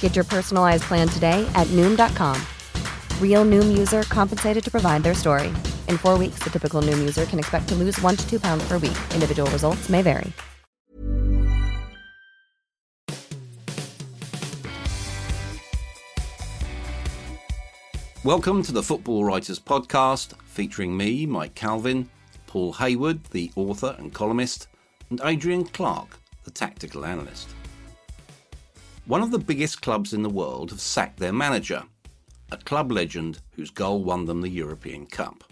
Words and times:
Get 0.00 0.16
your 0.16 0.24
personalized 0.24 0.82
plan 0.82 1.06
today 1.06 1.48
at 1.54 1.68
Noom.com. 1.68 2.36
Real 3.22 3.44
Noom 3.44 3.78
user 3.78 4.02
compensated 4.02 4.64
to 4.64 4.70
provide 4.72 5.04
their 5.04 5.14
story. 5.14 5.48
In 5.86 5.98
four 5.98 6.18
weeks, 6.18 6.40
the 6.40 6.50
typical 6.50 6.82
Noom 6.82 6.98
user 6.98 7.26
can 7.26 7.38
expect 7.38 7.68
to 7.68 7.76
lose 7.76 8.00
one 8.00 8.16
to 8.16 8.28
two 8.28 8.40
pounds 8.40 8.66
per 8.66 8.78
week. 8.78 8.98
Individual 9.14 9.48
results 9.52 9.88
may 9.88 10.02
vary. 10.02 10.32
Welcome 18.24 18.62
to 18.64 18.72
the 18.72 18.82
Football 18.82 19.24
Writers 19.24 19.60
Podcast, 19.60 20.34
featuring 20.44 20.96
me, 20.96 21.24
Mike 21.24 21.54
Calvin, 21.54 22.10
Paul 22.46 22.72
Hayward, 22.74 23.24
the 23.26 23.50
author 23.56 23.94
and 23.98 24.12
columnist, 24.12 24.66
and 25.08 25.20
Adrian 25.24 25.64
Clarke, 25.64 26.18
the 26.44 26.50
tactical 26.50 27.06
analyst. 27.06 27.48
One 29.08 29.22
of 29.22 29.30
the 29.30 29.38
biggest 29.38 29.80
clubs 29.80 30.12
in 30.12 30.20
the 30.22 30.28
world 30.28 30.68
have 30.68 30.82
sacked 30.82 31.18
their 31.18 31.32
manager, 31.32 31.82
a 32.52 32.58
club 32.58 32.92
legend 32.92 33.40
whose 33.56 33.70
goal 33.70 34.04
won 34.04 34.26
them 34.26 34.42
the 34.42 34.50
European 34.50 35.06
Cup. 35.06 35.44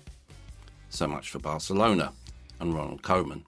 So 0.91 1.07
much 1.07 1.31
for 1.31 1.39
Barcelona 1.39 2.13
and 2.61 2.75
Ronald 2.75 3.01
Koeman. 3.01 3.45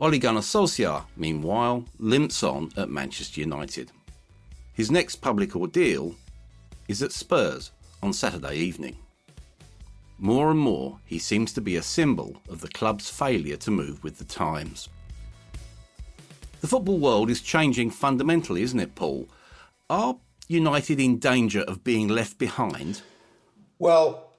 Ole 0.00 0.18
Gunnar 0.18 0.40
Solskjaer, 0.40 1.04
meanwhile, 1.16 1.84
limps 2.00 2.42
on 2.42 2.72
at 2.76 2.90
Manchester 2.90 3.42
United. 3.42 3.92
His 4.72 4.90
next 4.90 5.16
public 5.16 5.54
ordeal 5.54 6.16
is 6.88 7.00
at 7.00 7.12
Spurs 7.12 7.70
on 8.02 8.12
Saturday 8.12 8.56
evening. 8.56 8.96
More 10.18 10.50
and 10.50 10.58
more, 10.58 10.98
he 11.04 11.20
seems 11.20 11.52
to 11.52 11.60
be 11.60 11.76
a 11.76 11.82
symbol 11.82 12.42
of 12.48 12.60
the 12.60 12.66
club's 12.66 13.08
failure 13.08 13.56
to 13.58 13.70
move 13.70 14.02
with 14.02 14.18
the 14.18 14.24
times. 14.24 14.88
The 16.64 16.68
football 16.68 16.98
world 16.98 17.28
is 17.28 17.42
changing 17.42 17.90
fundamentally, 17.90 18.62
isn't 18.62 18.80
it, 18.80 18.94
Paul? 18.94 19.28
Are 19.90 20.16
United 20.48 20.98
in 20.98 21.18
danger 21.18 21.60
of 21.60 21.84
being 21.84 22.08
left 22.08 22.38
behind? 22.38 23.02
Well, 23.78 24.32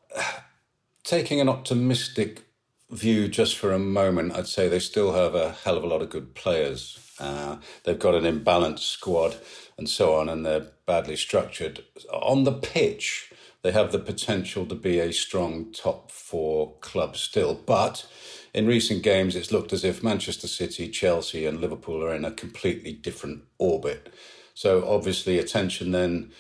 taking 1.04 1.40
an 1.40 1.48
optimistic 1.48 2.46
view 2.90 3.28
just 3.28 3.60
for 3.60 3.72
a 3.72 3.78
moment, 3.78 4.36
I'd 4.36 4.48
say 4.48 4.68
they 4.68 4.80
still 4.80 5.14
have 5.14 5.36
a 5.36 5.52
hell 5.52 5.78
of 5.78 5.84
a 5.84 5.88
lot 5.88 6.02
of 6.02 6.10
good 6.10 6.34
players. 6.34 6.98
Uh, 7.20 7.58
they've 7.84 8.00
got 8.00 8.16
an 8.16 8.24
imbalanced 8.24 8.80
squad 8.80 9.38
and 9.78 9.88
so 9.88 10.16
on, 10.16 10.28
and 10.28 10.44
they're 10.44 10.72
badly 10.88 11.18
structured. 11.18 11.84
On 12.12 12.44
the 12.44 12.54
pitch, 12.54 13.32
they 13.62 13.72
have 13.72 13.92
the 13.92 14.00
potential 14.00 14.66
to 14.66 14.74
be 14.74 14.98
a 14.98 15.14
strong 15.14 15.72
top 15.72 16.10
four 16.10 16.74
club 16.80 17.18
still. 17.18 17.54
But 17.54 18.08
in 18.56 18.66
recent 18.66 19.04
games, 19.04 19.36
it's 19.36 19.52
looked 19.52 19.74
as 19.74 19.84
if 19.84 20.02
Manchester 20.02 20.48
City, 20.48 20.88
Chelsea, 20.88 21.46
and 21.46 21.60
Liverpool 21.60 22.02
are 22.02 22.16
in 22.16 22.24
a 22.24 22.32
completely 22.32 22.94
different 22.94 23.44
orbit. 23.58 24.14
So 24.54 24.88
obviously, 24.88 25.38
attention 25.38 25.92
then 25.92 26.32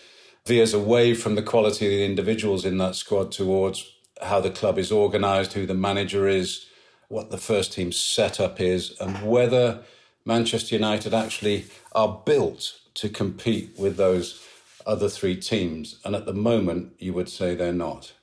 veers 0.45 0.73
away 0.73 1.13
from 1.13 1.35
the 1.35 1.43
quality 1.43 1.87
of 1.87 1.91
the 1.91 2.05
individuals 2.05 2.63
in 2.63 2.77
that 2.77 2.95
squad 2.95 3.33
towards 3.33 3.91
how 4.21 4.39
the 4.39 4.49
club 4.49 4.79
is 4.79 4.93
organised, 4.93 5.51
who 5.53 5.65
the 5.65 5.73
manager 5.73 6.25
is, 6.25 6.67
what 7.09 7.31
the 7.31 7.37
first 7.37 7.73
team 7.73 7.91
setup 7.91 8.61
is, 8.61 8.95
and 9.01 9.29
whether 9.29 9.83
Manchester 10.23 10.73
United 10.73 11.13
actually 11.13 11.65
are 11.91 12.21
built 12.25 12.79
to 12.93 13.09
compete 13.09 13.77
with 13.77 13.97
those 13.97 14.41
other 14.87 15.09
three 15.09 15.35
teams. 15.35 15.99
And 16.05 16.15
at 16.15 16.25
the 16.25 16.33
moment, 16.33 16.93
you 16.97 17.11
would 17.11 17.27
say 17.27 17.55
they're 17.55 17.73
not. 17.73 18.13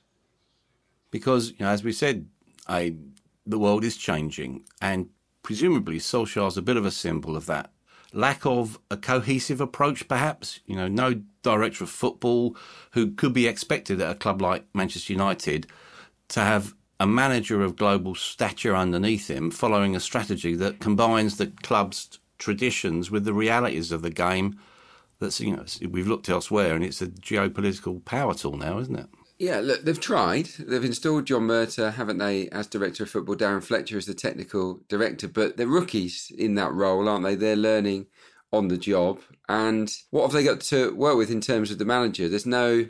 Because, 1.11 1.51
you 1.51 1.57
know, 1.59 1.67
as 1.67 1.83
we 1.83 1.91
said, 1.91 2.27
I, 2.67 2.95
the 3.45 3.59
world 3.59 3.83
is 3.83 3.97
changing, 3.97 4.63
and 4.81 5.09
presumably 5.41 5.99
Solskjaer's 5.99 6.57
a 6.57 6.61
bit 6.61 6.77
of 6.77 6.85
a 6.85 6.91
symbol 6.91 7.35
of 7.35 7.45
that. 7.47 7.71
Lack 8.13 8.45
of 8.45 8.79
a 8.91 8.97
cohesive 8.97 9.59
approach, 9.59 10.07
perhaps. 10.07 10.59
You 10.65 10.75
know, 10.75 10.87
no 10.87 11.21
director 11.41 11.83
of 11.83 11.89
football 11.89 12.55
who 12.91 13.11
could 13.11 13.33
be 13.33 13.47
expected 13.47 13.99
at 13.99 14.11
a 14.11 14.15
club 14.15 14.41
like 14.41 14.65
Manchester 14.73 15.13
United 15.13 15.67
to 16.29 16.39
have 16.39 16.73
a 16.99 17.07
manager 17.07 17.61
of 17.61 17.75
global 17.75 18.15
stature 18.15 18.75
underneath 18.75 19.29
him, 19.29 19.51
following 19.51 19.95
a 19.95 19.99
strategy 19.99 20.55
that 20.55 20.79
combines 20.79 21.37
the 21.37 21.47
club's 21.47 22.19
traditions 22.37 23.09
with 23.09 23.25
the 23.25 23.33
realities 23.33 23.91
of 23.91 24.01
the 24.01 24.09
game. 24.09 24.59
That's 25.19 25.39
you 25.39 25.55
know 25.55 25.65
we've 25.89 26.07
looked 26.07 26.29
elsewhere, 26.29 26.75
and 26.75 26.83
it's 26.83 27.01
a 27.01 27.07
geopolitical 27.07 28.03
power 28.05 28.33
tool 28.33 28.57
now, 28.57 28.79
isn't 28.79 28.95
it? 28.95 29.09
Yeah, 29.43 29.59
look, 29.59 29.83
they've 29.83 29.99
tried. 29.99 30.45
They've 30.57 30.85
installed 30.85 31.25
John 31.25 31.41
Murtough, 31.41 31.95
haven't 31.95 32.17
they, 32.17 32.47
as 32.47 32.65
director 32.65 33.03
of 33.03 33.09
football? 33.09 33.35
Darren 33.35 33.61
Fletcher 33.61 33.97
as 33.97 34.05
the 34.05 34.13
technical 34.13 34.79
director, 34.87 35.27
but 35.27 35.57
they're 35.57 35.67
rookies 35.67 36.31
in 36.37 36.55
that 36.55 36.71
role, 36.71 37.09
aren't 37.09 37.25
they? 37.25 37.35
They're 37.35 37.57
learning 37.57 38.05
on 38.53 38.69
the 38.69 38.77
job. 38.77 39.19
And 39.49 39.93
what 40.11 40.21
have 40.21 40.31
they 40.31 40.45
got 40.45 40.61
to 40.61 40.95
work 40.95 41.17
with 41.17 41.29
in 41.29 41.41
terms 41.41 41.71
of 41.71 41.77
the 41.77 41.83
manager? 41.83 42.29
There's 42.29 42.45
no, 42.45 42.87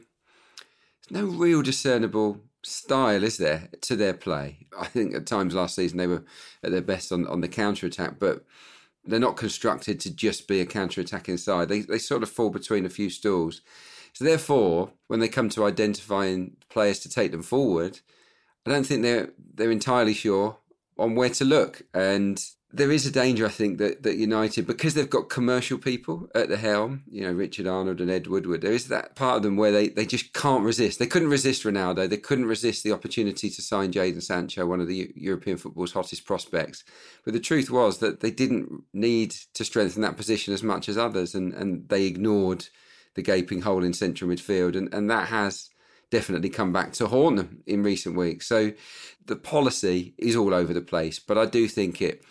there's 1.09 1.23
no 1.23 1.25
real 1.25 1.63
discernible 1.63 2.41
style, 2.61 3.23
is 3.23 3.39
there, 3.39 3.69
to 3.81 3.95
their 3.95 4.13
play? 4.13 4.67
I 4.77 4.85
think 4.85 5.15
at 5.15 5.25
times 5.25 5.55
last 5.55 5.73
season 5.73 5.97
they 5.97 6.05
were 6.05 6.23
at 6.61 6.69
their 6.69 6.81
best 6.81 7.11
on, 7.11 7.25
on 7.25 7.41
the 7.41 7.47
counter 7.47 7.87
attack, 7.87 8.19
but 8.19 8.45
they're 9.03 9.19
not 9.19 9.37
constructed 9.37 9.99
to 10.01 10.13
just 10.13 10.47
be 10.47 10.61
a 10.61 10.67
counter 10.67 11.01
attacking 11.01 11.37
side. 11.37 11.67
They 11.67 11.79
they 11.79 11.97
sort 11.97 12.21
of 12.21 12.29
fall 12.29 12.51
between 12.51 12.85
a 12.85 12.89
few 12.89 13.09
stools. 13.09 13.61
So 14.13 14.25
therefore, 14.25 14.91
when 15.07 15.19
they 15.19 15.28
come 15.28 15.50
to 15.50 15.66
identifying 15.66 16.57
players 16.69 17.00
to 17.00 17.09
take 17.09 17.31
them 17.31 17.44
forward, 17.44 18.00
I 18.66 18.69
don't 18.69 18.85
think 18.85 19.01
they're 19.01 19.29
they're 19.56 19.72
entirely 19.72 20.13
sure 20.13 20.57
on 20.97 21.16
where 21.16 21.29
to 21.29 21.46
look. 21.46 21.81
And 21.94 22.44
there 22.75 22.91
is 22.91 23.06
a 23.06 23.12
danger, 23.12 23.46
I 23.46 23.50
think, 23.50 23.78
that, 23.78 24.01
that 24.01 24.16
United, 24.16 24.66
because 24.66 24.96
they've 24.96 25.09
got 25.09 25.29
commercial 25.29 25.78
people 25.78 26.28
at 26.34 26.50
the 26.50 26.57
helm, 26.57 27.03
you 27.07 27.22
know, 27.22 27.31
Richard 27.31 27.68
Arnold 27.68 28.01
and 28.01 28.09
Ed 28.09 28.25
Woodward, 28.25 28.62
there 28.62 28.72
is 28.72 28.88
that 28.88 29.16
part 29.16 29.38
of 29.38 29.44
them 29.44 29.57
where 29.57 29.72
they, 29.72 29.90
they 29.90 30.07
just 30.07 30.34
can't 30.34 30.63
resist. 30.63 30.97
They 30.97 31.06
couldn't 31.06 31.30
resist 31.30 31.63
Ronaldo. 31.63 32.09
They 32.09 32.18
couldn't 32.18 32.47
resist 32.47 32.84
the 32.84 32.91
opportunity 32.91 33.51
to 33.51 33.62
sign 33.62 33.91
Jadon 33.94 34.24
Sancho, 34.24 34.66
one 34.66 34.81
of 34.81 34.88
the 34.88 35.12
European 35.16 35.57
football's 35.57 35.91
hottest 35.91 36.25
prospects. 36.25 36.84
But 37.24 37.34
the 37.34 37.40
truth 37.40 37.69
was 37.69 38.00
that 38.00 38.22
they 38.22 38.31
didn't 38.31 38.84
need 38.91 39.35
to 39.53 39.63
strengthen 39.63 40.01
that 40.01 40.18
position 40.18 40.51
as 40.51 40.63
much 40.63 40.90
as 40.90 40.97
others, 40.97 41.35
and, 41.35 41.53
and 41.53 41.88
they 41.90 42.06
ignored 42.06 42.69
the 43.16 43.22
gaping 43.22 43.62
hole 43.62 43.84
in 43.84 43.94
central 43.94 44.29
midfield. 44.29 44.75
And, 44.75 44.94
and 44.94 45.09
that 45.09 45.28
has 45.28 45.69
definitely 46.09 46.50
come 46.50 46.72
back 46.72 46.94
to 46.94 47.07
haunt 47.07 47.38
them 47.38 47.63
in 47.66 47.84
recent 47.84 48.16
weeks. 48.16 48.47
So 48.47 48.74
the 49.25 49.35
policy 49.35 50.13
is 50.18 50.35
all 50.35 50.53
over 50.53 50.74
the 50.74 50.81
place, 50.81 51.19
but 51.19 51.38
I 51.38 51.46
do 51.46 51.68
think 51.68 52.01
it 52.01 52.24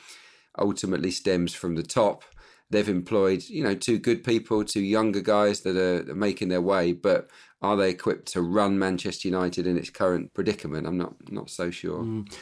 ultimately 0.59 1.11
stems 1.11 1.55
from 1.55 1.75
the 1.75 1.83
top. 1.83 2.25
They've 2.71 2.89
employed, 2.89 3.43
you 3.49 3.65
know, 3.65 3.75
two 3.75 3.99
good 3.99 4.25
people, 4.25 4.65
two 4.65 4.83
younger 4.83 5.21
guys 5.21 5.61
that 5.63 5.77
are 5.77 6.15
making 6.15 6.49
their 6.49 6.63
way, 6.63 6.93
but 6.93 7.29
are 7.61 7.77
they 7.77 7.91
equipped 7.91 8.27
to 8.33 8.43
run 8.43 8.79
Manchester 8.79 9.29
United 9.29 9.67
in 9.67 9.77
its 9.77 9.91
current 9.91 10.33
predicament? 10.35 10.87
I'm 10.87 10.99
not 10.99 11.15
not 11.31 11.51
so 11.51 11.71
sure. 11.71 12.03
Mm. 12.03 12.33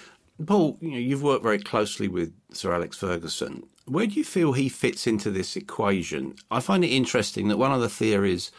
Paul, 0.47 0.79
you 0.81 0.91
know, 0.91 0.99
you've 0.99 1.23
worked 1.23 1.43
very 1.43 1.59
closely 1.59 2.09
with 2.09 2.33
Sir 2.53 2.73
Alex 2.73 2.97
Ferguson. 2.97 3.65
Where 3.87 4.07
do 4.07 4.15
you 4.15 4.25
feel 4.25 4.53
he 4.53 4.69
fits 4.69 5.07
into 5.07 5.31
this 5.31 5.57
equation? 5.57 6.37
I 6.51 6.61
find 6.61 6.85
it 6.85 6.89
interesting 6.89 7.49
that 7.49 7.59
one 7.59 7.73
of 7.73 7.81
the 7.81 7.89
theories 7.89 8.51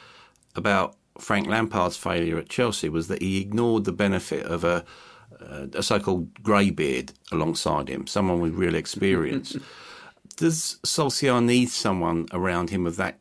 about 0.56 0.96
Frank 1.18 1.48
Lampard's 1.48 1.98
failure 1.98 2.38
at 2.38 2.50
Chelsea 2.50 2.90
was 2.90 3.08
that 3.08 3.22
he 3.22 3.42
ignored 3.42 3.86
the 3.86 3.92
benefit 3.92 4.46
of 4.46 4.64
a 4.64 4.84
uh, 5.40 5.68
a 5.74 5.82
so-called 5.82 6.44
greybeard 6.44 7.14
alongside 7.32 7.88
him, 7.88 8.06
someone 8.06 8.40
with 8.40 8.54
real 8.54 8.76
experience. 8.76 9.56
Does 10.36 10.80
Solskjaer 10.86 11.44
need 11.44 11.70
someone 11.70 12.28
around 12.32 12.70
him 12.70 12.86
of 12.86 12.96
that, 12.98 13.20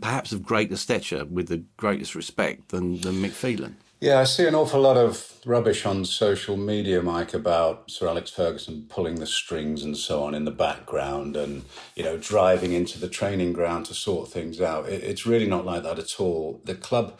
perhaps 0.00 0.32
of 0.32 0.42
greater 0.42 0.76
stature, 0.76 1.24
with 1.24 1.48
the 1.48 1.64
greatest 1.76 2.14
respect 2.14 2.68
than, 2.68 3.00
than? 3.00 3.76
Yeah, 4.04 4.20
I 4.20 4.24
see 4.24 4.46
an 4.46 4.54
awful 4.54 4.82
lot 4.82 4.98
of 4.98 5.32
rubbish 5.46 5.86
on 5.86 6.04
social 6.04 6.58
media, 6.58 7.02
Mike, 7.02 7.32
about 7.32 7.90
Sir 7.90 8.06
Alex 8.06 8.30
Ferguson 8.30 8.84
pulling 8.90 9.14
the 9.14 9.26
strings 9.26 9.82
and 9.82 9.96
so 9.96 10.24
on 10.24 10.34
in 10.34 10.44
the 10.44 10.50
background 10.50 11.38
and, 11.38 11.64
you 11.96 12.04
know, 12.04 12.18
driving 12.18 12.74
into 12.74 13.00
the 13.00 13.08
training 13.08 13.54
ground 13.54 13.86
to 13.86 13.94
sort 13.94 14.30
things 14.30 14.60
out. 14.60 14.90
it's 14.90 15.24
really 15.24 15.46
not 15.46 15.64
like 15.64 15.84
that 15.84 15.98
at 15.98 16.20
all. 16.20 16.60
The 16.64 16.74
club 16.74 17.18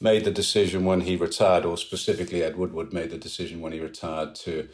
made 0.00 0.22
the 0.22 0.30
decision 0.30 0.84
when 0.84 1.00
he 1.00 1.16
retired, 1.16 1.64
or 1.64 1.76
specifically 1.76 2.44
Ed 2.44 2.56
Woodward 2.56 2.92
made 2.92 3.10
the 3.10 3.18
decision 3.18 3.60
when 3.60 3.72
he 3.72 3.80
retired 3.80 4.36
to 4.36 4.68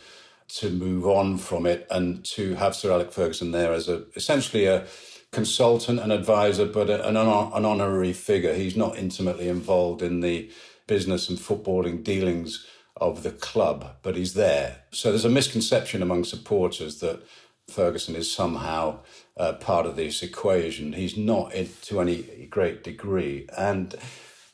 to 0.48 0.70
move 0.70 1.06
on 1.06 1.38
from 1.38 1.64
it 1.64 1.86
and 1.90 2.22
to 2.24 2.54
have 2.56 2.76
Sir 2.76 2.92
Alex 2.92 3.14
Ferguson 3.14 3.52
there 3.52 3.72
as 3.72 3.88
a 3.88 4.04
essentially 4.14 4.66
a 4.66 4.86
consultant 5.32 6.00
and 6.00 6.12
advisor, 6.12 6.66
but 6.66 6.90
an, 6.90 7.16
an 7.16 7.64
honorary 7.64 8.12
figure. 8.12 8.54
He's 8.54 8.76
not 8.76 8.98
intimately 8.98 9.48
involved 9.48 10.02
in 10.02 10.20
the 10.20 10.50
business 10.86 11.28
and 11.28 11.38
footballing 11.38 12.02
dealings 12.02 12.66
of 12.96 13.22
the 13.22 13.30
club, 13.30 13.96
but 14.02 14.16
he's 14.16 14.34
there. 14.34 14.78
So 14.90 15.10
there's 15.10 15.24
a 15.24 15.30
misconception 15.30 16.02
among 16.02 16.24
supporters 16.24 17.00
that 17.00 17.22
Ferguson 17.68 18.14
is 18.14 18.32
somehow 18.32 19.00
uh, 19.36 19.54
part 19.54 19.86
of 19.86 19.96
this 19.96 20.22
equation. 20.22 20.92
He's 20.92 21.16
not 21.16 21.52
to 21.82 22.00
any 22.00 22.46
great 22.48 22.82
degree. 22.84 23.46
And 23.56 23.94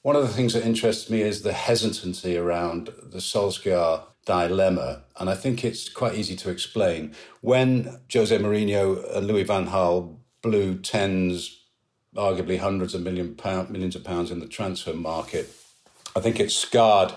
one 0.02 0.17
of 0.17 0.23
the 0.23 0.32
things 0.32 0.55
that 0.55 0.67
interests 0.67 1.08
me 1.08 1.20
is 1.20 1.43
the 1.43 1.52
hesitancy 1.52 2.37
around 2.37 2.87
the 3.02 3.19
Solskjaer 3.19 4.02
dilemma. 4.25 5.05
And 5.19 5.31
I 5.31 5.34
think 5.34 5.64
it's 5.64 5.88
quite 5.88 6.14
easy 6.14 6.37
to 6.37 6.50
explain. 6.50 7.14
When 7.40 8.00
Jose 8.12 8.37
Mourinho 8.37 9.17
and 9.17 9.26
Louis 9.26 9.44
Van 9.44 9.69
Gaal 9.69 10.19
blew 10.43 10.79
tens, 10.79 11.61
arguably 12.17 12.58
hundreds 12.58 12.94
of 12.94 13.02
million 13.02 13.34
pound, 13.37 13.70
millions 13.70 13.94
of 13.94 14.05
pounds 14.05 14.31
in 14.31 14.40
the 14.40 14.49
transfer 14.49 14.93
market, 14.94 15.55
I 16.14 16.20
think 16.20 16.40
it 16.40 16.50
scarred 16.50 17.14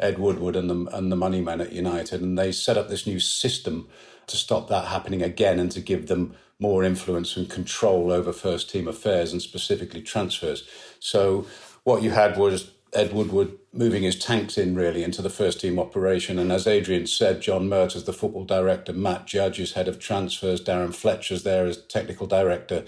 Ed 0.00 0.18
Woodward 0.18 0.56
and 0.56 0.70
the 0.70 0.96
and 0.96 1.10
the 1.10 1.16
money 1.16 1.40
men 1.40 1.60
at 1.60 1.72
United, 1.72 2.20
and 2.20 2.38
they 2.38 2.52
set 2.52 2.76
up 2.76 2.88
this 2.88 3.06
new 3.06 3.20
system 3.20 3.88
to 4.26 4.36
stop 4.36 4.68
that 4.68 4.86
happening 4.86 5.22
again 5.22 5.58
and 5.58 5.70
to 5.72 5.80
give 5.80 6.06
them 6.06 6.34
more 6.60 6.84
influence 6.84 7.36
and 7.36 7.48
control 7.48 8.10
over 8.10 8.32
first 8.32 8.70
team 8.70 8.88
affairs 8.88 9.32
and 9.32 9.40
specifically 9.40 10.02
transfers. 10.02 10.68
So 11.00 11.46
what 11.84 12.02
you 12.02 12.10
had 12.10 12.36
was 12.36 12.72
Ed 12.92 13.12
Woodward 13.12 13.52
moving 13.72 14.02
his 14.02 14.18
tanks 14.18 14.58
in 14.58 14.74
really 14.74 15.04
into 15.04 15.22
the 15.22 15.30
first 15.30 15.60
team 15.60 15.78
operation. 15.78 16.38
And 16.38 16.50
as 16.50 16.66
Adrian 16.66 17.06
said, 17.06 17.40
John 17.40 17.68
Murtough 17.68 17.96
as 17.96 18.04
the 18.04 18.12
football 18.12 18.44
director, 18.44 18.92
Matt 18.92 19.26
Judge 19.26 19.60
is 19.60 19.72
head 19.72 19.88
of 19.88 19.98
transfers, 19.98 20.62
Darren 20.62 20.94
Fletcher's 20.94 21.44
there 21.44 21.66
as 21.66 21.84
technical 21.86 22.26
director. 22.26 22.84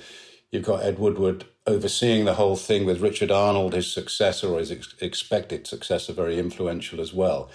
You've 0.51 0.65
got 0.65 0.83
Ed 0.83 0.99
Woodward 0.99 1.45
overseeing 1.71 2.25
the 2.25 2.35
whole 2.35 2.57
thing 2.57 2.85
with 2.85 3.01
Richard 3.01 3.31
Arnold, 3.31 3.73
his 3.73 3.91
successor 3.91 4.49
or 4.49 4.59
his 4.59 4.71
ex- 4.71 4.95
expected 5.01 5.67
successor, 5.67 6.13
very 6.13 6.39
influential 6.39 7.01
as 7.01 7.15
well. 7.15 7.51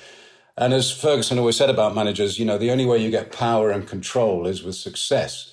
And 0.57 0.73
as 0.73 0.91
Ferguson 0.91 1.37
always 1.37 1.57
said 1.57 1.69
about 1.69 1.95
managers, 1.95 2.39
you 2.39 2.45
know, 2.45 2.57
the 2.57 2.71
only 2.71 2.85
way 2.85 2.97
you 2.97 3.11
get 3.11 3.31
power 3.31 3.69
and 3.71 3.87
control 3.87 4.47
is 4.47 4.63
with 4.63 4.75
success 4.75 5.51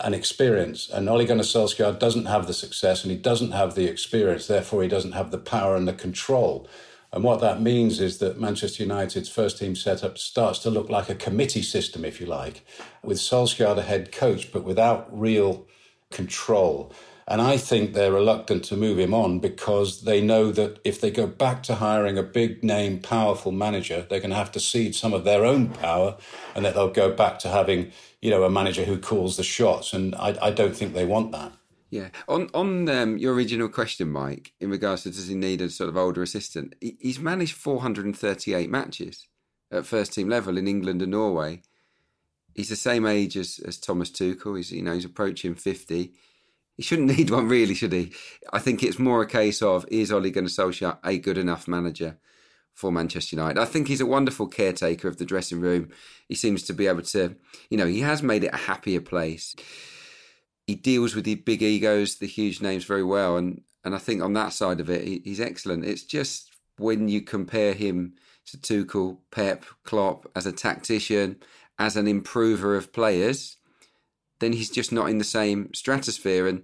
and 0.00 0.14
experience. 0.14 0.88
And 0.88 1.08
Ole 1.08 1.26
Gunnar 1.26 1.42
Solskjaer 1.42 1.98
doesn't 1.98 2.26
have 2.26 2.46
the 2.46 2.54
success 2.54 3.02
and 3.02 3.10
he 3.10 3.18
doesn't 3.18 3.52
have 3.52 3.74
the 3.74 3.86
experience, 3.86 4.46
therefore 4.46 4.82
he 4.82 4.88
doesn't 4.88 5.12
have 5.12 5.30
the 5.30 5.38
power 5.38 5.74
and 5.74 5.88
the 5.88 5.92
control. 5.92 6.68
And 7.12 7.24
what 7.24 7.40
that 7.40 7.62
means 7.62 7.98
is 7.98 8.18
that 8.18 8.40
Manchester 8.40 8.82
United's 8.82 9.28
first 9.28 9.58
team 9.58 9.74
setup 9.74 10.18
starts 10.18 10.58
to 10.60 10.70
look 10.70 10.90
like 10.90 11.08
a 11.08 11.14
committee 11.14 11.62
system, 11.62 12.04
if 12.04 12.20
you 12.20 12.26
like, 12.26 12.64
with 13.02 13.18
Solskjaer 13.18 13.74
the 13.74 13.82
head 13.82 14.12
coach, 14.12 14.52
but 14.52 14.64
without 14.64 15.08
real 15.10 15.66
control. 16.10 16.92
And 17.28 17.42
I 17.42 17.56
think 17.56 17.92
they're 17.92 18.12
reluctant 18.12 18.64
to 18.66 18.76
move 18.76 19.00
him 19.00 19.12
on 19.12 19.40
because 19.40 20.02
they 20.02 20.20
know 20.20 20.52
that 20.52 20.78
if 20.84 21.00
they 21.00 21.10
go 21.10 21.26
back 21.26 21.64
to 21.64 21.74
hiring 21.74 22.16
a 22.16 22.22
big 22.22 22.62
name, 22.62 23.00
powerful 23.00 23.50
manager, 23.50 24.06
they're 24.08 24.20
going 24.20 24.30
to 24.30 24.36
have 24.36 24.52
to 24.52 24.60
cede 24.60 24.94
some 24.94 25.12
of 25.12 25.24
their 25.24 25.44
own 25.44 25.70
power 25.70 26.16
and 26.54 26.64
that 26.64 26.74
they'll 26.74 26.88
go 26.88 27.12
back 27.12 27.40
to 27.40 27.48
having, 27.48 27.90
you 28.22 28.30
know, 28.30 28.44
a 28.44 28.50
manager 28.50 28.84
who 28.84 28.96
calls 28.96 29.36
the 29.36 29.42
shots. 29.42 29.92
And 29.92 30.14
I, 30.14 30.36
I 30.40 30.50
don't 30.52 30.76
think 30.76 30.94
they 30.94 31.04
want 31.04 31.32
that. 31.32 31.52
Yeah. 31.90 32.08
On 32.28 32.48
on 32.52 32.88
um, 32.88 33.16
your 33.16 33.34
original 33.34 33.68
question, 33.68 34.10
Mike, 34.10 34.52
in 34.60 34.70
regards 34.70 35.02
to 35.02 35.10
does 35.10 35.28
he 35.28 35.34
need 35.34 35.60
a 35.60 35.70
sort 35.70 35.88
of 35.88 35.96
older 35.96 36.22
assistant, 36.22 36.74
he's 36.80 37.18
managed 37.18 37.54
438 37.54 38.70
matches 38.70 39.28
at 39.70 39.86
first 39.86 40.12
team 40.12 40.28
level 40.28 40.58
in 40.58 40.68
England 40.68 41.02
and 41.02 41.12
Norway. 41.12 41.62
He's 42.54 42.70
the 42.70 42.76
same 42.76 43.06
age 43.06 43.36
as, 43.36 43.60
as 43.64 43.78
Thomas 43.78 44.10
Tuchel. 44.10 44.56
He's 44.56 44.72
you 44.72 44.82
know 44.82 44.94
he's 44.94 45.04
approaching 45.04 45.54
50 45.54 46.12
he 46.76 46.82
shouldn't 46.82 47.08
need 47.16 47.30
one, 47.30 47.48
really, 47.48 47.74
should 47.74 47.92
he? 47.92 48.12
I 48.52 48.58
think 48.58 48.82
it's 48.82 48.98
more 48.98 49.22
a 49.22 49.26
case 49.26 49.62
of 49.62 49.86
is 49.88 50.12
Ole 50.12 50.30
Gunnar 50.30 50.48
Solskjaer 50.48 50.98
a 51.04 51.18
good 51.18 51.38
enough 51.38 51.66
manager 51.66 52.18
for 52.74 52.92
Manchester 52.92 53.36
United? 53.36 53.60
I 53.60 53.64
think 53.64 53.88
he's 53.88 54.00
a 54.00 54.06
wonderful 54.06 54.46
caretaker 54.46 55.08
of 55.08 55.16
the 55.16 55.24
dressing 55.24 55.60
room. 55.60 55.90
He 56.28 56.34
seems 56.34 56.62
to 56.64 56.72
be 56.72 56.86
able 56.86 57.02
to, 57.02 57.36
you 57.70 57.78
know, 57.78 57.86
he 57.86 58.00
has 58.00 58.22
made 58.22 58.44
it 58.44 58.54
a 58.54 58.58
happier 58.58 59.00
place. 59.00 59.56
He 60.66 60.74
deals 60.74 61.14
with 61.14 61.24
the 61.24 61.36
big 61.36 61.62
egos, 61.62 62.16
the 62.16 62.26
huge 62.26 62.60
names 62.60 62.84
very 62.84 63.04
well, 63.04 63.36
and 63.36 63.62
and 63.84 63.94
I 63.94 63.98
think 63.98 64.20
on 64.20 64.32
that 64.32 64.52
side 64.52 64.80
of 64.80 64.90
it, 64.90 65.22
he's 65.24 65.40
excellent. 65.40 65.84
It's 65.84 66.02
just 66.02 66.50
when 66.76 67.08
you 67.08 67.22
compare 67.22 67.72
him 67.72 68.14
to 68.46 68.58
Tuchel, 68.58 69.18
Pep, 69.30 69.64
Klopp 69.84 70.26
as 70.34 70.44
a 70.44 70.50
tactician, 70.50 71.36
as 71.78 71.96
an 71.96 72.08
improver 72.08 72.74
of 72.74 72.92
players 72.92 73.58
then 74.38 74.52
he's 74.52 74.70
just 74.70 74.92
not 74.92 75.08
in 75.08 75.18
the 75.18 75.24
same 75.24 75.72
stratosphere. 75.74 76.46
And 76.46 76.62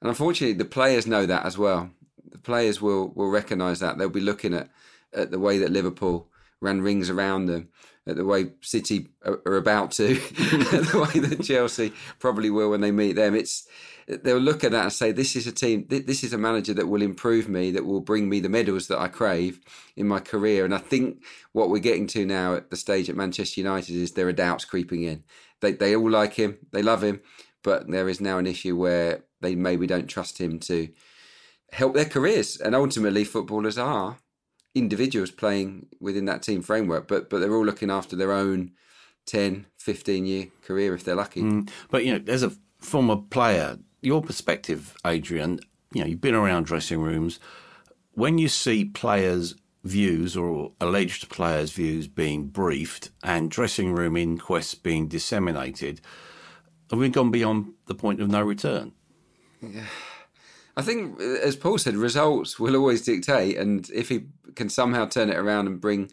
and 0.00 0.08
unfortunately, 0.08 0.54
the 0.54 0.64
players 0.64 1.06
know 1.06 1.26
that 1.26 1.46
as 1.46 1.56
well. 1.56 1.90
The 2.30 2.38
players 2.38 2.80
will 2.80 3.08
will 3.08 3.30
recognise 3.30 3.80
that. 3.80 3.98
They'll 3.98 4.08
be 4.08 4.20
looking 4.20 4.54
at 4.54 4.68
at 5.12 5.30
the 5.30 5.38
way 5.38 5.58
that 5.58 5.72
Liverpool 5.72 6.28
ran 6.60 6.82
rings 6.82 7.10
around 7.10 7.46
them, 7.46 7.68
at 8.06 8.16
the 8.16 8.24
way 8.24 8.52
City 8.60 9.08
are, 9.24 9.40
are 9.46 9.56
about 9.56 9.90
to, 9.92 10.14
the 10.14 11.08
way 11.14 11.20
that 11.20 11.44
Chelsea 11.44 11.92
probably 12.18 12.50
will 12.50 12.70
when 12.70 12.80
they 12.80 12.92
meet 12.92 13.14
them. 13.14 13.34
It's 13.34 13.66
they'll 14.06 14.38
look 14.38 14.62
at 14.62 14.72
that 14.72 14.84
and 14.84 14.92
say, 14.92 15.12
"This 15.12 15.34
is 15.36 15.46
a 15.46 15.52
team. 15.52 15.86
This 15.88 16.22
is 16.22 16.32
a 16.32 16.38
manager 16.38 16.74
that 16.74 16.88
will 16.88 17.02
improve 17.02 17.48
me, 17.48 17.70
that 17.72 17.84
will 17.84 18.00
bring 18.00 18.28
me 18.28 18.40
the 18.40 18.48
medals 18.48 18.88
that 18.88 19.00
I 19.00 19.08
crave 19.08 19.60
in 19.96 20.06
my 20.06 20.20
career." 20.20 20.64
And 20.64 20.74
I 20.74 20.78
think 20.78 21.22
what 21.52 21.70
we're 21.70 21.78
getting 21.78 22.06
to 22.08 22.24
now 22.24 22.54
at 22.54 22.70
the 22.70 22.76
stage 22.76 23.08
at 23.10 23.16
Manchester 23.16 23.60
United 23.60 23.96
is 23.96 24.12
there 24.12 24.28
are 24.28 24.32
doubts 24.32 24.64
creeping 24.64 25.02
in. 25.02 25.24
They 25.60 25.72
they 25.72 25.96
all 25.96 26.10
like 26.10 26.34
him, 26.34 26.58
they 26.72 26.82
love 26.82 27.02
him, 27.02 27.20
but 27.62 27.88
there 27.88 28.08
is 28.08 28.20
now 28.20 28.38
an 28.38 28.46
issue 28.46 28.76
where 28.76 29.24
they 29.40 29.54
maybe 29.54 29.86
don't 29.86 30.08
trust 30.08 30.38
him 30.38 30.58
to 30.60 30.88
help 31.72 31.94
their 31.94 32.04
careers. 32.04 32.56
And 32.58 32.74
ultimately, 32.74 33.24
footballers 33.24 33.78
are 33.78 34.18
individuals 34.74 35.30
playing 35.30 35.86
within 36.00 36.26
that 36.26 36.42
team 36.42 36.62
framework, 36.62 37.08
but 37.08 37.30
but 37.30 37.40
they're 37.40 37.54
all 37.54 37.64
looking 37.64 37.90
after 37.90 38.16
their 38.16 38.32
own 38.32 38.72
10, 39.26 39.66
15 39.78 40.26
year 40.26 40.46
career 40.64 40.94
if 40.94 41.04
they're 41.04 41.16
lucky. 41.16 41.42
Mm, 41.42 41.70
but 41.90 42.04
you 42.04 42.12
know, 42.12 42.32
as 42.32 42.42
a 42.42 42.52
former 42.78 43.16
player, 43.16 43.78
your 44.00 44.22
perspective, 44.22 44.94
Adrian, 45.04 45.58
you 45.92 46.02
know, 46.02 46.06
you've 46.06 46.20
been 46.20 46.34
around 46.34 46.66
dressing 46.66 47.00
rooms. 47.00 47.40
When 48.12 48.38
you 48.38 48.48
see 48.48 48.84
players' 48.84 49.56
views 49.86 50.36
or 50.36 50.72
alleged 50.80 51.28
players' 51.28 51.72
views 51.72 52.08
being 52.08 52.48
briefed 52.48 53.10
and 53.22 53.50
dressing 53.50 53.92
room 53.92 54.16
inquests 54.16 54.74
being 54.74 55.08
disseminated, 55.08 56.00
have 56.90 56.98
we 56.98 57.08
gone 57.08 57.30
beyond 57.30 57.72
the 57.86 57.94
point 57.94 58.20
of 58.20 58.28
no 58.28 58.42
return? 58.42 58.92
Yeah. 59.60 59.86
I 60.76 60.82
think, 60.82 61.20
as 61.20 61.56
Paul 61.56 61.78
said, 61.78 61.96
results 61.96 62.60
will 62.60 62.76
always 62.76 63.02
dictate, 63.02 63.56
and 63.56 63.88
if 63.90 64.10
he 64.10 64.26
can 64.54 64.68
somehow 64.68 65.06
turn 65.06 65.30
it 65.30 65.36
around 65.36 65.66
and 65.66 65.80
bring 65.80 66.10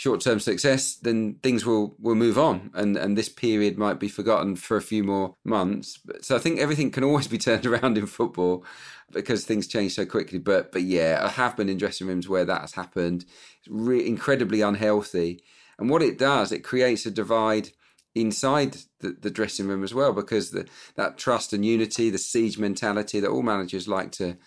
short 0.00 0.22
term 0.22 0.40
success, 0.40 0.94
then 0.94 1.34
things 1.42 1.66
will, 1.66 1.94
will 2.00 2.14
move 2.14 2.38
on 2.38 2.70
and, 2.72 2.96
and 2.96 3.18
this 3.18 3.28
period 3.28 3.76
might 3.76 4.00
be 4.00 4.08
forgotten 4.08 4.56
for 4.56 4.78
a 4.78 4.82
few 4.82 5.04
more 5.04 5.36
months. 5.44 6.00
So 6.22 6.34
I 6.34 6.38
think 6.38 6.58
everything 6.58 6.90
can 6.90 7.04
always 7.04 7.28
be 7.28 7.36
turned 7.46 7.66
around 7.66 7.98
in 7.98 8.06
football 8.06 8.64
because 9.12 9.44
things 9.44 9.66
change 9.66 9.92
so 9.92 10.06
quickly. 10.06 10.38
But 10.38 10.72
but 10.72 10.84
yeah, 10.84 11.20
I 11.22 11.28
have 11.28 11.54
been 11.54 11.68
in 11.68 11.76
dressing 11.76 12.06
rooms 12.06 12.26
where 12.26 12.46
that 12.46 12.62
has 12.62 12.72
happened. 12.72 13.26
It's 13.58 13.68
re- 13.68 14.06
incredibly 14.06 14.62
unhealthy. 14.62 15.44
And 15.78 15.90
what 15.90 16.00
it 16.00 16.16
does, 16.16 16.50
it 16.50 16.64
creates 16.64 17.04
a 17.04 17.10
divide 17.10 17.68
inside 18.14 18.78
the, 19.00 19.14
the 19.20 19.30
dressing 19.30 19.68
room 19.68 19.84
as 19.84 19.92
well 19.92 20.14
because 20.14 20.50
the, 20.50 20.66
that 20.94 21.18
trust 21.18 21.52
and 21.52 21.62
unity, 21.62 22.08
the 22.08 22.16
siege 22.16 22.56
mentality 22.56 23.20
that 23.20 23.30
all 23.30 23.42
managers 23.42 23.86
like 23.86 24.12
to 24.12 24.38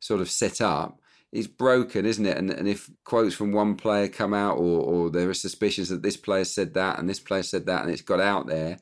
sort 0.00 0.22
of 0.22 0.30
set 0.30 0.62
up 0.62 1.01
is 1.32 1.48
broken, 1.48 2.04
isn't 2.04 2.26
it? 2.26 2.36
And, 2.36 2.50
and 2.50 2.68
if 2.68 2.90
quotes 3.04 3.34
from 3.34 3.52
one 3.52 3.74
player 3.74 4.06
come 4.06 4.34
out, 4.34 4.58
or, 4.58 4.80
or 4.80 5.10
there 5.10 5.30
are 5.30 5.34
suspicions 5.34 5.88
that 5.88 6.02
this 6.02 6.16
player 6.16 6.44
said 6.44 6.74
that 6.74 6.98
and 6.98 7.08
this 7.08 7.20
player 7.20 7.42
said 7.42 7.66
that, 7.66 7.82
and 7.82 7.90
it's 7.90 8.02
got 8.02 8.20
out 8.20 8.46
there, 8.46 8.76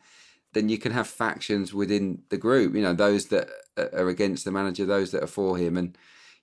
then 0.52 0.68
you 0.68 0.76
can 0.76 0.90
have 0.90 1.06
factions 1.06 1.72
within 1.72 2.22
the 2.28 2.36
group. 2.36 2.74
You 2.74 2.82
know, 2.82 2.92
those 2.92 3.26
that 3.26 3.48
are 3.76 4.08
against 4.08 4.44
the 4.44 4.50
manager, 4.50 4.84
those 4.84 5.12
that 5.12 5.22
are 5.22 5.28
for 5.28 5.56
him, 5.56 5.76
and 5.76 5.96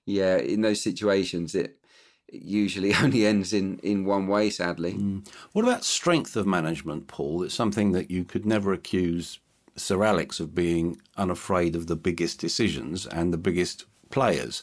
yeah, 0.06 0.38
in 0.38 0.62
those 0.62 0.82
situations, 0.82 1.54
it 1.54 1.78
usually 2.32 2.94
only 3.02 3.26
ends 3.26 3.52
in 3.52 3.78
in 3.80 4.06
one 4.06 4.26
way. 4.26 4.48
Sadly. 4.48 4.94
Mm. 4.94 5.28
What 5.52 5.66
about 5.66 5.84
strength 5.84 6.36
of 6.36 6.46
management, 6.46 7.06
Paul? 7.06 7.42
It's 7.42 7.54
something 7.54 7.92
that 7.92 8.10
you 8.10 8.24
could 8.24 8.46
never 8.46 8.72
accuse 8.72 9.40
Sir 9.76 10.02
Alex 10.02 10.40
of 10.40 10.54
being 10.54 11.00
unafraid 11.18 11.76
of 11.76 11.86
the 11.86 11.96
biggest 11.96 12.40
decisions 12.40 13.06
and 13.06 13.30
the 13.32 13.38
biggest 13.38 13.84
players. 14.10 14.62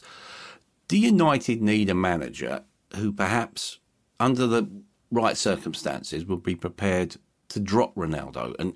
Do 0.88 0.98
United 0.98 1.62
need 1.62 1.90
a 1.90 1.94
manager 1.94 2.62
who 2.94 3.12
perhaps 3.12 3.78
under 4.18 4.46
the 4.46 4.68
right 5.10 5.36
circumstances, 5.36 6.24
would 6.24 6.42
be 6.42 6.54
prepared 6.54 7.16
to 7.48 7.60
drop 7.60 7.94
Ronaldo. 7.94 8.54
And 8.58 8.74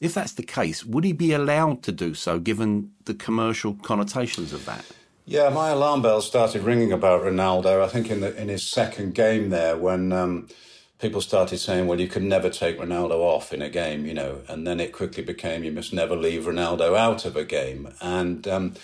if 0.00 0.14
that's 0.14 0.32
the 0.32 0.42
case, 0.42 0.84
would 0.84 1.04
he 1.04 1.12
be 1.12 1.32
allowed 1.32 1.82
to 1.84 1.92
do 1.92 2.14
so 2.14 2.38
given 2.38 2.92
the 3.04 3.14
commercial 3.14 3.74
connotations 3.74 4.52
of 4.52 4.64
that? 4.66 4.84
Yeah, 5.24 5.48
my 5.48 5.70
alarm 5.70 6.02
bells 6.02 6.26
started 6.26 6.62
ringing 6.62 6.92
about 6.92 7.22
Ronaldo. 7.22 7.82
I 7.82 7.88
think 7.88 8.10
in 8.10 8.20
the 8.20 8.40
in 8.40 8.48
his 8.48 8.64
second 8.64 9.14
game 9.14 9.50
there, 9.50 9.76
when 9.76 10.12
um, 10.12 10.46
people 11.00 11.20
started 11.20 11.58
saying, 11.58 11.88
"Well, 11.88 12.00
you 12.00 12.06
could 12.06 12.22
never 12.22 12.48
take 12.48 12.78
Ronaldo 12.78 13.18
off 13.18 13.52
in 13.52 13.60
a 13.60 13.68
game," 13.68 14.06
you 14.06 14.14
know, 14.14 14.42
and 14.48 14.64
then 14.64 14.78
it 14.78 14.92
quickly 14.92 15.24
became, 15.24 15.64
"You 15.64 15.72
must 15.72 15.92
never 15.92 16.14
leave 16.14 16.44
Ronaldo 16.44 16.96
out 16.96 17.24
of 17.24 17.34
a 17.34 17.44
game." 17.44 17.92
And 18.00 18.46
um, 18.46 18.74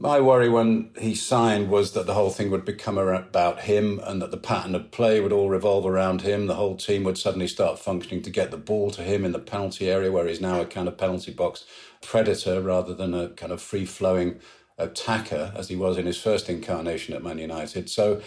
my 0.00 0.18
worry 0.18 0.48
when 0.48 0.88
he 0.98 1.14
signed 1.14 1.68
was 1.68 1.92
that 1.92 2.06
the 2.06 2.14
whole 2.14 2.30
thing 2.30 2.50
would 2.50 2.64
become 2.64 2.96
about 2.96 3.60
him, 3.60 4.00
and 4.02 4.22
that 4.22 4.30
the 4.30 4.38
pattern 4.38 4.74
of 4.74 4.90
play 4.90 5.20
would 5.20 5.30
all 5.30 5.50
revolve 5.50 5.84
around 5.84 6.22
him. 6.22 6.46
The 6.46 6.54
whole 6.54 6.76
team 6.76 7.04
would 7.04 7.18
suddenly 7.18 7.46
start 7.46 7.78
functioning 7.78 8.22
to 8.22 8.30
get 8.30 8.50
the 8.50 8.56
ball 8.56 8.90
to 8.92 9.02
him 9.02 9.26
in 9.26 9.32
the 9.32 9.38
penalty 9.38 9.90
area, 9.90 10.10
where 10.10 10.26
he's 10.26 10.40
now 10.40 10.58
a 10.58 10.64
kind 10.64 10.88
of 10.88 10.96
penalty 10.96 11.32
box 11.32 11.66
predator 12.00 12.62
rather 12.62 12.94
than 12.94 13.12
a 13.12 13.28
kind 13.28 13.52
of 13.52 13.60
free 13.60 13.84
flowing 13.84 14.40
attacker 14.78 15.52
as 15.54 15.68
he 15.68 15.76
was 15.76 15.98
in 15.98 16.06
his 16.06 16.18
first 16.18 16.48
incarnation 16.48 17.14
at 17.14 17.22
Man 17.22 17.36
United. 17.36 17.90
So 17.90 18.22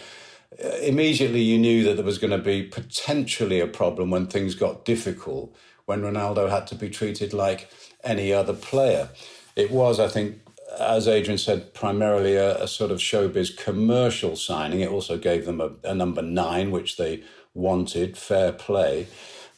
uh, 0.64 0.68
immediately 0.76 1.40
you 1.40 1.58
knew 1.58 1.82
that 1.82 1.96
there 1.96 2.04
was 2.04 2.18
going 2.18 2.30
to 2.30 2.38
be 2.38 2.62
potentially 2.62 3.58
a 3.58 3.66
problem 3.66 4.10
when 4.10 4.28
things 4.28 4.54
got 4.54 4.84
difficult, 4.84 5.52
when 5.86 6.02
Ronaldo 6.02 6.48
had 6.48 6.68
to 6.68 6.76
be 6.76 6.88
treated 6.88 7.32
like 7.32 7.68
any 8.04 8.32
other 8.32 8.54
player. 8.54 9.08
It 9.56 9.72
was, 9.72 9.98
I 9.98 10.06
think, 10.06 10.40
as 10.80 11.08
Adrian 11.08 11.38
said, 11.38 11.74
primarily 11.74 12.36
a, 12.36 12.62
a 12.62 12.68
sort 12.68 12.90
of 12.90 12.98
showbiz 12.98 13.56
commercial 13.56 14.36
signing. 14.36 14.80
It 14.80 14.90
also 14.90 15.18
gave 15.18 15.46
them 15.46 15.60
a, 15.60 15.70
a 15.84 15.94
number 15.94 16.22
nine, 16.22 16.70
which 16.70 16.96
they 16.96 17.22
wanted, 17.54 18.16
fair 18.16 18.52
play. 18.52 19.06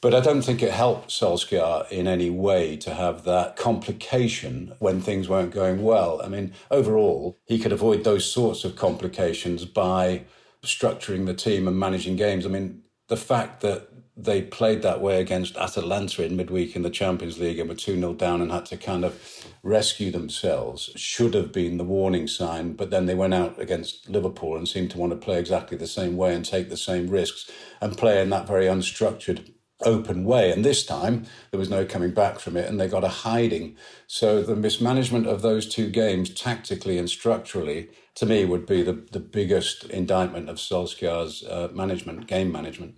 But 0.01 0.15
I 0.15 0.21
don't 0.21 0.43
think 0.43 0.63
it 0.63 0.73
helped 0.73 1.11
Solskjaer 1.11 1.91
in 1.91 2.07
any 2.07 2.31
way 2.31 2.77
to 2.77 2.95
have 2.95 3.25
that 3.25 3.57
complication 3.57 4.75
when 4.79 5.01
things 5.01 5.29
weren't 5.29 5.53
going 5.53 5.83
well. 5.83 6.21
I 6.23 6.29
mean, 6.29 6.53
overall, 6.71 7.39
he 7.47 7.59
could 7.59 7.73
avoid 7.73 8.05
those 8.05 8.31
sorts 8.31 8.65
of 8.65 8.77
complications 8.77 9.65
by 9.65 10.25
structuring 10.63 11.27
the 11.27 11.35
team 11.35 11.67
and 11.67 11.79
managing 11.79 12.17
games. 12.17 12.45
I 12.45 12.51
mean, 12.51 12.83
the 13.09 13.17
fact 13.17 13.63
that 13.63 13.89
they 14.17 14.43
played 14.43 14.83
that 14.83 15.01
way 15.01 15.21
against 15.21 15.57
Atalanta 15.57 16.25
in 16.25 16.37
midweek 16.37 16.75
in 16.75 16.83
the 16.83 16.91
Champions 16.91 17.39
League 17.39 17.59
and 17.59 17.69
were 17.69 17.75
2 17.75 17.97
0 17.97 18.15
down 18.15 18.41
and 18.41 18.51
had 18.51 18.67
to 18.67 18.77
kind 18.77 19.05
of 19.05 19.46
rescue 19.67 20.11
themselves 20.11 20.91
should 20.95 21.35
have 21.35 21.53
been 21.53 21.77
the 21.77 21.85
warning 21.85 22.29
sign. 22.29 22.75
But 22.75 22.91
then 22.91 23.07
they 23.07 23.15
went 23.15 23.35
out 23.35 23.61
against 23.61 24.09
Liverpool 24.09 24.57
and 24.57 24.69
seemed 24.69 24.93
to 24.93 24.99
want 24.99 25.13
to 25.13 25.19
play 25.19 25.39
exactly 25.39 25.77
the 25.77 25.87
same 25.87 26.17
way 26.17 26.35
and 26.35 26.45
take 26.45 26.69
the 26.69 26.77
same 26.77 27.09
risks 27.09 27.51
and 27.81 27.99
play 27.99 28.23
in 28.23 28.31
that 28.31 28.47
very 28.47 28.67
unstructured 28.67 29.53
open 29.85 30.25
way. 30.25 30.51
And 30.53 30.65
this 30.65 30.87
time 30.87 31.27
there 31.51 31.61
was 31.61 31.69
no 31.69 31.85
coming 31.85 32.13
back 32.13 32.39
from 32.39 32.57
it 32.57 32.69
and 32.69 32.81
they 32.81 32.89
got 32.89 33.05
a 33.05 33.09
hiding. 33.09 33.77
So 34.07 34.43
the 34.43 34.57
mismanagement 34.57 35.27
of 35.27 35.43
those 35.43 35.69
two 35.69 35.91
games, 35.91 36.31
tactically 36.31 36.97
and 36.97 37.11
structurally, 37.11 37.91
to 38.15 38.25
me 38.25 38.45
would 38.45 38.67
be 38.67 38.83
the, 38.83 38.95
the 39.13 39.21
biggest 39.21 39.85
indictment 39.85 40.49
of 40.49 40.57
Solskjaer's 40.57 41.45
uh, 41.45 41.69
management, 41.73 42.27
game 42.27 42.51
management. 42.51 42.97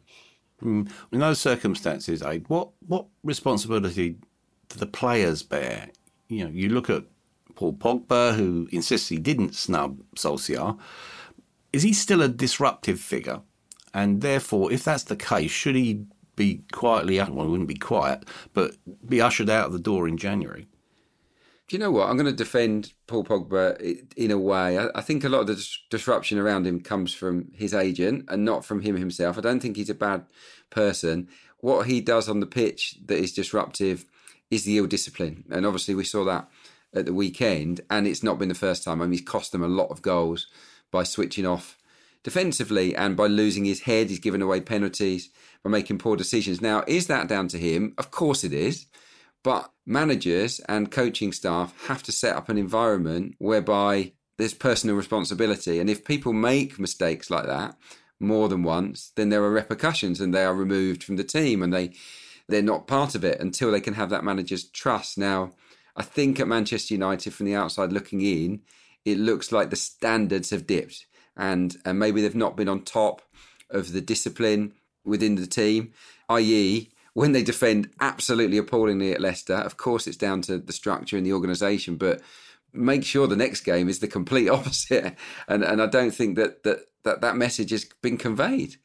Mm. 0.63 0.91
In 1.13 1.21
those 1.21 1.41
circumstances, 1.41 2.23
Aid, 2.23 2.45
what, 2.49 2.71
what 2.87 3.07
responsibility 3.25 4.17
do 4.69 4.79
the 4.79 4.87
players 4.87 5.43
bear? 5.43 5.89
You 6.29 6.45
know, 6.45 6.51
you 6.51 6.69
look 6.69 6.91
at 6.91 7.05
Paul 7.55 7.75
Pogba, 7.75 8.35
who 8.35 8.69
insists 8.71 9.09
he 9.09 9.19
didn't 9.19 9.55
snub 9.55 10.01
Solskjaer. 10.17 10.79
Is 11.73 11.83
he 11.83 11.93
still 11.93 12.23
a 12.23 12.29
disruptive 12.29 13.01
figure? 13.01 13.41
And 13.95 14.21
therefore, 14.21 14.71
if 14.73 14.85
that's 14.85 15.05
the 15.05 15.17
case, 15.17 15.51
should 15.51 15.75
he 15.75 16.05
be 16.37 16.63
quietly, 16.73 17.19
well, 17.19 17.47
it 17.47 17.49
wouldn't 17.49 17.69
be 17.69 17.75
quiet, 17.75 18.25
but 18.55 18.77
be 19.07 19.21
ushered 19.21 19.51
out 19.51 19.67
of 19.67 19.73
the 19.73 19.79
door 19.79 20.07
in 20.07 20.17
January. 20.17 20.67
Do 21.67 21.77
you 21.77 21.81
know 21.81 21.91
what? 21.91 22.09
I'm 22.09 22.17
going 22.17 22.31
to 22.31 22.33
defend 22.33 22.95
Paul 23.07 23.25
Pogba 23.25 24.03
in 24.17 24.31
a 24.31 24.39
way. 24.39 24.79
I, 24.95 25.03
think 25.03 25.23
a 25.23 25.29
lot 25.29 25.41
of 25.41 25.49
the 25.49 25.69
disruption 25.91 26.39
around 26.39 26.67
him 26.67 26.81
comes 26.81 27.13
from 27.13 27.51
his 27.55 27.75
agent 27.75 28.25
and 28.29 28.43
not 28.43 28.65
from 28.65 28.81
him 28.81 28.97
himself. 28.97 29.37
I 29.37 29.43
don't 29.43 29.61
think 29.61 29.77
he's 29.77 29.91
a 29.91 29.95
bad 29.95 30.25
person. 30.71 31.29
What 31.59 31.87
he 31.87 32.01
does 32.01 32.27
on 32.29 32.41
the 32.41 32.47
pitch 32.47 32.97
that 33.05 33.19
is 33.19 33.35
disruptive 33.35 34.07
is 34.51 34.65
the 34.65 34.79
ill 34.79 34.87
discipline. 34.87 35.45
And 35.51 35.67
obviously, 35.67 35.95
we 35.95 36.05
saw 36.05 36.25
that 36.25 36.49
at 36.95 37.07
the 37.07 37.15
weekend, 37.15 37.81
and 37.91 38.07
it's 38.07 38.23
not 38.23 38.39
been 38.39 38.49
the 38.49 38.55
first 38.55 38.85
time. 38.85 39.01
I 39.01 39.05
mean, 39.05 39.13
he's 39.13 39.21
cost 39.21 39.53
them 39.53 39.63
a 39.63 39.69
lot 39.69 39.91
of 39.91 40.03
goals 40.03 40.47
by 40.91 41.03
switching 41.03 41.47
off 41.47 41.77
defensively 42.23 42.95
and 42.95 43.17
by 43.17 43.27
losing 43.27 43.65
his 43.65 43.83
head. 43.83 44.09
He's 44.09 44.19
given 44.19 44.43
away 44.43 44.61
penalties 44.61 45.31
by 45.63 45.71
making 45.71 45.99
poor 45.99 46.17
decisions. 46.17 46.61
Now, 46.61 46.85
is 46.87 47.07
that 47.07 47.29
down 47.29 47.49
to 47.49 47.59
him? 47.59 47.95
Of 47.99 48.11
course 48.11 48.45
it 48.45 48.53
is. 48.53 48.87
But 49.45 49.71
managers 49.87 50.61
and 50.69 50.91
coaching 50.91 51.33
staff 51.33 51.75
have 51.87 52.03
to 52.05 52.13
set 52.13 52.37
up 52.37 52.49
an 52.49 52.59
environment 52.59 53.35
whereby 53.39 54.13
there's 54.37 54.55
personal 54.55 54.97
responsibility. 54.97 55.81
And 55.81 55.89
if 55.89 56.05
people 56.05 56.33
make 56.33 56.79
mistakes 56.79 57.31
like 57.31 57.47
that 57.47 57.77
more 58.21 58.49
than 58.49 58.63
once, 58.63 59.13
then 59.17 59.29
there 59.29 59.43
are 59.45 59.51
repercussions 59.51 60.21
and 60.21 60.35
they 60.35 60.45
are 60.45 60.55
removed 60.55 61.05
from 61.05 61.17
the 61.17 61.25
team 61.25 61.63
and 61.63 61.73
they 61.73 61.93
they're 62.49 62.63
not 62.63 62.87
part 62.87 63.15
of 63.15 63.25
it 63.25 63.41
until 63.41 63.71
they 63.71 63.81
can 63.81 63.95
have 63.95 64.11
that 64.11 64.25
manager's 64.25 64.65
trust. 64.65 65.19
Now, 65.19 65.53
I 65.97 66.03
think 66.03 66.41
at 66.41 66.49
Manchester 66.49 66.95
United 66.95 67.35
from 67.35 67.47
the 67.47 67.55
outside 67.55 67.93
looking 67.93 68.21
in, 68.21 68.61
it 69.05 69.19
looks 69.19 69.53
like 69.53 69.71
the 69.71 69.77
standards 69.77 70.51
have 70.51 70.67
dipped 70.67 71.07
and 71.39 71.77
and 71.85 71.99
maybe 71.99 72.21
they've 72.21 72.35
not 72.35 72.57
been 72.57 72.69
on 72.69 72.83
top 72.83 73.23
of 73.71 73.93
the 73.93 74.01
discipline 74.01 74.75
within 75.05 75.37
the 75.37 75.47
team, 75.47 75.93
i.e., 76.29 76.91
when 77.15 77.33
they 77.33 77.43
defend 77.43 77.89
absolutely 78.01 78.59
appallingly 78.59 79.13
at 79.13 79.21
Leicester. 79.21 79.55
Of 79.55 79.77
course, 79.77 80.07
it's 80.07 80.17
down 80.17 80.43
to 80.43 80.59
the 80.59 80.73
structure 80.73 81.17
and 81.17 81.25
the 81.25 81.33
organisation, 81.33 81.97
but 81.97 82.21
make 82.73 83.05
sure 83.05 83.27
the 83.27 83.37
next 83.37 83.63
game 83.63 83.89
is 83.89 84.01
the 84.01 84.09
complete 84.09 84.49
opposite. 84.59 85.17
And 85.47 85.63
and 85.63 85.81
I 85.81 85.87
don't 85.87 86.11
think 86.11 86.37
that 86.37 86.65
that 86.65 86.81
that, 87.05 87.21
that 87.21 87.37
message 87.37 87.71
has 87.71 87.85
been 88.03 88.19
conveyed. 88.19 88.77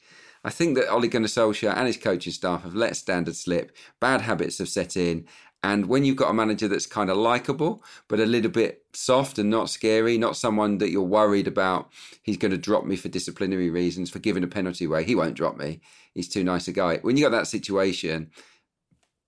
I 0.43 0.49
think 0.49 0.75
that 0.75 0.91
Ole 0.91 1.07
Gunnar 1.07 1.27
Solskjaer 1.27 1.75
and 1.75 1.87
his 1.87 1.97
coaching 1.97 2.33
staff 2.33 2.63
have 2.63 2.75
let 2.75 2.95
standards 2.97 3.41
slip. 3.41 3.75
Bad 4.01 4.21
habits 4.21 4.57
have 4.57 4.69
set 4.69 4.97
in, 4.97 5.25
and 5.63 5.85
when 5.85 6.03
you've 6.03 6.17
got 6.17 6.29
a 6.29 6.33
manager 6.33 6.67
that's 6.67 6.85
kind 6.85 7.09
of 7.09 7.15
likable, 7.15 7.81
but 8.09 8.19
a 8.19 8.25
little 8.25 8.51
bit 8.51 8.83
soft 8.93 9.39
and 9.39 9.49
not 9.49 9.69
scary, 9.69 10.17
not 10.17 10.35
someone 10.35 10.79
that 10.79 10.89
you're 10.89 11.01
worried 11.01 11.47
about, 11.47 11.89
he's 12.21 12.35
going 12.37 12.51
to 12.51 12.57
drop 12.57 12.83
me 12.83 12.97
for 12.97 13.07
disciplinary 13.07 13.69
reasons, 13.69 14.09
for 14.09 14.19
giving 14.19 14.43
a 14.43 14.47
penalty 14.47 14.83
away. 14.83 15.05
He 15.05 15.15
won't 15.15 15.35
drop 15.35 15.55
me. 15.55 15.79
He's 16.13 16.27
too 16.27 16.43
nice 16.43 16.67
a 16.67 16.73
guy. 16.73 16.97
When 16.97 17.15
you've 17.15 17.31
got 17.31 17.37
that 17.37 17.47
situation, 17.47 18.31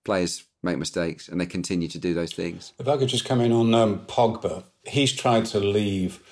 players 0.04 0.44
make 0.62 0.76
mistakes 0.76 1.28
and 1.28 1.40
they 1.40 1.46
continue 1.46 1.88
to 1.88 1.98
do 1.98 2.12
those 2.12 2.34
things. 2.34 2.74
If 2.78 2.86
I 2.86 2.98
could 2.98 3.08
just 3.08 3.24
come 3.24 3.40
in 3.40 3.50
on 3.50 3.72
um, 3.72 4.00
Pogba, 4.00 4.64
he's 4.84 5.14
tried 5.14 5.46
to 5.46 5.58
leave 5.58 6.22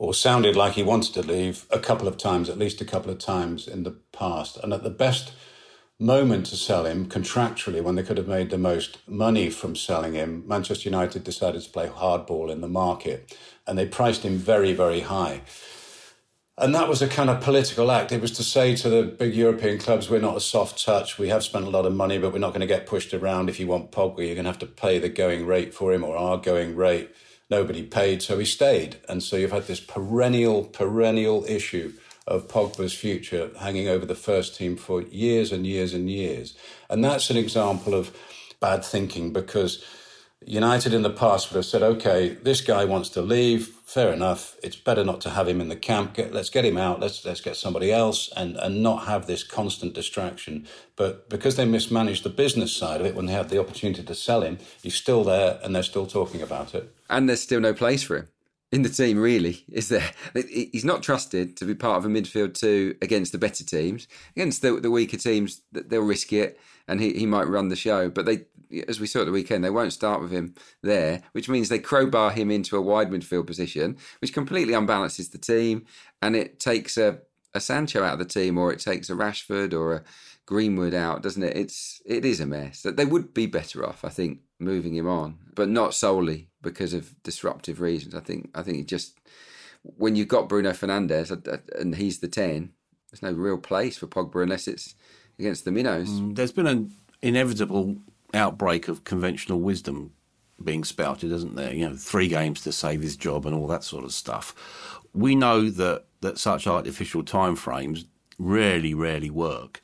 or 0.00 0.14
sounded 0.14 0.56
like 0.56 0.72
he 0.72 0.82
wanted 0.82 1.12
to 1.12 1.20
leave 1.20 1.66
a 1.70 1.78
couple 1.78 2.08
of 2.08 2.16
times, 2.16 2.48
at 2.48 2.56
least 2.56 2.80
a 2.80 2.86
couple 2.86 3.10
of 3.10 3.18
times 3.18 3.68
in 3.68 3.82
the 3.82 3.90
past. 4.12 4.56
And 4.56 4.72
at 4.72 4.82
the 4.82 4.88
best 4.88 5.34
moment 5.98 6.46
to 6.46 6.56
sell 6.56 6.86
him 6.86 7.04
contractually 7.04 7.82
when 7.82 7.96
they 7.96 8.02
could 8.02 8.16
have 8.16 8.26
made 8.26 8.48
the 8.48 8.56
most 8.56 8.96
money 9.06 9.50
from 9.50 9.76
selling 9.76 10.14
him, 10.14 10.42
Manchester 10.46 10.88
United 10.88 11.22
decided 11.22 11.60
to 11.60 11.68
play 11.68 11.86
hardball 11.86 12.50
in 12.50 12.62
the 12.62 12.66
market 12.66 13.36
and 13.66 13.76
they 13.76 13.84
priced 13.84 14.22
him 14.22 14.38
very, 14.38 14.72
very 14.72 15.00
high. 15.00 15.42
And 16.56 16.74
that 16.74 16.88
was 16.88 17.02
a 17.02 17.08
kind 17.08 17.28
of 17.28 17.42
political 17.42 17.90
act. 17.90 18.10
It 18.10 18.22
was 18.22 18.30
to 18.32 18.42
say 18.42 18.74
to 18.76 18.88
the 18.88 19.02
big 19.02 19.34
European 19.34 19.78
clubs, 19.78 20.08
we're 20.08 20.18
not 20.18 20.36
a 20.36 20.40
soft 20.40 20.82
touch. 20.82 21.18
We 21.18 21.28
have 21.28 21.44
spent 21.44 21.66
a 21.66 21.70
lot 21.70 21.84
of 21.84 21.94
money, 21.94 22.16
but 22.16 22.32
we're 22.32 22.38
not 22.38 22.54
going 22.54 22.60
to 22.62 22.66
get 22.66 22.86
pushed 22.86 23.12
around. 23.12 23.50
If 23.50 23.60
you 23.60 23.66
want 23.66 23.92
Pogba, 23.92 24.24
you're 24.24 24.34
going 24.34 24.44
to 24.46 24.50
have 24.50 24.58
to 24.60 24.66
pay 24.66 24.98
the 24.98 25.10
going 25.10 25.46
rate 25.46 25.74
for 25.74 25.92
him 25.92 26.04
or 26.04 26.16
our 26.16 26.38
going 26.38 26.74
rate. 26.74 27.10
Nobody 27.50 27.82
paid, 27.82 28.22
so 28.22 28.38
he 28.38 28.44
stayed. 28.44 28.98
And 29.08 29.22
so 29.22 29.36
you've 29.36 29.52
had 29.52 29.66
this 29.66 29.80
perennial, 29.80 30.64
perennial 30.64 31.44
issue 31.46 31.92
of 32.26 32.46
Pogba's 32.46 32.94
future 32.94 33.50
hanging 33.58 33.88
over 33.88 34.06
the 34.06 34.14
first 34.14 34.56
team 34.56 34.76
for 34.76 35.02
years 35.02 35.50
and 35.50 35.66
years 35.66 35.92
and 35.92 36.08
years. 36.08 36.56
And 36.88 37.04
that's 37.04 37.28
an 37.28 37.36
example 37.36 37.92
of 37.92 38.16
bad 38.60 38.84
thinking 38.84 39.32
because 39.32 39.84
United 40.46 40.94
in 40.94 41.02
the 41.02 41.10
past 41.10 41.50
would 41.50 41.56
have 41.56 41.66
said, 41.66 41.82
okay, 41.82 42.30
this 42.42 42.60
guy 42.60 42.84
wants 42.84 43.08
to 43.10 43.20
leave. 43.20 43.68
Fair 43.84 44.12
enough. 44.12 44.56
It's 44.62 44.76
better 44.76 45.04
not 45.04 45.20
to 45.22 45.30
have 45.30 45.48
him 45.48 45.60
in 45.60 45.68
the 45.68 45.76
camp. 45.76 46.14
Get, 46.14 46.32
let's 46.32 46.48
get 46.48 46.64
him 46.64 46.78
out. 46.78 47.00
Let's 47.00 47.24
let's 47.24 47.40
get 47.40 47.56
somebody 47.56 47.92
else 47.92 48.30
and, 48.36 48.56
and 48.56 48.82
not 48.82 49.06
have 49.06 49.26
this 49.26 49.42
constant 49.42 49.92
distraction. 49.94 50.66
But 50.94 51.28
because 51.28 51.56
they 51.56 51.64
mismanaged 51.64 52.22
the 52.22 52.30
business 52.30 52.72
side 52.72 53.00
of 53.00 53.06
it 53.06 53.16
when 53.16 53.26
they 53.26 53.32
had 53.32 53.48
the 53.48 53.58
opportunity 53.58 54.04
to 54.04 54.14
sell 54.14 54.42
him, 54.42 54.58
he's 54.80 54.94
still 54.94 55.24
there 55.24 55.58
and 55.62 55.74
they're 55.74 55.82
still 55.82 56.06
talking 56.06 56.40
about 56.40 56.74
it. 56.74 56.94
And 57.10 57.28
there's 57.28 57.42
still 57.42 57.60
no 57.60 57.74
place 57.74 58.02
for 58.02 58.16
him 58.16 58.28
in 58.72 58.82
the 58.82 58.88
team, 58.88 59.18
really, 59.18 59.64
is 59.68 59.88
there? 59.88 60.12
He's 60.34 60.84
not 60.84 61.02
trusted 61.02 61.56
to 61.56 61.64
be 61.64 61.74
part 61.74 61.98
of 61.98 62.04
a 62.04 62.08
midfield 62.08 62.54
two 62.54 62.94
against 63.02 63.32
the 63.32 63.38
better 63.38 63.64
teams. 63.64 64.06
Against 64.36 64.62
the, 64.62 64.78
the 64.78 64.90
weaker 64.90 65.16
teams, 65.16 65.62
they'll 65.72 66.02
risk 66.02 66.32
it 66.32 66.58
and 66.86 67.00
he, 67.00 67.12
he 67.14 67.26
might 67.26 67.48
run 67.48 67.68
the 67.68 67.76
show. 67.76 68.08
But 68.08 68.26
they, 68.26 68.44
as 68.86 69.00
we 69.00 69.08
saw 69.08 69.20
at 69.20 69.26
the 69.26 69.32
weekend, 69.32 69.64
they 69.64 69.70
won't 69.70 69.92
start 69.92 70.22
with 70.22 70.30
him 70.30 70.54
there, 70.82 71.22
which 71.32 71.48
means 71.48 71.68
they 71.68 71.80
crowbar 71.80 72.30
him 72.30 72.50
into 72.50 72.76
a 72.76 72.80
wide 72.80 73.10
midfield 73.10 73.46
position, 73.46 73.96
which 74.20 74.32
completely 74.32 74.74
unbalances 74.74 75.32
the 75.32 75.38
team 75.38 75.84
and 76.22 76.36
it 76.36 76.60
takes 76.60 76.96
a, 76.96 77.18
a 77.52 77.60
Sancho 77.60 78.04
out 78.04 78.12
of 78.12 78.18
the 78.20 78.24
team, 78.24 78.56
or 78.56 78.72
it 78.72 78.78
takes 78.78 79.10
a 79.10 79.14
Rashford 79.14 79.72
or 79.74 79.94
a 79.94 80.02
Greenwood 80.46 80.94
out, 80.94 81.22
doesn't 81.22 81.42
it? 81.42 81.56
It's 81.56 82.00
it 82.06 82.24
is 82.24 82.38
a 82.40 82.46
mess. 82.46 82.82
They 82.82 83.04
would 83.04 83.34
be 83.34 83.46
better 83.46 83.84
off, 83.84 84.04
I 84.04 84.08
think, 84.10 84.40
moving 84.60 84.94
him 84.94 85.08
on, 85.08 85.38
but 85.54 85.68
not 85.68 85.94
solely 85.94 86.49
because 86.62 86.94
of 86.94 87.20
disruptive 87.22 87.80
reasons. 87.80 88.14
I 88.14 88.20
think 88.20 88.50
I 88.54 88.62
think 88.62 88.78
it 88.78 88.86
just 88.86 89.18
when 89.82 90.16
you've 90.16 90.28
got 90.28 90.48
Bruno 90.48 90.70
Fernandes 90.70 91.30
and 91.78 91.94
he's 91.94 92.18
the 92.18 92.28
ten, 92.28 92.72
there's 93.10 93.22
no 93.22 93.32
real 93.32 93.58
place 93.58 93.98
for 93.98 94.06
Pogba 94.06 94.42
unless 94.42 94.68
it's 94.68 94.94
against 95.38 95.64
the 95.64 95.72
minnows. 95.72 96.08
Mm, 96.08 96.36
there's 96.36 96.52
been 96.52 96.66
an 96.66 96.92
inevitable 97.22 97.96
outbreak 98.34 98.88
of 98.88 99.04
conventional 99.04 99.60
wisdom 99.60 100.12
being 100.62 100.84
spouted, 100.84 101.32
isn't 101.32 101.56
there? 101.56 101.72
You 101.72 101.88
know, 101.88 101.96
three 101.96 102.28
games 102.28 102.62
to 102.62 102.72
save 102.72 103.00
his 103.00 103.16
job 103.16 103.46
and 103.46 103.54
all 103.54 103.66
that 103.68 103.84
sort 103.84 104.04
of 104.04 104.12
stuff. 104.12 105.00
We 105.14 105.34
know 105.34 105.70
that 105.70 106.04
that 106.20 106.38
such 106.38 106.66
artificial 106.66 107.22
timeframes 107.22 108.04
rarely, 108.38 108.94
rarely 108.94 109.30
work. 109.30 109.82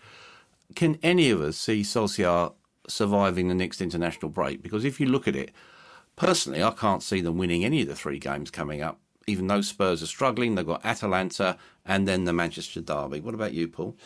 Can 0.74 0.98
any 1.02 1.30
of 1.30 1.40
us 1.40 1.56
see 1.56 1.80
Solskjaer 1.80 2.52
surviving 2.88 3.48
the 3.48 3.54
next 3.54 3.80
international 3.80 4.30
break? 4.30 4.62
Because 4.62 4.84
if 4.84 5.00
you 5.00 5.06
look 5.06 5.26
at 5.26 5.34
it, 5.34 5.50
personally, 6.16 6.62
I 6.62 6.70
can't 6.70 7.02
see 7.02 7.20
them 7.20 7.38
winning 7.38 7.64
any 7.64 7.82
of 7.82 7.88
the 7.88 7.94
three 7.94 8.18
games 8.18 8.50
coming 8.50 8.82
up. 8.82 8.98
Even 9.26 9.46
though 9.46 9.60
Spurs 9.60 10.02
are 10.02 10.06
struggling, 10.06 10.54
they've 10.54 10.66
got 10.66 10.84
Atalanta 10.84 11.56
and 11.84 12.06
then 12.06 12.24
the 12.24 12.32
Manchester 12.32 12.80
derby. 12.80 13.20
What 13.20 13.34
about 13.34 13.52
you, 13.52 13.68
Paul? 13.68 13.96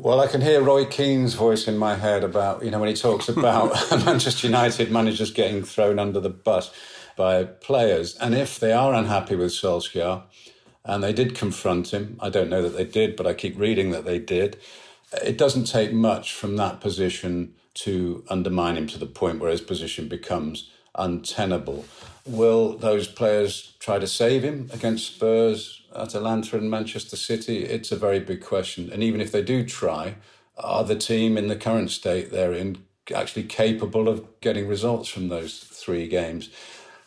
Well, 0.00 0.20
I 0.20 0.28
can 0.28 0.40
hear 0.40 0.62
Roy 0.62 0.84
Keane's 0.84 1.34
voice 1.34 1.66
in 1.66 1.76
my 1.76 1.96
head 1.96 2.22
about, 2.22 2.64
you 2.64 2.70
know, 2.70 2.78
when 2.78 2.88
he 2.88 2.94
talks 2.94 3.28
about 3.28 3.72
Manchester 4.04 4.46
United 4.46 4.90
managers 4.90 5.30
getting 5.30 5.62
thrown 5.62 5.98
under 5.98 6.20
the 6.20 6.30
bus 6.30 6.72
by 7.16 7.44
players. 7.44 8.16
And 8.16 8.34
if 8.34 8.60
they 8.60 8.72
are 8.72 8.94
unhappy 8.94 9.34
with 9.34 9.50
Solskjaer, 9.50 10.22
and 10.84 11.02
they 11.02 11.12
did 11.12 11.34
confront 11.34 11.92
him, 11.92 12.16
I 12.20 12.30
don't 12.30 12.48
know 12.48 12.62
that 12.62 12.76
they 12.76 12.84
did, 12.84 13.16
but 13.16 13.26
I 13.26 13.34
keep 13.34 13.58
reading 13.58 13.90
that 13.90 14.04
they 14.04 14.18
did. 14.18 14.58
It 15.24 15.36
doesn't 15.36 15.64
take 15.64 15.92
much 15.92 16.32
from 16.32 16.56
that 16.56 16.80
position 16.80 17.54
to 17.74 18.24
undermine 18.28 18.76
him 18.76 18.86
to 18.88 18.98
the 18.98 19.06
point 19.06 19.40
where 19.40 19.50
his 19.50 19.60
position 19.60 20.08
becomes 20.08 20.70
untenable. 20.94 21.84
Will 22.26 22.76
those 22.76 23.08
players 23.08 23.74
try 23.78 23.98
to 23.98 24.06
save 24.06 24.42
him 24.42 24.68
against 24.72 25.14
Spurs, 25.14 25.82
Atalanta, 25.94 26.58
and 26.58 26.70
Manchester 26.70 27.16
City? 27.16 27.64
It's 27.64 27.90
a 27.90 27.96
very 27.96 28.20
big 28.20 28.42
question. 28.42 28.90
And 28.92 29.02
even 29.02 29.20
if 29.20 29.32
they 29.32 29.42
do 29.42 29.64
try, 29.64 30.16
are 30.56 30.84
the 30.84 30.96
team 30.96 31.38
in 31.38 31.48
the 31.48 31.56
current 31.56 31.90
state 31.90 32.30
they're 32.30 32.52
in 32.52 32.84
actually 33.14 33.44
capable 33.44 34.08
of 34.08 34.26
getting 34.40 34.68
results 34.68 35.08
from 35.08 35.28
those 35.28 35.58
three 35.58 36.08
games? 36.08 36.50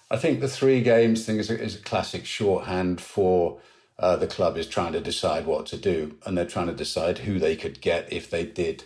I 0.09 0.17
think 0.17 0.39
the 0.39 0.47
three 0.47 0.81
games 0.81 1.25
thing 1.25 1.38
is 1.38 1.50
a, 1.50 1.61
is 1.61 1.75
a 1.75 1.83
classic 1.83 2.25
shorthand 2.25 3.00
for 3.00 3.59
uh, 4.00 4.15
the 4.15 4.27
club 4.27 4.57
is 4.57 4.67
trying 4.67 4.93
to 4.93 5.00
decide 5.00 5.45
what 5.45 5.67
to 5.67 5.77
do, 5.77 6.17
and 6.25 6.38
they're 6.38 6.45
trying 6.45 6.67
to 6.67 6.73
decide 6.73 7.19
who 7.19 7.38
they 7.38 7.55
could 7.55 7.79
get 7.81 8.11
if 8.11 8.29
they 8.29 8.45
did 8.45 8.83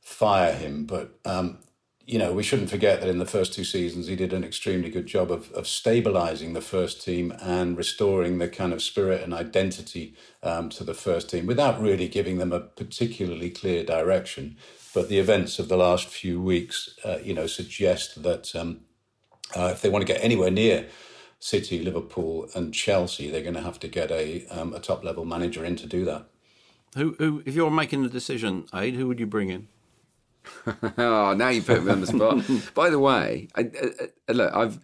fire 0.00 0.52
him. 0.52 0.84
But 0.84 1.18
um, 1.24 1.58
you 2.08 2.18
know, 2.18 2.32
we 2.32 2.42
shouldn't 2.42 2.70
forget 2.70 3.00
that 3.00 3.10
in 3.10 3.18
the 3.18 3.26
first 3.26 3.52
two 3.52 3.64
seasons, 3.64 4.06
he 4.06 4.16
did 4.16 4.32
an 4.32 4.42
extremely 4.42 4.88
good 4.88 5.04
job 5.04 5.30
of, 5.30 5.52
of 5.52 5.68
stabilizing 5.68 6.54
the 6.54 6.62
first 6.62 7.04
team 7.04 7.34
and 7.42 7.76
restoring 7.76 8.38
the 8.38 8.48
kind 8.48 8.72
of 8.72 8.82
spirit 8.82 9.22
and 9.22 9.34
identity 9.34 10.14
um, 10.42 10.70
to 10.70 10.84
the 10.84 10.94
first 10.94 11.28
team 11.28 11.44
without 11.44 11.78
really 11.78 12.08
giving 12.08 12.38
them 12.38 12.50
a 12.50 12.60
particularly 12.60 13.50
clear 13.50 13.84
direction. 13.84 14.56
But 14.94 15.10
the 15.10 15.18
events 15.18 15.58
of 15.58 15.68
the 15.68 15.76
last 15.76 16.08
few 16.08 16.40
weeks, 16.40 16.96
uh, 17.04 17.18
you 17.22 17.34
know, 17.34 17.46
suggest 17.46 18.22
that 18.22 18.56
um, 18.56 18.80
uh, 19.54 19.68
if 19.74 19.82
they 19.82 19.90
want 19.90 20.06
to 20.06 20.10
get 20.10 20.24
anywhere 20.24 20.50
near 20.50 20.88
City, 21.40 21.84
Liverpool, 21.84 22.48
and 22.54 22.72
Chelsea, 22.72 23.30
they're 23.30 23.42
going 23.42 23.52
to 23.52 23.60
have 23.60 23.78
to 23.80 23.88
get 23.88 24.10
a, 24.10 24.46
um, 24.46 24.72
a 24.72 24.80
top 24.80 25.04
level 25.04 25.26
manager 25.26 25.62
in 25.62 25.76
to 25.76 25.86
do 25.86 26.06
that. 26.06 26.24
Who, 26.96 27.16
who, 27.18 27.42
if 27.44 27.54
you're 27.54 27.70
making 27.70 28.02
the 28.02 28.08
decision, 28.08 28.64
Aid, 28.74 28.94
who 28.94 29.06
would 29.08 29.20
you 29.20 29.26
bring 29.26 29.50
in? 29.50 29.68
oh, 30.98 31.34
now 31.34 31.48
you 31.48 31.62
put 31.62 31.84
me 31.84 31.92
on 31.92 32.00
the 32.00 32.06
spot. 32.06 32.44
By 32.74 32.90
the 32.90 32.98
way, 32.98 33.48
I, 33.54 33.60
I, 33.62 33.90
I, 34.28 34.32
look, 34.32 34.54
I've 34.54 34.78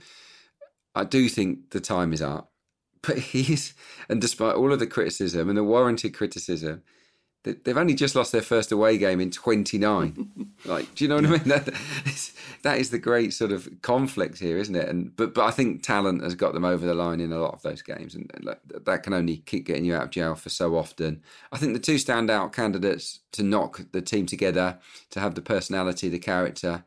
I 0.95 1.05
do 1.05 1.29
think 1.29 1.71
the 1.71 1.81
time 1.81 2.13
is 2.13 2.23
up, 2.23 2.53
but 3.03 3.19
he's 3.19 3.75
and 4.09 4.21
despite 4.21 4.57
all 4.57 4.73
of 4.73 4.79
the 4.79 4.87
criticism 4.87 5.49
and 5.49 5.59
the 5.59 5.65
warranted 5.65 6.15
criticism, 6.15 6.83
they've 7.43 7.77
only 7.77 7.95
just 7.95 8.15
lost 8.15 8.33
their 8.33 8.43
first 8.43 8.73
away 8.73 8.99
game 8.99 9.21
in 9.21 9.31
29 9.31 10.31
like 10.65 10.95
do 10.95 11.05
you 11.05 11.09
know 11.09 11.17
what 11.17 11.27
i 11.27 11.31
mean? 11.31 11.41
That 11.45 11.69
is, 12.07 12.33
that 12.63 12.79
is 12.79 12.91
the 12.91 12.99
great 12.99 13.33
sort 13.33 13.53
of 13.53 13.69
conflict 13.83 14.39
here 14.39 14.59
isn't 14.59 14.75
it? 14.75 14.89
And 14.89 15.15
but 15.17 15.35
but 15.35 15.45
i 15.45 15.51
think 15.51 15.83
talent 15.83 16.23
has 16.23 16.35
got 16.35 16.55
them 16.55 16.65
over 16.65 16.85
the 16.85 16.95
line 16.95 17.21
in 17.21 17.33
a 17.33 17.39
lot 17.39 17.55
of 17.55 17.63
those 17.63 17.83
games 17.83 18.15
and, 18.15 18.31
and 18.35 18.57
that 18.85 19.03
can 19.03 19.13
only 19.13 19.39
keep 19.39 19.67
getting 19.67 19.85
you 19.85 19.95
out 19.95 20.05
of 20.05 20.11
jail 20.11 20.35
for 20.35 20.49
so 20.49 20.77
often. 20.77 21.23
I 21.53 21.59
think 21.59 21.73
the 21.73 21.79
two 21.79 21.97
standout 21.97 22.53
candidates 22.53 23.21
to 23.33 23.43
knock 23.43 23.83
the 23.93 24.03
team 24.03 24.27
together 24.27 24.79
to 25.11 25.21
have 25.21 25.35
the 25.35 25.43
personality 25.43 26.09
the 26.09 26.19
character 26.19 26.85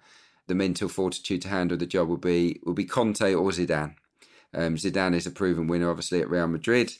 the 0.48 0.56
mental 0.56 0.88
fortitude 0.90 1.42
to 1.44 1.50
handle 1.50 1.78
the 1.78 1.86
job 1.86 2.08
will 2.08 2.18
be 2.18 2.60
will 2.64 2.74
be 2.74 2.86
conte 2.86 3.34
or 3.34 3.52
zidane. 3.52 3.96
Um, 4.54 4.76
zidane 4.76 5.14
is 5.14 5.28
a 5.28 5.32
proven 5.32 5.68
winner 5.68 5.90
obviously 5.90 6.22
at 6.22 6.30
real 6.30 6.48
madrid. 6.48 6.94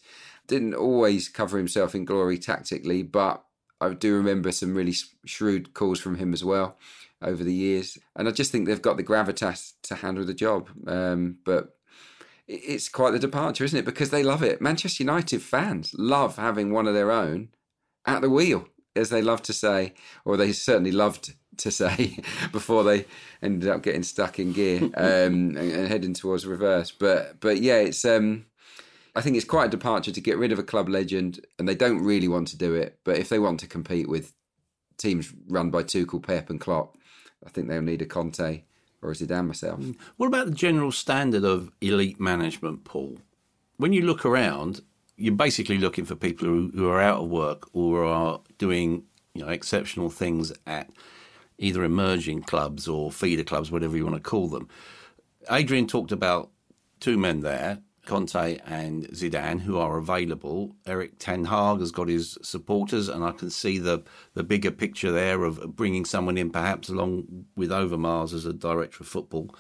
Didn't 0.48 0.76
always 0.76 1.28
cover 1.28 1.58
himself 1.58 1.94
in 1.94 2.06
glory 2.06 2.38
tactically, 2.38 3.04
but 3.04 3.44
I 3.80 3.94
do 3.94 4.16
remember 4.16 4.52
some 4.52 4.74
really 4.74 4.96
shrewd 5.26 5.74
calls 5.74 6.00
from 6.00 6.16
him 6.16 6.34
as 6.34 6.44
well 6.44 6.78
over 7.22 7.44
the 7.44 7.54
years, 7.54 7.98
and 8.16 8.28
I 8.28 8.32
just 8.32 8.52
think 8.52 8.68
they've 8.68 8.82
got 8.82 8.98
the 8.98 9.04
gravitas 9.04 9.74
to 9.84 9.96
handle 9.96 10.26
the 10.26 10.34
job. 10.34 10.70
Um, 10.88 11.38
but 11.46 11.78
it's 12.48 12.90
quite 12.90 13.12
the 13.12 13.20
departure, 13.20 13.64
isn't 13.64 13.78
it? 13.78 13.86
Because 13.86 14.10
they 14.10 14.24
love 14.24 14.42
it. 14.42 14.62
Manchester 14.62 15.04
United 15.04 15.42
fans 15.42 15.94
love 15.98 16.38
having 16.38 16.72
one 16.72 16.88
of 16.88 16.94
their 16.94 17.12
own 17.12 17.50
at 18.06 18.22
the 18.22 18.30
wheel, 18.30 18.68
as 18.96 19.10
they 19.10 19.22
love 19.22 19.42
to 19.44 19.54
say, 19.54 19.94
or 20.26 20.38
they 20.38 20.52
certainly 20.54 20.92
loved 20.92 21.34
to 21.58 21.72
say 21.72 22.20
before 22.52 22.84
they 22.84 23.06
ended 23.42 23.70
up 23.70 23.84
getting 23.84 24.04
stuck 24.04 24.40
in 24.40 24.54
gear 24.54 24.84
um, 24.96 25.56
and, 25.56 25.58
and, 25.58 25.88
heading 25.88 26.14
towards 26.14 26.46
reverse. 26.46 26.92
But 26.92 27.40
but 27.40 27.62
yeah, 27.62 27.78
it's 27.78 28.06
um, 28.06 28.46
I 29.18 29.22
think 29.22 29.36
it's 29.36 29.46
quite 29.46 29.66
a 29.66 29.70
departure 29.70 30.12
to 30.12 30.22
get 30.22 30.38
rid 30.38 30.52
of 30.52 30.60
a 30.60 30.64
club 30.64 30.88
legend, 30.88 31.44
and 31.58 31.68
they 31.68 31.74
don't 31.74 32.04
really 32.04 32.28
want 32.28 32.50
to 32.50 32.58
do 32.58 32.76
it. 32.76 33.00
But 33.04 33.18
if 33.18 33.30
they 33.30 33.40
want 33.40 33.60
to 33.62 33.68
compete 33.68 34.08
with 34.08 34.36
teams 35.00 35.34
run 35.48 35.72
by 35.72 35.82
Tuchel, 35.82 36.22
Pep, 36.22 36.52
and 36.52 36.62
Klopp, 36.62 36.96
I 37.44 37.50
think 37.50 37.68
they'll 37.68 37.82
need 37.82 38.04
a 38.04 38.06
Conte 38.06 38.62
or 39.02 39.10
a 39.10 39.16
Zidane 39.16 39.48
myself. 39.48 39.80
Mm. 39.80 39.96
What 40.18 40.28
about 40.28 40.46
the 40.46 40.54
general 40.54 40.92
standard 40.92 41.44
of 41.44 41.72
elite 41.82 42.20
management, 42.20 42.84
Paul? 42.84 43.18
When 43.78 43.92
you 43.92 44.04
look 44.04 44.24
around, 44.24 44.82
you're 45.16 45.34
basically 45.34 45.80
looking 45.80 46.06
for 46.06 46.14
people 46.14 46.48
who, 46.48 46.72
who 46.76 46.88
are 46.88 47.02
out 47.02 47.24
of 47.24 47.30
work 47.30 47.68
or 47.74 48.06
are 48.06 48.42
doing 48.60 49.06
you 49.34 49.44
know 49.44 49.50
exceptional 49.50 50.12
things 50.12 50.54
at 50.68 50.92
either 51.58 51.84
emerging 51.84 52.44
clubs 52.44 52.88
or 52.88 53.12
feeder 53.12 53.44
clubs, 53.44 53.72
whatever 53.72 53.98
you 53.98 54.06
want 54.06 54.16
to 54.24 54.30
call 54.30 54.48
them. 54.48 54.70
Adrian 55.50 55.88
talked 55.88 56.12
about 56.12 56.52
two 57.00 57.18
men 57.18 57.40
there 57.40 57.80
Conte 58.08 58.58
and 58.66 59.08
Zidane, 59.10 59.60
who 59.60 59.78
are 59.78 59.98
available. 59.98 60.76
Erik 60.88 61.20
Ten 61.20 61.46
Hag 61.46 61.80
has 61.82 61.92
got 61.92 62.08
his 62.08 62.38
supporters, 62.42 63.10
and 63.10 63.24
I 63.24 63.32
can 63.32 63.52
see 63.52 63.78
the 63.78 64.04
the 64.34 64.44
bigger 64.44 64.72
picture 64.72 65.12
there 65.12 65.44
of 65.44 65.76
bringing 65.76 66.06
someone 66.06 66.38
in, 66.38 66.50
perhaps 66.50 66.90
along 66.90 67.46
with 67.56 67.70
Overmars 67.70 68.34
as 68.34 68.46
a 68.46 68.54
director 68.54 69.04
of 69.04 69.08
football, 69.08 69.54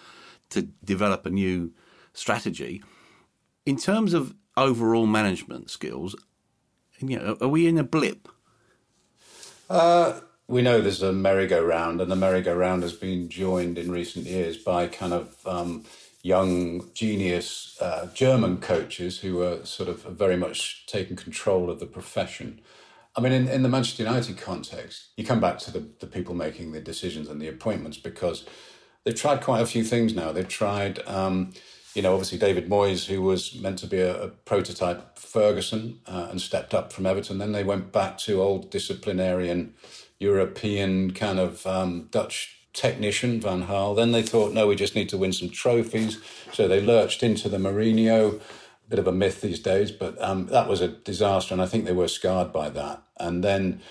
to 0.49 0.63
develop 0.83 1.25
a 1.25 1.29
new 1.29 1.73
strategy. 2.13 2.81
In 3.65 3.77
terms 3.77 4.13
of 4.13 4.33
overall 4.55 5.05
management 5.05 5.69
skills, 5.69 6.15
you 6.99 7.19
know, 7.19 7.37
are 7.41 7.49
we 7.49 7.67
in 7.67 7.77
a 7.77 7.83
blip? 7.83 8.29
Uh, 9.69 10.21
we 10.47 10.61
know 10.61 10.79
there's 10.79 11.03
a 11.03 11.11
merry-go-round, 11.11 11.99
and 11.99 12.09
the 12.09 12.15
merry-go-round 12.15 12.81
has 12.81 12.93
been 12.93 13.27
joined 13.29 13.77
in 13.77 13.91
recent 13.91 14.25
years 14.25 14.57
by 14.57 14.87
kind 14.87 15.13
of. 15.13 15.35
Um, 15.45 15.83
young 16.23 16.89
genius 16.93 17.77
uh, 17.81 18.07
German 18.13 18.57
coaches 18.57 19.19
who 19.19 19.37
were 19.37 19.63
sort 19.65 19.89
of 19.89 20.03
very 20.03 20.37
much 20.37 20.85
taking 20.87 21.15
control 21.15 21.69
of 21.69 21.79
the 21.79 21.85
profession. 21.85 22.61
I 23.15 23.21
mean, 23.21 23.31
in, 23.31 23.47
in 23.47 23.63
the 23.63 23.69
Manchester 23.69 24.03
United 24.03 24.37
context, 24.37 25.07
you 25.15 25.25
come 25.25 25.39
back 25.39 25.57
to 25.59 25.71
the, 25.71 25.87
the 25.99 26.07
people 26.07 26.35
making 26.35 26.71
the 26.71 26.81
decisions 26.81 27.29
and 27.29 27.41
the 27.41 27.47
appointments 27.47 27.97
because 27.97 28.45
they've 29.03 29.15
tried 29.15 29.41
quite 29.41 29.61
a 29.61 29.65
few 29.65 29.83
things 29.83 30.13
now. 30.13 30.31
They've 30.31 30.47
tried, 30.47 30.99
um, 31.07 31.53
you 31.95 32.01
know, 32.01 32.13
obviously 32.13 32.37
David 32.37 32.69
Moyes, 32.69 33.07
who 33.07 33.21
was 33.21 33.55
meant 33.55 33.79
to 33.79 33.87
be 33.87 33.99
a, 33.99 34.23
a 34.25 34.27
prototype 34.27 35.17
Ferguson 35.17 35.99
uh, 36.05 36.27
and 36.29 36.41
stepped 36.41 36.73
up 36.73 36.93
from 36.93 37.05
Everton. 37.05 37.37
Then 37.37 37.53
they 37.53 37.63
went 37.63 37.91
back 37.91 38.17
to 38.19 38.41
old 38.41 38.69
disciplinarian 38.69 39.73
European 40.19 41.11
kind 41.11 41.39
of 41.39 41.65
um, 41.65 42.09
Dutch 42.11 42.56
technician, 42.77 43.41
Van 43.41 43.65
Gaal. 43.65 43.95
Then 43.95 44.11
they 44.11 44.21
thought, 44.21 44.53
no, 44.53 44.67
we 44.67 44.75
just 44.75 44.95
need 44.95 45.09
to 45.09 45.17
win 45.17 45.33
some 45.33 45.49
trophies. 45.49 46.19
So 46.53 46.67
they 46.67 46.79
lurched 46.79 47.23
into 47.23 47.49
the 47.49 47.57
Mourinho, 47.57 48.39
bit 48.87 48.99
of 48.99 49.07
a 49.07 49.11
myth 49.11 49.41
these 49.41 49.59
days, 49.59 49.91
but 49.91 50.21
um, 50.21 50.45
that 50.47 50.69
was 50.69 50.81
a 50.81 50.87
disaster. 50.87 51.53
And 51.53 51.61
I 51.61 51.65
think 51.65 51.85
they 51.85 51.91
were 51.91 52.07
scarred 52.07 52.53
by 52.53 52.69
that. 52.69 53.01
And 53.19 53.43
then 53.43 53.81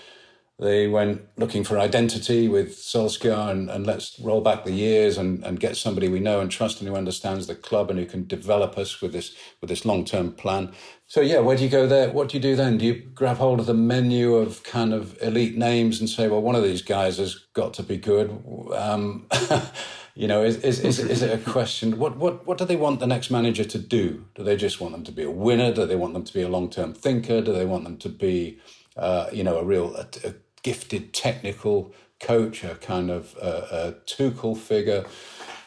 They 0.59 0.87
went 0.87 1.21
looking 1.37 1.63
for 1.63 1.77
identity 1.77 2.47
with 2.47 2.77
Solskjaer 2.77 3.51
and, 3.51 3.69
and 3.69 3.85
let's 3.85 4.19
roll 4.19 4.41
back 4.41 4.65
the 4.65 4.71
years 4.71 5.17
and, 5.19 5.43
and 5.43 5.59
get 5.59 5.77
somebody 5.77 6.09
we 6.09 6.19
know 6.19 6.39
and 6.39 6.49
trust 6.49 6.79
and 6.79 6.89
who 6.89 6.95
understands 6.95 7.45
the 7.45 7.53
club 7.53 7.91
and 7.91 7.99
who 7.99 8.07
can 8.07 8.25
develop 8.25 8.75
us 8.75 8.99
with 8.99 9.13
this 9.13 9.35
with 9.61 9.69
this 9.69 9.85
long 9.85 10.03
term 10.03 10.31
plan. 10.31 10.73
So 11.05 11.21
yeah, 11.21 11.39
where 11.41 11.55
do 11.55 11.63
you 11.63 11.69
go 11.69 11.85
there? 11.85 12.09
What 12.09 12.29
do 12.29 12.37
you 12.37 12.41
do 12.41 12.55
then? 12.55 12.79
Do 12.79 12.85
you 12.85 12.95
grab 12.95 13.37
hold 13.37 13.59
of 13.59 13.67
the 13.67 13.75
menu 13.75 14.35
of 14.35 14.63
kind 14.63 14.93
of 14.93 15.21
elite 15.21 15.57
names 15.57 15.99
and 15.99 16.09
say, 16.09 16.27
well, 16.27 16.41
one 16.41 16.55
of 16.55 16.63
these 16.63 16.81
guys 16.81 17.17
has 17.19 17.35
got 17.53 17.75
to 17.75 17.83
be 17.83 17.97
good? 17.97 18.31
Um, 18.75 19.27
you 20.15 20.27
know, 20.27 20.43
is, 20.43 20.57
is, 20.57 20.79
is, 20.79 20.99
is 20.99 21.21
it 21.21 21.39
a 21.39 21.51
question? 21.51 21.99
What, 21.99 22.17
what, 22.17 22.47
what 22.47 22.57
do 22.57 22.65
they 22.65 22.75
want 22.75 22.99
the 22.99 23.07
next 23.07 23.29
manager 23.29 23.63
to 23.63 23.77
do? 23.77 24.25
Do 24.33 24.43
they 24.43 24.55
just 24.55 24.81
want 24.81 24.93
them 24.93 25.03
to 25.03 25.11
be 25.11 25.23
a 25.23 25.29
winner? 25.31 25.71
Do 25.71 25.85
they 25.85 25.95
want 25.95 26.15
them 26.15 26.23
to 26.23 26.33
be 26.33 26.41
a 26.41 26.49
long 26.49 26.71
term 26.71 26.93
thinker? 26.93 27.41
Do 27.41 27.53
they 27.53 27.65
want 27.65 27.83
them 27.83 27.97
to 27.97 28.09
be, 28.09 28.59
uh, 28.97 29.27
you 29.31 29.43
know, 29.43 29.57
a 29.59 29.63
real 29.63 29.95
a, 29.95 30.07
a 30.27 30.33
gifted 30.67 31.13
technical 31.13 31.93
coach, 32.19 32.61
a 32.61 32.75
kind 32.75 33.09
of 33.09 33.33
a 33.41 33.95
Tuchel 34.05 34.57
figure. 34.57 35.05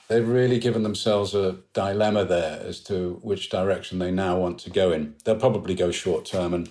They've 0.09 0.29
really 0.29 0.59
given 0.59 0.83
themselves 0.83 1.35
a 1.35 1.57
dilemma 1.73 2.27
there 2.27 2.61
as 2.63 2.81
to 2.81 3.19
which 3.23 3.49
direction 3.49 3.99
they 3.99 4.11
now 4.11 4.37
want 4.37 4.59
to 4.59 4.69
go 4.69 4.93
in. 4.93 5.15
They'll 5.25 5.37
probably 5.37 5.75
go 5.75 5.91
short 5.91 6.27
term, 6.27 6.53
and 6.53 6.69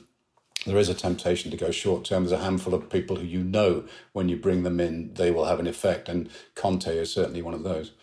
there 0.68 0.78
is 0.78 0.90
a 0.90 0.94
temptation 0.94 1.50
to 1.50 1.58
go 1.58 1.72
short 1.72 2.06
term. 2.06 2.24
There's 2.24 2.40
a 2.40 2.44
handful 2.44 2.76
of 2.76 2.88
people 2.88 3.16
who 3.16 3.26
you 3.26 3.44
know 3.44 3.86
when 4.14 4.30
you 4.30 4.38
bring 4.38 4.62
them 4.62 4.80
in, 4.80 5.16
they 5.16 5.32
will 5.32 5.46
have 5.46 5.60
an 5.60 5.66
effect, 5.66 6.08
and 6.08 6.30
Conte 6.54 6.86
is 6.86 7.12
certainly 7.12 7.42
one 7.42 7.56
of 7.56 7.64
those. 7.64 7.94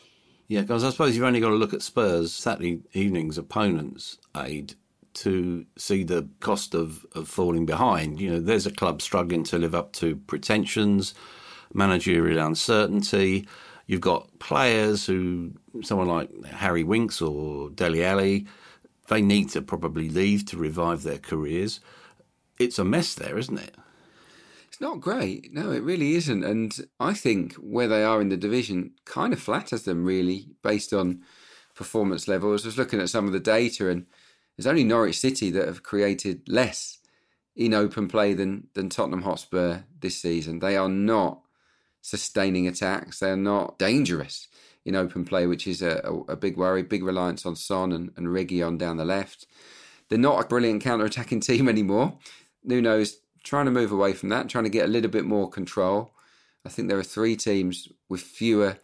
Yeah, 0.48 0.62
because 0.62 0.82
I 0.82 0.90
suppose 0.90 1.14
you've 1.14 1.24
only 1.24 1.38
got 1.38 1.50
to 1.50 1.54
look 1.54 1.72
at 1.72 1.82
Spurs 1.82 2.34
Saturday 2.34 2.80
evening's 2.94 3.38
opponents, 3.38 4.18
Aid, 4.36 4.74
to 5.16 5.64
see 5.78 6.04
the 6.04 6.28
cost 6.40 6.74
of, 6.74 7.06
of 7.14 7.28
falling 7.28 7.66
behind. 7.66 8.20
You 8.20 8.30
know, 8.32 8.40
there's 8.40 8.66
a 8.66 8.70
club 8.70 9.00
struggling 9.00 9.44
to 9.44 9.58
live 9.58 9.74
up 9.74 9.92
to 9.94 10.16
pretensions, 10.16 11.14
managerial 11.72 12.44
uncertainty. 12.44 13.48
You've 13.86 14.00
got 14.02 14.38
players 14.38 15.06
who, 15.06 15.52
someone 15.82 16.08
like 16.08 16.44
Harry 16.46 16.84
Winks 16.84 17.22
or 17.22 17.70
Dele 17.70 18.04
Alli, 18.04 18.46
they 19.08 19.22
need 19.22 19.48
to 19.50 19.62
probably 19.62 20.10
leave 20.10 20.44
to 20.46 20.56
revive 20.56 21.02
their 21.02 21.18
careers. 21.18 21.80
It's 22.58 22.78
a 22.78 22.84
mess 22.84 23.14
there, 23.14 23.38
isn't 23.38 23.58
it? 23.58 23.74
It's 24.68 24.80
not 24.80 25.00
great. 25.00 25.52
No, 25.54 25.70
it 25.70 25.82
really 25.82 26.16
isn't. 26.16 26.44
And 26.44 26.76
I 27.00 27.14
think 27.14 27.54
where 27.54 27.88
they 27.88 28.04
are 28.04 28.20
in 28.20 28.28
the 28.28 28.36
division 28.36 28.92
kind 29.06 29.32
of 29.32 29.40
flatters 29.40 29.84
them, 29.84 30.04
really, 30.04 30.48
based 30.62 30.92
on 30.92 31.22
performance 31.74 32.28
levels. 32.28 32.64
I 32.64 32.68
was 32.68 32.78
looking 32.78 33.00
at 33.00 33.08
some 33.08 33.26
of 33.26 33.32
the 33.32 33.40
data 33.40 33.88
and 33.88 34.06
there's 34.56 34.66
only 34.66 34.84
Norwich 34.84 35.18
City 35.18 35.50
that 35.50 35.66
have 35.66 35.82
created 35.82 36.42
less 36.48 36.98
in 37.54 37.74
open 37.74 38.08
play 38.08 38.34
than 38.34 38.68
than 38.74 38.88
Tottenham 38.88 39.22
Hotspur 39.22 39.80
this 40.00 40.20
season. 40.20 40.58
They 40.58 40.76
are 40.76 40.88
not 40.88 41.40
sustaining 42.02 42.66
attacks. 42.66 43.18
They 43.18 43.30
are 43.30 43.36
not 43.36 43.78
dangerous 43.78 44.48
in 44.84 44.94
open 44.94 45.24
play, 45.24 45.46
which 45.46 45.66
is 45.66 45.82
a, 45.82 46.00
a, 46.04 46.32
a 46.32 46.36
big 46.36 46.56
worry. 46.56 46.82
Big 46.82 47.02
reliance 47.02 47.44
on 47.44 47.56
Son 47.56 47.92
and, 47.92 48.12
and 48.16 48.28
Reguilón 48.28 48.78
down 48.78 48.96
the 48.96 49.04
left. 49.04 49.46
They're 50.08 50.18
not 50.18 50.44
a 50.44 50.46
brilliant 50.46 50.82
counter-attacking 50.82 51.40
team 51.48 51.68
anymore. 51.68 52.16
Nuno's 52.64 53.18
trying 53.42 53.64
to 53.66 53.72
move 53.72 53.92
away 53.92 54.12
from 54.12 54.28
that, 54.28 54.48
trying 54.48 54.64
to 54.64 54.70
get 54.70 54.84
a 54.84 54.90
little 54.90 55.10
bit 55.10 55.24
more 55.24 55.48
control. 55.50 56.12
I 56.64 56.68
think 56.68 56.88
there 56.88 56.98
are 56.98 57.04
three 57.04 57.36
teams 57.36 57.88
with 58.08 58.20
fewer 58.20 58.78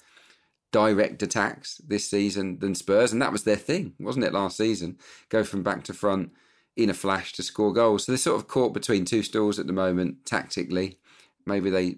direct 0.72 1.22
attacks 1.22 1.76
this 1.86 2.08
season 2.08 2.58
than 2.58 2.74
Spurs, 2.74 3.12
and 3.12 3.22
that 3.22 3.32
was 3.32 3.44
their 3.44 3.56
thing, 3.56 3.94
wasn't 4.00 4.24
it, 4.24 4.32
last 4.32 4.56
season? 4.56 4.98
Go 5.28 5.44
from 5.44 5.62
back 5.62 5.84
to 5.84 5.94
front 5.94 6.32
in 6.76 6.90
a 6.90 6.94
flash 6.94 7.32
to 7.34 7.42
score 7.42 7.72
goals. 7.72 8.04
So 8.04 8.12
they're 8.12 8.18
sort 8.18 8.40
of 8.40 8.48
caught 8.48 8.72
between 8.72 9.04
two 9.04 9.22
stools 9.22 9.58
at 9.58 9.66
the 9.66 9.72
moment, 9.72 10.24
tactically. 10.24 10.98
Maybe 11.46 11.70
they 11.70 11.96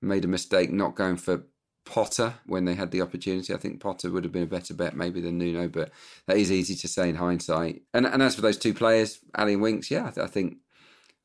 made 0.00 0.24
a 0.24 0.28
mistake 0.28 0.70
not 0.70 0.94
going 0.94 1.16
for 1.16 1.44
Potter 1.84 2.34
when 2.46 2.64
they 2.64 2.74
had 2.74 2.90
the 2.90 3.00
opportunity. 3.00 3.52
I 3.52 3.56
think 3.56 3.80
Potter 3.80 4.10
would 4.10 4.24
have 4.24 4.32
been 4.32 4.44
a 4.44 4.46
better 4.46 4.74
bet 4.74 4.94
maybe 4.94 5.20
than 5.20 5.38
Nuno, 5.38 5.68
but 5.68 5.90
that 6.26 6.36
is 6.36 6.52
easy 6.52 6.74
to 6.76 6.88
say 6.88 7.08
in 7.08 7.16
hindsight. 7.16 7.82
And 7.92 8.06
and 8.06 8.22
as 8.22 8.36
for 8.36 8.40
those 8.42 8.58
two 8.58 8.74
players, 8.74 9.18
Alli 9.36 9.54
and 9.54 9.62
Winks, 9.62 9.90
yeah, 9.90 10.06
I, 10.06 10.10
th- 10.10 10.24
I 10.24 10.28
think 10.28 10.58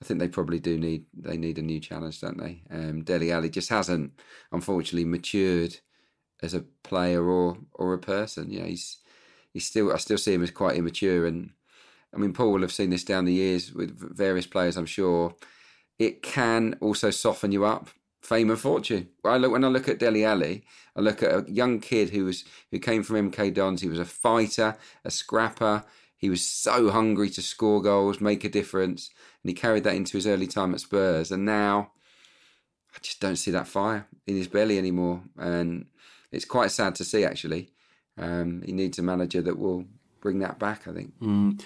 I 0.02 0.06
think 0.06 0.20
they 0.20 0.28
probably 0.28 0.60
do 0.60 0.78
need 0.78 1.06
they 1.14 1.38
need 1.38 1.60
a 1.60 1.62
new 1.62 1.80
challenge, 1.80 2.22
don't 2.22 2.40
they? 2.40 2.64
Um, 2.72 3.04
Dele 3.04 3.32
Alli 3.32 3.50
just 3.50 3.70
hasn't, 3.70 4.20
unfortunately, 4.52 5.06
matured 5.06 5.78
as 6.42 6.54
a 6.54 6.66
player 6.84 7.28
or 7.28 7.58
or 7.74 7.94
a 7.94 8.00
person. 8.00 8.52
You 8.52 8.60
know, 8.60 8.66
he's 8.66 8.98
he's 9.54 9.66
still 9.66 9.92
I 9.94 9.98
still 9.98 10.18
see 10.18 10.34
him 10.34 10.44
as 10.44 10.52
quite 10.52 10.78
immature, 10.78 11.26
and 11.26 11.52
I 12.14 12.18
mean 12.18 12.34
Paul 12.34 12.52
will 12.52 12.62
have 12.62 12.72
seen 12.72 12.90
this 12.90 13.04
down 13.04 13.26
the 13.26 13.34
years 13.34 13.74
with 13.74 13.98
various 14.16 14.48
players. 14.48 14.78
I'm 14.78 14.86
sure 14.86 15.36
it 16.00 16.22
can 16.22 16.76
also 16.82 17.12
soften 17.12 17.52
you 17.52 17.66
up. 17.66 17.90
Fame 18.22 18.50
and 18.50 18.60
fortune. 18.60 19.10
I 19.24 19.38
look 19.38 19.52
when 19.52 19.64
I 19.64 19.68
look 19.68 19.88
at 19.88 20.00
Dele 20.00 20.26
Alli, 20.26 20.66
I 20.96 21.02
look 21.02 21.24
at 21.24 21.32
a 21.32 21.52
young 21.52 21.80
kid 21.80 22.10
who 22.10 22.26
was 22.26 22.44
who 22.72 22.80
came 22.80 23.04
from 23.04 23.32
MK 23.32 23.54
Dons. 23.54 23.82
He 23.82 23.88
was 23.88 24.00
a 24.00 24.06
fighter, 24.06 24.76
a 25.06 25.12
scrapper. 25.12 25.86
He 26.18 26.30
was 26.30 26.44
so 26.44 26.90
hungry 26.90 27.30
to 27.30 27.42
score 27.44 27.80
goals, 27.82 28.20
make 28.20 28.44
a 28.44 28.50
difference, 28.50 29.12
and 29.44 29.50
he 29.50 29.54
carried 29.54 29.84
that 29.84 29.96
into 29.96 30.18
his 30.18 30.26
early 30.26 30.48
time 30.48 30.74
at 30.74 30.80
Spurs. 30.80 31.32
And 31.32 31.46
now, 31.46 31.92
I 32.96 32.98
just 33.04 33.20
don't 33.20 33.36
see 33.36 33.52
that 33.52 33.68
fire 33.68 34.08
in 34.26 34.36
his 34.36 34.48
belly 34.48 34.80
anymore. 34.80 35.22
And 35.38 35.86
it's 36.32 36.46
quite 36.46 36.72
sad 36.72 36.96
to 36.96 37.04
see. 37.04 37.24
Actually, 37.24 37.72
um, 38.18 38.62
he 38.66 38.72
needs 38.72 39.00
a 39.00 39.04
manager 39.04 39.42
that 39.42 39.58
will 39.58 39.86
bring 40.22 40.40
that 40.40 40.60
back. 40.60 40.88
I 40.88 40.94
think. 40.94 41.14
Mm. 41.20 41.62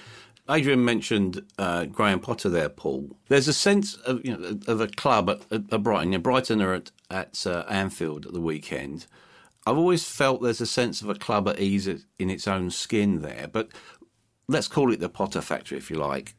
Adrian 0.49 0.83
mentioned 0.83 1.43
uh, 1.57 1.85
Graham 1.85 2.19
Potter 2.19 2.49
there, 2.49 2.69
Paul. 2.69 3.15
There's 3.29 3.47
a 3.47 3.53
sense 3.53 3.95
of 3.95 4.25
you 4.25 4.35
know 4.35 4.59
of 4.67 4.81
a 4.81 4.87
club 4.87 5.29
at, 5.29 5.41
at 5.51 5.83
Brighton. 5.83 6.11
You 6.11 6.17
know, 6.17 6.21
Brighton 6.21 6.61
are 6.61 6.73
at 6.73 6.91
at 7.09 7.45
uh, 7.45 7.63
Anfield 7.69 8.25
at 8.25 8.33
the 8.33 8.41
weekend. 8.41 9.05
I've 9.65 9.77
always 9.77 10.03
felt 10.03 10.41
there's 10.41 10.61
a 10.61 10.65
sense 10.65 11.01
of 11.01 11.09
a 11.09 11.15
club 11.15 11.47
at 11.47 11.59
ease 11.59 11.87
in 11.87 12.29
its 12.29 12.47
own 12.47 12.71
skin 12.71 13.21
there, 13.21 13.47
but 13.51 13.69
let's 14.47 14.67
call 14.67 14.91
it 14.91 14.99
the 14.99 15.09
Potter 15.09 15.41
factory, 15.41 15.77
if 15.77 15.91
you 15.91 15.97
like. 15.97 16.35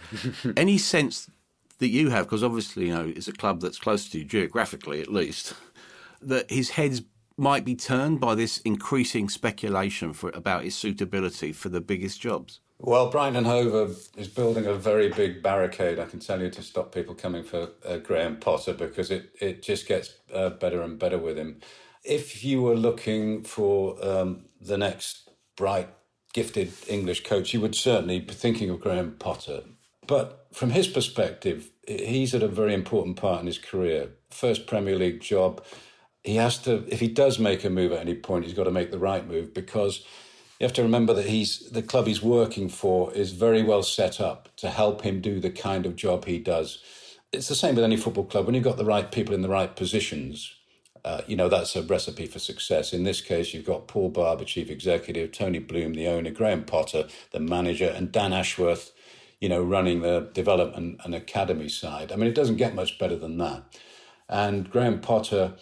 Any 0.56 0.78
sense 0.78 1.30
that 1.78 1.88
you 1.88 2.10
have, 2.10 2.26
because 2.26 2.42
obviously 2.42 2.86
you 2.86 2.94
know 2.94 3.12
it's 3.14 3.28
a 3.28 3.32
club 3.32 3.60
that's 3.60 3.78
close 3.78 4.08
to 4.10 4.18
you 4.18 4.24
geographically, 4.24 5.00
at 5.00 5.12
least, 5.12 5.54
that 6.20 6.50
his 6.50 6.70
head's 6.70 7.02
might 7.36 7.64
be 7.64 7.74
turned 7.74 8.20
by 8.20 8.34
this 8.34 8.58
increasing 8.58 9.28
speculation 9.28 10.12
for 10.12 10.30
about 10.30 10.64
his 10.64 10.74
suitability 10.74 11.52
for 11.52 11.68
the 11.68 11.80
biggest 11.80 12.20
jobs? 12.20 12.60
Well, 12.78 13.10
Brighton 13.10 13.44
Hove 13.44 14.08
is 14.16 14.26
building 14.26 14.66
a 14.66 14.74
very 14.74 15.08
big 15.08 15.40
barricade, 15.40 16.00
I 16.00 16.06
can 16.06 16.18
tell 16.18 16.40
you, 16.40 16.50
to 16.50 16.62
stop 16.62 16.92
people 16.92 17.14
coming 17.14 17.44
for 17.44 17.68
uh, 17.86 17.98
Graham 17.98 18.38
Potter 18.38 18.74
because 18.74 19.12
it, 19.12 19.30
it 19.40 19.62
just 19.62 19.86
gets 19.86 20.14
uh, 20.34 20.50
better 20.50 20.82
and 20.82 20.98
better 20.98 21.18
with 21.18 21.38
him. 21.38 21.60
If 22.04 22.44
you 22.44 22.60
were 22.60 22.74
looking 22.74 23.44
for 23.44 24.04
um, 24.04 24.46
the 24.60 24.76
next 24.76 25.30
bright, 25.56 25.90
gifted 26.32 26.72
English 26.88 27.22
coach, 27.22 27.54
you 27.54 27.60
would 27.60 27.76
certainly 27.76 28.18
be 28.18 28.34
thinking 28.34 28.68
of 28.68 28.80
Graham 28.80 29.14
Potter. 29.18 29.62
But 30.08 30.48
from 30.52 30.70
his 30.70 30.88
perspective, 30.88 31.70
he's 31.86 32.34
at 32.34 32.42
a 32.42 32.48
very 32.48 32.74
important 32.74 33.16
part 33.16 33.40
in 33.40 33.46
his 33.46 33.58
career. 33.58 34.10
First 34.30 34.66
Premier 34.66 34.98
League 34.98 35.20
job, 35.20 35.64
he 36.24 36.36
has 36.36 36.58
to, 36.58 36.84
if 36.88 37.00
he 37.00 37.08
does 37.08 37.38
make 37.38 37.64
a 37.64 37.70
move 37.70 37.92
at 37.92 38.00
any 38.00 38.14
point, 38.14 38.44
he's 38.44 38.54
got 38.54 38.64
to 38.64 38.70
make 38.70 38.90
the 38.90 38.98
right 38.98 39.26
move 39.26 39.52
because 39.52 40.04
you 40.62 40.64
have 40.64 40.74
to 40.74 40.82
remember 40.82 41.12
that 41.14 41.26
he's 41.26 41.70
the 41.70 41.82
club 41.82 42.06
he's 42.06 42.22
working 42.22 42.68
for 42.68 43.12
is 43.12 43.32
very 43.32 43.62
well 43.64 43.82
set 43.82 44.20
up 44.20 44.48
to 44.58 44.70
help 44.70 45.02
him 45.02 45.20
do 45.20 45.40
the 45.40 45.50
kind 45.50 45.84
of 45.84 45.96
job 45.96 46.24
he 46.24 46.38
does. 46.38 46.78
It's 47.32 47.48
the 47.48 47.56
same 47.56 47.74
with 47.74 47.82
any 47.84 47.96
football 47.96 48.24
club. 48.24 48.46
When 48.46 48.54
you've 48.54 48.62
got 48.62 48.76
the 48.76 48.84
right 48.84 49.10
people 49.10 49.34
in 49.34 49.42
the 49.42 49.48
right 49.48 49.74
positions, 49.74 50.54
uh, 51.04 51.22
you 51.26 51.34
know 51.34 51.48
that's 51.48 51.74
a 51.74 51.82
recipe 51.82 52.26
for 52.26 52.38
success. 52.38 52.92
In 52.92 53.02
this 53.02 53.20
case, 53.20 53.52
you've 53.52 53.66
got 53.66 53.88
Paul 53.88 54.10
Barber, 54.10 54.44
chief 54.44 54.70
executive, 54.70 55.32
Tony 55.32 55.58
Bloom, 55.58 55.94
the 55.94 56.06
owner, 56.06 56.30
Graham 56.30 56.62
Potter, 56.62 57.08
the 57.32 57.40
manager, 57.40 57.88
and 57.88 58.12
Dan 58.12 58.32
Ashworth, 58.32 58.92
you 59.40 59.48
know, 59.48 59.60
running 59.60 60.02
the 60.02 60.30
development 60.32 61.00
and 61.02 61.12
academy 61.12 61.68
side. 61.68 62.12
I 62.12 62.16
mean, 62.16 62.28
it 62.28 62.36
doesn't 62.36 62.54
get 62.54 62.76
much 62.76 63.00
better 63.00 63.16
than 63.16 63.38
that. 63.38 63.64
And 64.28 64.70
Graham 64.70 65.00
Potter 65.00 65.54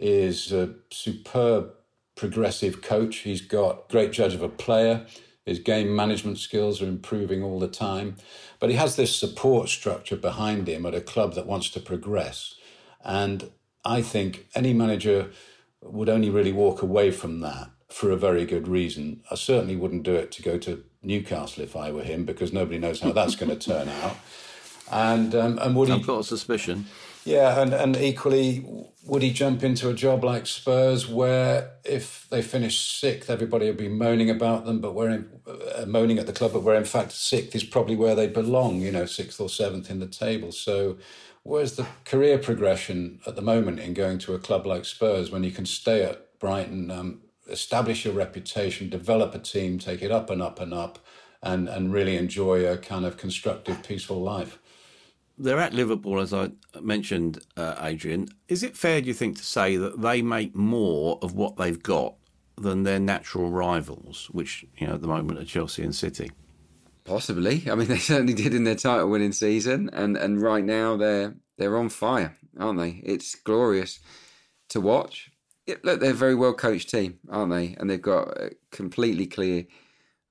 is 0.00 0.52
a 0.52 0.74
superb 0.90 1.72
progressive 2.16 2.82
coach. 2.82 3.18
He's 3.18 3.42
got 3.42 3.88
great 3.88 4.12
judge 4.12 4.34
of 4.34 4.42
a 4.42 4.48
player. 4.48 5.06
His 5.44 5.58
game 5.60 5.94
management 5.94 6.38
skills 6.38 6.82
are 6.82 6.88
improving 6.88 7.42
all 7.42 7.60
the 7.60 7.68
time. 7.68 8.16
But 8.58 8.70
he 8.70 8.76
has 8.76 8.96
this 8.96 9.14
support 9.14 9.68
structure 9.68 10.16
behind 10.16 10.68
him 10.68 10.84
at 10.86 10.94
a 10.94 11.00
club 11.00 11.34
that 11.34 11.46
wants 11.46 11.70
to 11.70 11.80
progress. 11.80 12.54
And 13.04 13.50
I 13.84 14.02
think 14.02 14.48
any 14.54 14.72
manager 14.72 15.30
would 15.82 16.08
only 16.08 16.30
really 16.30 16.52
walk 16.52 16.82
away 16.82 17.12
from 17.12 17.40
that 17.40 17.70
for 17.88 18.10
a 18.10 18.16
very 18.16 18.44
good 18.44 18.66
reason. 18.66 19.22
I 19.30 19.36
certainly 19.36 19.76
wouldn't 19.76 20.02
do 20.02 20.14
it 20.14 20.32
to 20.32 20.42
go 20.42 20.58
to 20.58 20.82
Newcastle 21.02 21.62
if 21.62 21.76
I 21.76 21.92
were 21.92 22.02
him 22.02 22.24
because 22.24 22.52
nobody 22.52 22.78
knows 22.78 23.00
how 23.00 23.12
that's 23.12 23.36
going 23.36 23.56
to 23.56 23.70
turn 23.70 23.88
out. 23.88 24.16
And 24.90 25.34
um, 25.34 25.58
and 25.58 25.76
would 25.76 25.88
he? 25.88 25.94
I've 25.94 26.06
got 26.06 26.20
a 26.20 26.24
suspicion. 26.24 26.86
Yeah, 27.26 27.60
and, 27.60 27.74
and 27.74 27.96
equally, 27.98 28.66
would 29.06 29.22
he 29.22 29.32
jump 29.32 29.64
into 29.64 29.90
a 29.90 29.94
job 29.94 30.24
like 30.24 30.46
Spurs 30.46 31.08
where 31.08 31.72
if 31.84 32.28
they 32.30 32.42
finish 32.42 32.78
sixth, 32.80 33.30
everybody 33.30 33.66
would 33.66 33.76
be 33.76 33.88
moaning 33.88 34.30
about 34.30 34.66
them, 34.66 34.80
but 34.80 34.94
we're 34.94 35.10
in, 35.10 35.30
uh, 35.46 35.86
moaning 35.86 36.20
at 36.20 36.26
the 36.26 36.34
club, 36.34 36.54
but 36.54 36.62
where 36.62 36.76
in 36.76 36.84
fact 36.84 37.12
sixth 37.12 37.56
is 37.56 37.64
probably 37.64 37.96
where 37.96 38.16
they 38.16 38.28
belong, 38.28 38.80
you 38.80 38.92
know, 38.92 39.06
sixth 39.06 39.40
or 39.40 39.50
seventh 39.50 39.90
in 39.90 40.00
the 40.00 40.08
table. 40.08 40.52
So 40.52 40.98
Where's 41.44 41.76
the 41.76 41.86
career 42.04 42.38
progression 42.38 43.20
at 43.26 43.36
the 43.36 43.42
moment 43.42 43.80
in 43.80 43.94
going 43.94 44.18
to 44.20 44.34
a 44.34 44.38
club 44.40 44.66
like 44.66 44.84
Spurs 44.84 45.30
when 45.30 45.44
you 45.44 45.52
can 45.52 45.66
stay 45.66 46.02
at 46.04 46.40
Brighton, 46.40 46.90
um, 46.90 47.22
establish 47.48 48.04
your 48.04 48.14
reputation, 48.14 48.90
develop 48.90 49.34
a 49.34 49.40
team, 49.40 49.78
take 49.78 50.02
it 50.02 50.12
up 50.12 50.30
and 50.30 50.42
up 50.42 50.60
and 50.60 50.74
up, 50.74 50.98
and, 51.42 51.68
and 51.68 51.92
really 51.92 52.16
enjoy 52.16 52.66
a 52.66 52.78
kind 52.78 53.06
of 53.06 53.16
constructive, 53.16 53.84
peaceful 53.84 54.22
life? 54.22 54.58
They're 55.38 55.58
at 55.58 55.74
Liverpool, 55.74 56.20
as 56.20 56.32
I 56.32 56.50
mentioned, 56.80 57.40
uh, 57.56 57.76
Adrian. 57.80 58.28
Is 58.48 58.62
it 58.62 58.76
fair, 58.76 59.00
do 59.00 59.08
you 59.08 59.14
think, 59.14 59.36
to 59.36 59.44
say 59.44 59.76
that 59.76 60.00
they 60.00 60.22
make 60.22 60.54
more 60.54 61.18
of 61.22 61.34
what 61.34 61.56
they've 61.56 61.82
got 61.82 62.14
than 62.56 62.84
their 62.84 62.98
natural 62.98 63.50
rivals, 63.50 64.28
which, 64.32 64.64
you 64.78 64.86
know, 64.86 64.94
at 64.94 65.02
the 65.02 65.08
moment 65.08 65.38
are 65.38 65.44
Chelsea 65.44 65.82
and 65.82 65.94
City? 65.94 66.30
Possibly. 67.04 67.64
I 67.70 67.74
mean, 67.74 67.88
they 67.88 67.98
certainly 67.98 68.34
did 68.34 68.54
in 68.54 68.64
their 68.64 68.74
title-winning 68.74 69.32
season, 69.32 69.90
and, 69.92 70.16
and 70.16 70.40
right 70.40 70.64
now 70.64 70.96
they're 70.96 71.36
they're 71.58 71.76
on 71.76 71.88
fire, 71.88 72.36
aren't 72.58 72.78
they? 72.78 73.00
It's 73.02 73.34
glorious 73.34 73.98
to 74.68 74.80
watch. 74.80 75.30
Yeah, 75.66 75.76
look, 75.82 76.00
they're 76.00 76.10
a 76.10 76.14
very 76.14 76.34
well 76.34 76.54
coached 76.54 76.90
team, 76.90 77.18
aren't 77.30 77.52
they? 77.52 77.76
And 77.78 77.88
they've 77.88 78.00
got 78.00 78.28
a 78.38 78.50
completely 78.70 79.26
clear 79.26 79.66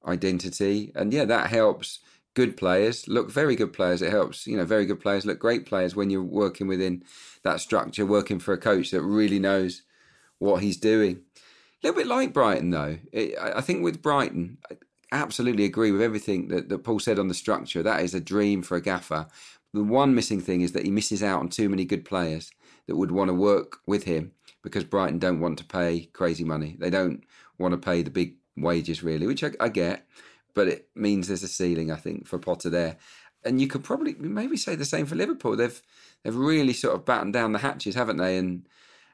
identity, 0.06 0.92
and 0.96 1.12
yeah, 1.12 1.26
that 1.26 1.48
helps 1.48 2.00
good 2.36 2.56
players 2.58 3.08
look 3.08 3.32
very 3.32 3.56
good 3.56 3.74
players. 3.74 4.02
It 4.02 4.12
helps, 4.12 4.46
you 4.46 4.56
know, 4.56 4.66
very 4.66 4.86
good 4.86 5.00
players 5.00 5.26
look 5.26 5.40
great 5.40 5.66
players 5.66 5.96
when 5.96 6.10
you're 6.12 6.22
working 6.22 6.68
within 6.68 7.04
that 7.44 7.62
structure, 7.62 8.06
working 8.06 8.40
for 8.40 8.54
a 8.54 8.58
coach 8.58 8.92
that 8.92 9.02
really 9.02 9.40
knows 9.40 9.82
what 10.38 10.62
he's 10.62 10.78
doing. 10.78 11.22
A 11.84 11.88
little 11.88 12.02
bit 12.02 12.08
like 12.08 12.34
Brighton, 12.34 12.70
though. 12.70 12.98
It, 13.12 13.36
I 13.40 13.62
think 13.62 13.84
with 13.84 14.02
Brighton, 14.02 14.58
I 14.70 14.76
absolutely 15.12 15.64
agree 15.64 15.92
with 15.92 16.02
everything 16.02 16.50
that, 16.50 16.70
that 16.70 16.84
Paul 16.84 17.00
said 17.00 17.20
on 17.20 17.30
the 17.30 17.34
structure. 17.34 17.82
That 17.82 18.02
is 18.02 18.14
a 18.14 18.20
dream 18.20 18.62
for 18.62 18.76
a 18.76 18.82
gaffer. 18.82 19.28
The 19.74 19.84
one 19.84 20.14
missing 20.14 20.42
thing 20.42 20.62
is 20.62 20.74
that 20.74 20.84
he 20.84 20.92
misses 20.92 21.24
out 21.24 21.40
on 21.40 21.50
too 21.50 21.70
many 21.70 21.86
good 21.86 22.06
players 22.06 22.52
that 22.88 22.98
would 22.98 23.12
want 23.12 23.30
to 23.30 23.34
work 23.34 23.80
with 23.88 24.04
him 24.04 24.32
because 24.62 24.84
Brighton 24.84 25.20
don't 25.20 25.40
want 25.40 25.58
to 25.60 25.64
pay 25.64 26.10
crazy 26.12 26.44
money. 26.44 26.76
They 26.80 26.90
don't 26.90 27.24
want 27.58 27.72
to 27.74 27.78
pay 27.78 28.02
the 28.02 28.10
big 28.10 28.36
wages, 28.58 29.04
really, 29.04 29.28
which 29.28 29.44
I, 29.44 29.52
I 29.60 29.70
get 29.70 30.06
but 30.56 30.68
it 30.68 30.88
means 30.96 31.28
there's 31.28 31.44
a 31.44 31.48
ceiling, 31.48 31.92
I 31.92 31.98
think, 31.98 32.28
for 32.28 32.40
Potter 32.40 32.72
there. 32.72 32.98
And 33.44 33.62
you 33.62 33.68
could 33.68 33.84
probably 33.84 34.16
maybe 34.18 34.58
say 34.58 34.76
the 34.76 34.86
same 34.86 35.06
for 35.06 35.14
Liverpool. 35.14 35.56
They've 35.56 35.80
they've 36.24 36.36
really 36.36 36.74
sort 36.74 36.96
of 36.96 37.06
battened 37.06 37.34
down 37.34 37.52
the 37.52 37.60
hatches, 37.60 37.94
haven't 37.94 38.18
they? 38.18 38.38
And 38.38 38.68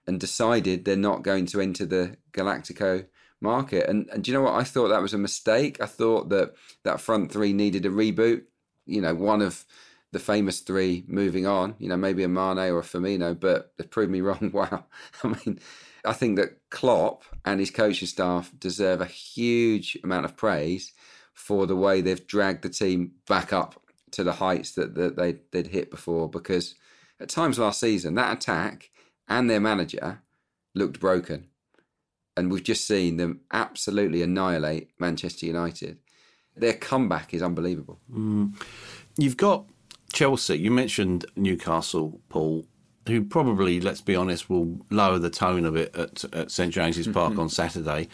and 0.08 0.20
decided 0.20 0.86
they're 0.86 0.96
not 0.96 1.24
going 1.24 1.46
to 1.48 1.60
enter 1.60 1.86
the 1.86 2.16
Galactico 2.32 3.08
market. 3.42 3.90
And 3.90 4.10
and 4.10 4.24
do 4.24 4.32
you 4.32 4.38
know 4.38 4.44
what? 4.44 4.56
I 4.56 4.64
thought 4.64 4.88
that 4.88 5.02
was 5.02 5.14
a 5.14 5.18
mistake. 5.18 5.82
I 5.82 5.88
thought 5.88 6.30
that 6.30 6.54
that 6.84 7.02
front 7.02 7.32
three 7.32 7.52
needed 7.52 7.86
a 7.86 7.90
reboot. 7.90 8.44
You 8.86 9.02
know, 9.02 9.14
one 9.14 9.42
of 9.42 9.66
the 10.14 10.20
famous 10.20 10.60
three 10.60 11.04
moving 11.08 11.46
on. 11.46 11.76
You 11.80 11.90
know, 11.90 11.98
maybe 11.98 12.24
a 12.24 12.30
Mane 12.30 12.60
or 12.60 12.80
a 12.80 12.84
Firmino, 12.84 13.38
but 13.38 13.74
they've 13.78 13.90
proved 13.90 14.12
me 14.12 14.22
wrong. 14.22 14.52
Wow. 14.54 14.86
I 15.24 15.28
mean, 15.28 15.60
I 16.06 16.14
think 16.14 16.38
that 16.38 16.70
Klopp 16.70 17.24
and 17.44 17.60
his 17.60 17.72
coaching 17.72 18.08
staff 18.08 18.52
deserve 18.58 19.02
a 19.02 19.06
huge 19.06 19.98
amount 20.04 20.26
of 20.26 20.38
praise 20.38 20.94
for 21.34 21.66
the 21.66 21.76
way 21.76 22.02
they've 22.02 22.28
dragged 22.28 22.64
the 22.64 22.70
team 22.70 23.14
back 23.28 23.52
up 23.54 23.82
to 24.12 24.24
the 24.24 24.34
heights 24.34 24.74
that, 24.74 24.96
that 24.96 25.16
they, 25.16 25.38
they'd 25.52 25.68
hit 25.68 25.90
before. 25.90 26.30
Because 26.30 26.76
at 27.20 27.30
times 27.30 27.60
last 27.60 27.80
season, 27.80 28.16
that 28.16 28.38
attack 28.38 28.90
and 29.28 29.50
their 29.50 29.60
manager 29.60 30.22
looked 30.76 31.00
broken. 31.00 31.48
And 32.38 32.52
we've 32.52 32.64
just 32.64 32.88
seen 32.88 33.18
them 33.18 33.42
absolutely 33.52 34.22
annihilate 34.22 34.90
Manchester 35.00 35.46
United. 35.46 35.98
Their 36.56 36.74
comeback 36.74 37.34
is 37.34 37.42
unbelievable. 37.42 38.00
Mm. 38.12 38.62
You've 39.18 39.38
got 39.38 39.66
Chelsea. 40.14 40.58
You 40.58 40.72
mentioned 40.72 41.26
Newcastle, 41.36 42.22
Paul, 42.30 42.66
who 43.08 43.24
probably, 43.24 43.82
let's 43.82 44.02
be 44.02 44.16
honest, 44.16 44.50
will 44.50 44.80
lower 44.90 45.20
the 45.20 45.30
tone 45.30 45.66
a 45.66 45.72
bit 45.72 45.96
at, 45.96 46.24
at 46.34 46.52
St 46.52 46.74
James's 46.74 47.08
Park 47.08 47.38
on 47.38 47.50
Saturday. 47.50 48.08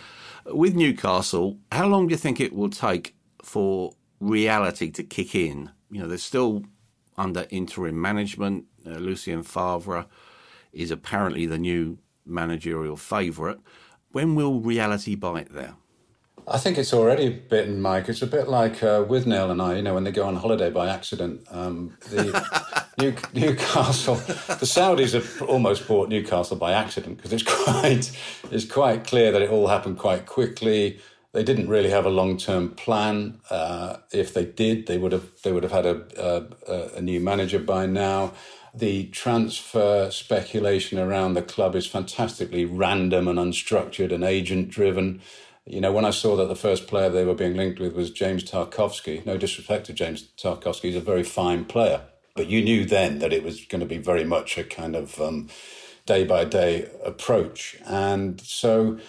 With 0.48 0.76
Newcastle, 0.76 1.60
how 1.72 1.88
long 1.88 2.08
do 2.08 2.12
you 2.12 2.18
think 2.18 2.40
it 2.40 2.54
will 2.54 2.70
take 2.70 3.16
for 3.44 3.94
reality 4.20 4.90
to 4.92 5.04
kick 5.04 5.36
in? 5.36 5.72
You 5.92 6.02
know, 6.02 6.08
they're 6.08 6.18
still 6.18 6.64
under 7.18 7.46
interim 7.50 8.00
management. 8.00 8.66
Uh, 8.86 8.92
Lucien 8.92 9.44
Favre 9.44 10.06
is 10.72 10.92
apparently 10.92 11.46
the 11.46 11.58
new 11.58 11.98
managerial 12.26 12.96
favourite. 12.96 13.58
When 14.12 14.36
will 14.36 14.60
reality 14.60 15.16
bite 15.16 15.54
there? 15.54 15.76
I 16.48 16.58
think 16.58 16.78
it's 16.78 16.94
already 16.94 17.30
bitten, 17.30 17.82
Mike. 17.82 18.08
It's 18.08 18.22
a 18.22 18.28
bit 18.28 18.48
like 18.48 18.82
uh, 18.82 19.04
Withnail 19.04 19.52
and 19.52 19.62
I, 19.62 19.76
you 19.76 19.82
know, 19.82 19.96
when 19.96 20.06
they 20.06 20.12
go 20.12 20.26
on 20.26 20.38
holiday 20.38 20.70
by 20.70 20.88
accident. 20.88 21.46
Um, 21.52 21.98
the 22.10 22.87
New, 22.98 23.14
Newcastle, 23.36 24.16
the 24.16 24.66
Saudis 24.66 25.14
have 25.14 25.44
almost 25.48 25.88
bought 25.88 26.10
Newcastle 26.10 26.58
by 26.58 26.72
accident 26.72 27.18
because 27.18 27.32
it's 27.32 27.44
quite, 27.64 28.12
it's 28.50 28.66
quite 28.66 29.04
clear 29.04 29.32
that 29.32 29.42
it 29.44 29.52
all 29.52 29.68
happened 29.68 30.00
quite 30.00 30.26
quickly. 30.26 31.00
They 31.32 31.44
didn't 31.44 31.70
really 31.70 31.92
have 31.92 32.08
a 32.08 32.10
long 32.10 32.38
term 32.38 32.70
plan. 32.70 33.40
Uh, 33.52 33.98
if 34.12 34.34
they 34.34 34.46
did, 34.46 34.88
they 34.88 34.98
would 34.98 35.12
have 35.12 35.30
they 35.44 35.52
would 35.52 35.62
have 35.62 35.72
had 35.72 35.86
a, 35.86 36.48
a, 36.68 36.98
a 36.98 37.02
new 37.02 37.20
manager 37.20 37.60
by 37.60 37.86
now. 37.86 38.34
The 38.74 39.06
transfer 39.08 40.10
speculation 40.10 40.98
around 40.98 41.36
the 41.36 41.44
club 41.44 41.76
is 41.76 41.86
fantastically 41.86 42.66
random 42.66 43.28
and 43.28 43.38
unstructured 43.38 44.12
and 44.12 44.24
agent 44.24 44.70
driven. 44.70 45.22
You 45.68 45.82
know, 45.82 45.92
when 45.92 46.06
I 46.06 46.12
saw 46.12 46.36
that 46.38 46.48
the 46.48 46.56
first 46.56 46.88
player 46.88 47.10
they 47.10 47.26
were 47.26 47.36
being 47.36 47.56
linked 47.56 47.80
with 47.80 47.94
was 47.94 48.10
James 48.10 48.44
Tarkowski, 48.44 49.24
no 49.26 49.38
disrespect 49.38 49.86
to 49.88 49.94
James 49.94 50.30
Tarkowski, 50.38 50.84
he's 50.84 50.96
a 50.96 51.02
very 51.02 51.24
fine 51.24 51.66
player. 51.66 52.02
But 52.38 52.48
you 52.48 52.64
knew 52.64 52.86
then 52.86 53.20
that 53.20 53.34
it 53.34 53.44
was 53.44 53.66
going 53.66 53.82
to 53.82 53.86
be 53.86 53.98
very 53.98 54.24
much 54.24 54.58
a 54.58 54.64
kind 54.64 54.96
of 54.96 55.20
day 56.06 56.24
by 56.24 56.46
day 56.46 56.90
approach. 57.04 57.78
And 57.86 58.40
so 58.42 59.00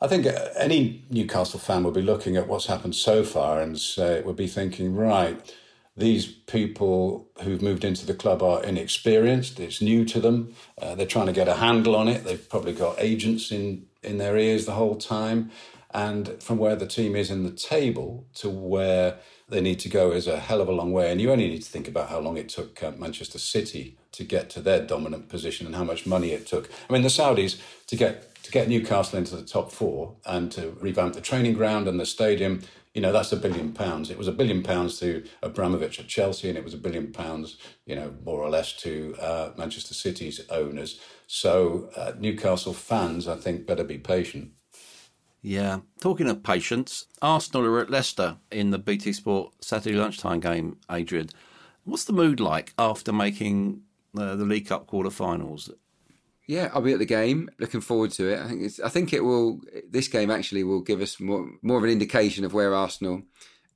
I 0.00 0.06
think 0.08 0.26
any 0.56 1.04
Newcastle 1.10 1.58
fan 1.58 1.82
would 1.84 1.94
be 1.94 2.02
looking 2.02 2.36
at 2.36 2.48
what's 2.48 2.66
happened 2.66 2.94
so 2.94 3.24
far 3.24 3.60
and 3.60 3.78
say, 3.78 4.22
would 4.22 4.36
be 4.36 4.46
thinking, 4.46 4.94
right, 4.94 5.54
these 5.96 6.26
people 6.26 7.28
who've 7.42 7.62
moved 7.62 7.82
into 7.82 8.04
the 8.04 8.14
club 8.14 8.42
are 8.42 8.62
inexperienced. 8.62 9.58
It's 9.58 9.80
new 9.80 10.04
to 10.04 10.20
them. 10.20 10.54
Uh, 10.80 10.94
they're 10.94 11.06
trying 11.06 11.26
to 11.26 11.32
get 11.32 11.48
a 11.48 11.54
handle 11.54 11.96
on 11.96 12.08
it. 12.08 12.24
They've 12.24 12.48
probably 12.48 12.74
got 12.74 12.96
agents 12.98 13.50
in, 13.50 13.86
in 14.02 14.18
their 14.18 14.36
ears 14.36 14.66
the 14.66 14.72
whole 14.72 14.96
time. 14.96 15.50
And 15.94 16.42
from 16.42 16.58
where 16.58 16.76
the 16.76 16.86
team 16.86 17.16
is 17.16 17.30
in 17.30 17.44
the 17.44 17.50
table 17.50 18.26
to 18.34 18.50
where 18.50 19.16
they 19.48 19.60
need 19.60 19.78
to 19.80 19.88
go 19.88 20.10
is 20.10 20.26
a 20.26 20.40
hell 20.40 20.60
of 20.60 20.68
a 20.68 20.72
long 20.72 20.92
way. 20.92 21.10
And 21.10 21.20
you 21.20 21.30
only 21.30 21.48
need 21.48 21.62
to 21.62 21.70
think 21.70 21.86
about 21.86 22.08
how 22.08 22.18
long 22.18 22.36
it 22.36 22.48
took 22.48 22.82
uh, 22.82 22.92
Manchester 22.98 23.38
City 23.38 23.96
to 24.12 24.24
get 24.24 24.50
to 24.50 24.60
their 24.60 24.84
dominant 24.84 25.28
position 25.28 25.66
and 25.66 25.76
how 25.76 25.84
much 25.84 26.06
money 26.06 26.32
it 26.32 26.46
took. 26.46 26.68
I 26.88 26.92
mean, 26.92 27.02
the 27.02 27.08
Saudis 27.08 27.60
to 27.86 27.96
get 27.96 28.34
to 28.42 28.52
get 28.52 28.68
Newcastle 28.68 29.18
into 29.18 29.36
the 29.36 29.42
top 29.42 29.72
four 29.72 30.16
and 30.24 30.52
to 30.52 30.76
revamp 30.80 31.14
the 31.14 31.20
training 31.20 31.54
ground 31.54 31.88
and 31.88 31.98
the 31.98 32.06
stadium. 32.06 32.62
You 32.94 33.02
know, 33.02 33.12
that's 33.12 33.32
a 33.32 33.36
billion 33.36 33.72
pounds. 33.72 34.10
It 34.10 34.16
was 34.16 34.28
a 34.28 34.32
billion 34.32 34.62
pounds 34.62 34.98
to 35.00 35.24
Abramovich 35.42 36.00
at 36.00 36.06
Chelsea, 36.06 36.48
and 36.48 36.56
it 36.56 36.64
was 36.64 36.72
a 36.72 36.78
billion 36.78 37.12
pounds, 37.12 37.58
you 37.84 37.94
know, 37.94 38.14
more 38.24 38.40
or 38.40 38.48
less 38.48 38.72
to 38.78 39.14
uh, 39.20 39.50
Manchester 39.58 39.92
City's 39.92 40.40
owners. 40.48 40.98
So, 41.26 41.90
uh, 41.94 42.12
Newcastle 42.18 42.72
fans, 42.72 43.28
I 43.28 43.36
think, 43.36 43.66
better 43.66 43.84
be 43.84 43.98
patient. 43.98 44.52
Yeah. 45.46 45.78
Talking 46.00 46.28
of 46.28 46.42
patience, 46.42 47.06
Arsenal 47.22 47.66
are 47.66 47.78
at 47.78 47.88
Leicester 47.88 48.38
in 48.50 48.72
the 48.72 48.80
BT 48.80 49.12
Sport 49.12 49.54
Saturday 49.60 49.94
lunchtime 49.94 50.40
game, 50.40 50.78
Adrian. 50.90 51.28
What's 51.84 52.02
the 52.02 52.12
mood 52.12 52.40
like 52.40 52.74
after 52.76 53.12
making 53.12 53.82
uh, 54.18 54.34
the 54.34 54.44
League 54.44 54.66
Cup 54.66 54.88
quarter-finals? 54.88 55.70
Yeah, 56.48 56.70
I'll 56.74 56.82
be 56.82 56.94
at 56.94 56.98
the 56.98 57.04
game. 57.06 57.48
Looking 57.60 57.80
forward 57.80 58.10
to 58.12 58.28
it. 58.28 58.40
I 58.40 58.48
think 58.48 58.72
I 58.86 58.88
think 58.88 59.12
it 59.12 59.20
will. 59.22 59.60
This 59.88 60.08
game 60.08 60.32
actually 60.32 60.64
will 60.64 60.80
give 60.80 61.00
us 61.00 61.20
more 61.20 61.48
more 61.62 61.78
of 61.78 61.84
an 61.84 61.90
indication 61.90 62.44
of 62.44 62.52
where 62.52 62.74
Arsenal 62.74 63.22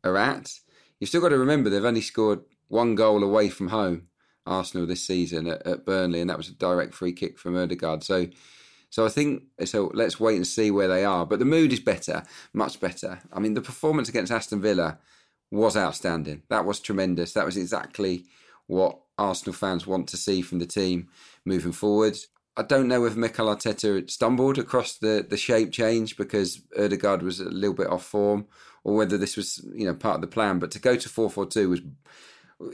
are 0.03 0.17
at. 0.17 0.53
You've 0.99 1.09
still 1.09 1.21
got 1.21 1.29
to 1.29 1.39
remember 1.39 1.71
they've 1.71 1.85
only 1.85 2.01
scored 2.01 2.41
one 2.67 2.97
goal 2.97 3.23
away 3.23 3.49
from 3.49 3.69
home. 3.69 4.09
Arsenal 4.45 4.89
this 4.89 5.07
season 5.07 5.47
at, 5.47 5.65
at 5.65 5.87
Burnley, 5.87 6.21
and 6.21 6.31
that 6.31 6.37
was 6.37 6.49
a 6.49 6.55
direct 6.55 6.95
free 6.95 7.13
kick 7.13 7.39
from 7.39 7.57
Odegaard. 7.57 8.03
So 8.03 8.27
so 8.91 9.07
I 9.07 9.09
think 9.09 9.45
so. 9.65 9.91
Let's 9.95 10.21
wait 10.21 10.37
and 10.37 10.47
see 10.47 10.71
where 10.71 10.89
they 10.89 11.05
are. 11.05 11.25
But 11.25 11.39
the 11.39 11.45
mood 11.45 11.73
is 11.73 11.81
better, 11.81 12.25
much 12.53 12.81
better. 12.81 13.21
I 13.33 13.39
mean, 13.39 13.55
the 13.55 13.63
performance 13.63 14.09
against 14.09 14.33
Aston 14.33 14.61
Villa 14.61 14.99
was 15.51 15.77
outstanding. 15.77 16.43
That 16.49 16.65
was 16.65 16.81
tremendous. 16.81 17.33
That 17.33 17.47
was 17.47 17.57
exactly 17.57 18.25
what 18.67 18.99
Arsenal 19.17 19.55
fans 19.55 19.87
want 19.87 20.09
to 20.09 20.17
see 20.17 20.43
from 20.43 20.59
the 20.59 20.67
team 20.67 21.09
moving 21.45 21.73
forward. 21.73 22.19
I 22.57 22.63
don't 22.63 22.89
know 22.89 23.05
if 23.05 23.17
Mikel 23.17 23.47
Arteta 23.47 24.11
stumbled 24.11 24.59
across 24.59 24.99
the, 24.99 25.25
the 25.29 25.37
shape 25.37 25.71
change 25.71 26.17
because 26.17 26.61
Odegaard 26.79 27.23
was 27.23 27.41
a 27.41 27.45
little 27.45 27.75
bit 27.75 27.87
off 27.87 28.05
form, 28.05 28.47
or 28.83 28.97
whether 28.97 29.17
this 29.17 29.37
was 29.37 29.65
you 29.73 29.87
know 29.87 29.95
part 29.95 30.17
of 30.17 30.21
the 30.21 30.27
plan. 30.27 30.59
But 30.59 30.73
to 30.73 30.81
go 30.81 30.97
to 30.97 31.09
four 31.09 31.31
four 31.31 31.47
two 31.47 31.71
was 31.71 31.81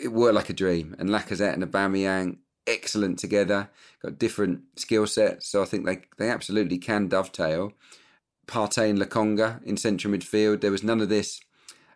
it 0.02 0.08
worked 0.08 0.34
like 0.34 0.50
a 0.50 0.54
dream. 0.54 0.96
And 0.98 1.10
Lacazette 1.10 1.52
and 1.52 1.62
Aubameyang 1.62 2.38
excellent 2.66 3.18
together, 3.18 3.70
got 4.02 4.18
different 4.18 4.62
skill 4.76 5.06
sets. 5.06 5.48
So 5.48 5.62
I 5.62 5.64
think 5.64 5.86
they, 5.86 6.02
they 6.18 6.30
absolutely 6.30 6.78
can 6.78 7.08
dovetail. 7.08 7.72
Partey 8.46 8.90
and 8.90 8.98
Lokonga 8.98 9.62
in 9.64 9.76
central 9.76 10.14
midfield. 10.14 10.60
There 10.60 10.70
was 10.70 10.84
none 10.84 11.00
of 11.00 11.08
this 11.08 11.40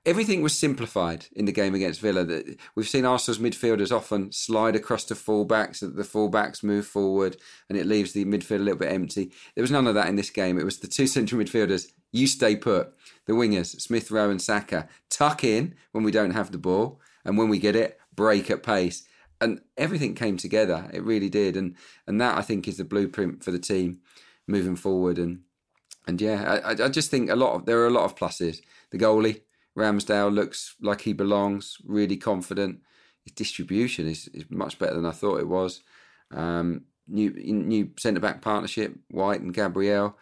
everything 0.07 0.43
was 0.43 0.57
simplified 0.57 1.27
in 1.33 1.45
the 1.45 1.53
game 1.53 1.75
against 1.75 2.01
Villa. 2.01 2.25
That 2.25 2.59
we've 2.75 2.89
seen 2.89 3.05
Arsenal's 3.05 3.39
midfielders 3.39 3.95
often 3.95 4.33
slide 4.33 4.77
across 4.77 5.05
to 5.05 5.15
fullbacks, 5.15 5.81
that 5.81 5.97
the 5.97 6.03
fullbacks 6.03 6.63
move 6.63 6.87
forward, 6.87 7.37
and 7.69 7.79
it 7.79 7.87
leaves 7.87 8.13
the 8.13 8.25
midfield 8.25 8.61
a 8.61 8.65
little 8.65 8.79
bit 8.79 8.93
empty. 8.93 9.33
There 9.55 9.63
was 9.63 9.71
none 9.71 9.87
of 9.87 9.95
that 9.95 10.09
in 10.09 10.17
this 10.17 10.31
game. 10.31 10.59
It 10.59 10.65
was 10.65 10.79
the 10.79 10.89
two 10.89 11.07
central 11.17 11.41
midfielders. 11.41 11.89
You 12.13 12.27
stay 12.27 12.57
put. 12.57 12.93
The 13.27 13.35
wingers, 13.35 13.81
Smith 13.81 14.11
Rowe 14.11 14.31
and 14.31 14.43
Saka, 14.43 14.89
tuck 15.09 15.45
in 15.45 15.75
when 15.93 16.05
we 16.05 16.11
don't 16.11 16.33
have 16.33 16.51
the 16.51 16.59
ball, 16.59 17.01
and 17.25 17.39
when 17.39 17.49
we 17.49 17.59
get 17.59 17.77
it, 17.77 17.99
break 18.15 18.51
at 18.51 18.63
pace. 18.63 19.05
And 19.41 19.61
everything 19.77 20.15
came 20.15 20.37
together. 20.37 20.91
It 20.93 21.03
really 21.03 21.31
did, 21.31 21.57
and 21.57 21.77
and 22.07 22.21
that 22.21 22.37
I 22.37 22.43
think 22.43 22.69
is 22.69 22.77
the 22.77 22.85
blueprint 22.85 23.43
for 23.43 23.51
the 23.51 23.59
team 23.59 24.01
moving 24.47 24.77
forward. 24.77 25.19
And 25.19 25.41
and 26.07 26.21
yeah, 26.21 26.61
I, 26.65 26.71
I 26.85 26.89
just 26.89 27.11
think 27.11 27.31
a 27.31 27.37
lot 27.37 27.55
of 27.55 27.67
there 27.67 27.81
are 27.81 27.87
a 27.87 27.91
lot 27.91 28.05
of 28.05 28.17
pluses. 28.17 28.61
The 28.91 28.99
goalie, 28.99 29.43
Ramsdale 29.77 30.35
looks 30.35 30.75
like 30.83 31.03
he 31.03 31.13
belongs, 31.13 31.79
really 31.85 32.17
confident. 32.17 32.81
His 33.25 33.33
distribution 33.33 34.09
is, 34.09 34.29
is 34.29 34.45
much 34.51 34.79
better 34.79 34.95
than 34.95 35.07
I 35.07 35.13
thought 35.13 35.41
it 35.41 35.49
was. 35.49 35.83
Um, 36.31 36.85
new 37.07 37.31
new 37.31 37.91
centre 37.99 38.21
back 38.21 38.43
partnership, 38.43 38.97
White 39.11 39.41
and 39.41 39.55
Gabriel. 39.55 40.17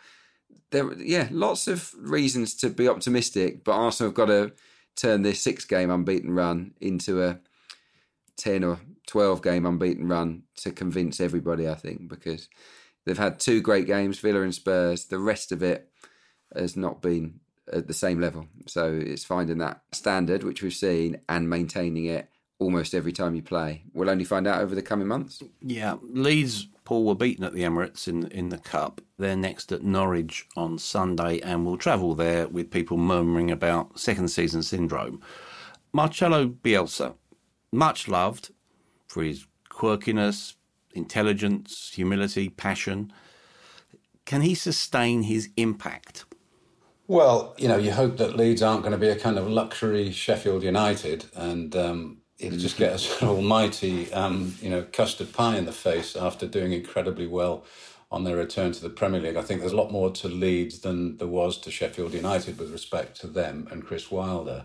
There, 0.71 0.93
yeah, 0.95 1.29
lots 1.31 1.67
of 1.67 1.95
reasons 1.99 2.55
to 2.57 2.69
be 2.69 2.89
optimistic, 2.89 3.65
but 3.65 3.73
Arsenal 3.73 4.11
have 4.11 4.17
got 4.17 4.27
to 4.27 4.53
turn 4.97 5.23
this 5.23 5.41
six 5.41 5.65
game 5.65 5.91
unbeaten 5.91 6.33
run 6.33 6.75
into 6.81 7.23
a 7.23 7.39
ten 8.39 8.65
or 8.65 8.81
twelve 9.07 9.43
game 9.43 9.67
unbeaten 9.67 10.09
run 10.09 10.45
to 10.57 10.71
convince 10.71 11.21
everybody. 11.21 11.69
I 11.69 11.75
think 11.75 12.09
because 12.09 12.49
they've 13.05 13.19
had 13.19 13.39
two 13.39 13.61
great 13.61 13.87
games, 13.87 14.19
Villa 14.19 14.41
and 14.41 14.55
Spurs. 14.55 15.05
The 15.05 15.19
rest 15.19 15.53
of 15.53 15.63
it 15.63 15.91
has 16.57 16.77
not 16.77 17.03
been 17.03 17.41
at 17.71 17.87
the 17.87 17.93
same 17.93 18.21
level. 18.21 18.47
So 18.67 18.93
it's 18.95 19.25
finding 19.25 19.59
that 19.59 19.83
standard, 19.93 20.43
which 20.43 20.63
we've 20.63 20.73
seen, 20.73 21.21
and 21.29 21.51
maintaining 21.51 22.07
it 22.07 22.31
almost 22.59 22.95
every 22.95 23.13
time 23.13 23.35
you 23.35 23.43
play. 23.43 23.85
We'll 23.93 24.11
only 24.11 24.25
find 24.25 24.47
out 24.47 24.63
over 24.63 24.75
the 24.75 24.83
coming 24.83 25.07
months. 25.07 25.43
Yeah, 25.61 25.97
Leeds, 26.03 26.69
Paul, 26.85 27.05
were 27.05 27.15
beaten 27.15 27.45
at 27.45 27.53
the 27.53 27.63
Emirates 27.63 28.09
in 28.09 28.27
in 28.29 28.49
the 28.49 28.59
Cup. 28.59 29.01
They're 29.19 29.37
next 29.37 29.71
at 29.73 29.83
Norwich 29.83 30.47
on 30.57 30.79
Sunday, 30.79 31.41
and 31.41 31.65
will 31.65 31.77
travel 31.77 32.15
there 32.15 32.49
with 32.49 32.71
people 32.71 32.97
murmuring 32.97 33.51
about 33.51 33.99
second 34.01 34.29
season 34.29 34.63
syndrome. 34.63 35.21
Marcelo 35.93 36.47
Bielsa, 36.49 37.15
much 37.73 38.09
loved 38.09 38.51
for 39.07 39.23
his 39.23 39.47
quirkiness, 39.71 40.55
intelligence, 40.95 41.93
humility, 41.95 42.49
passion. 42.49 43.13
Can 44.25 44.43
he 44.43 44.55
sustain 44.55 45.23
his 45.23 45.51
impact? 45.57 46.25
Well, 47.07 47.55
you 47.57 47.69
know, 47.69 47.79
you 47.79 47.93
hope 47.93 48.19
that 48.19 48.37
Leeds 48.37 48.63
aren't 48.63 48.83
going 48.83 48.93
to 48.93 48.99
be 48.99 49.09
a 49.09 49.17
kind 49.17 49.39
of 49.39 49.49
luxury 49.49 50.11
Sheffield 50.13 50.63
United 50.63 51.25
and 51.35 51.75
um, 51.75 52.19
it'll 52.39 52.59
just 52.59 52.77
get 52.77 52.93
us 52.93 53.23
an 53.23 53.29
almighty, 53.29 54.13
um, 54.13 54.55
you 54.61 54.69
know, 54.69 54.83
custard 54.93 55.33
pie 55.33 55.57
in 55.57 55.65
the 55.65 55.73
face 55.73 56.17
after 56.17 56.47
doing 56.47 56.73
incredibly 56.73 57.27
well 57.27 57.65
on 58.11 58.25
their 58.25 58.37
return 58.37 58.73
to 58.73 58.83
the 58.83 58.91
Premier 58.91 59.21
League. 59.21 59.37
I 59.37 59.43
think 59.43 59.61
there's 59.61 59.73
a 59.73 59.77
lot 59.77 59.93
more 59.93 60.11
to 60.13 60.29
Leeds 60.29 60.81
than 60.81 61.17
there 61.19 61.29
was 61.29 61.59
to 61.59 61.71
Sheffield 61.71 62.15
United 62.15 62.59
with 62.59 62.73
respect 62.73 63.21
to 63.21 63.27
them 63.27 63.69
and 63.71 63.85
Chris 63.85 64.11
Wilder. 64.11 64.65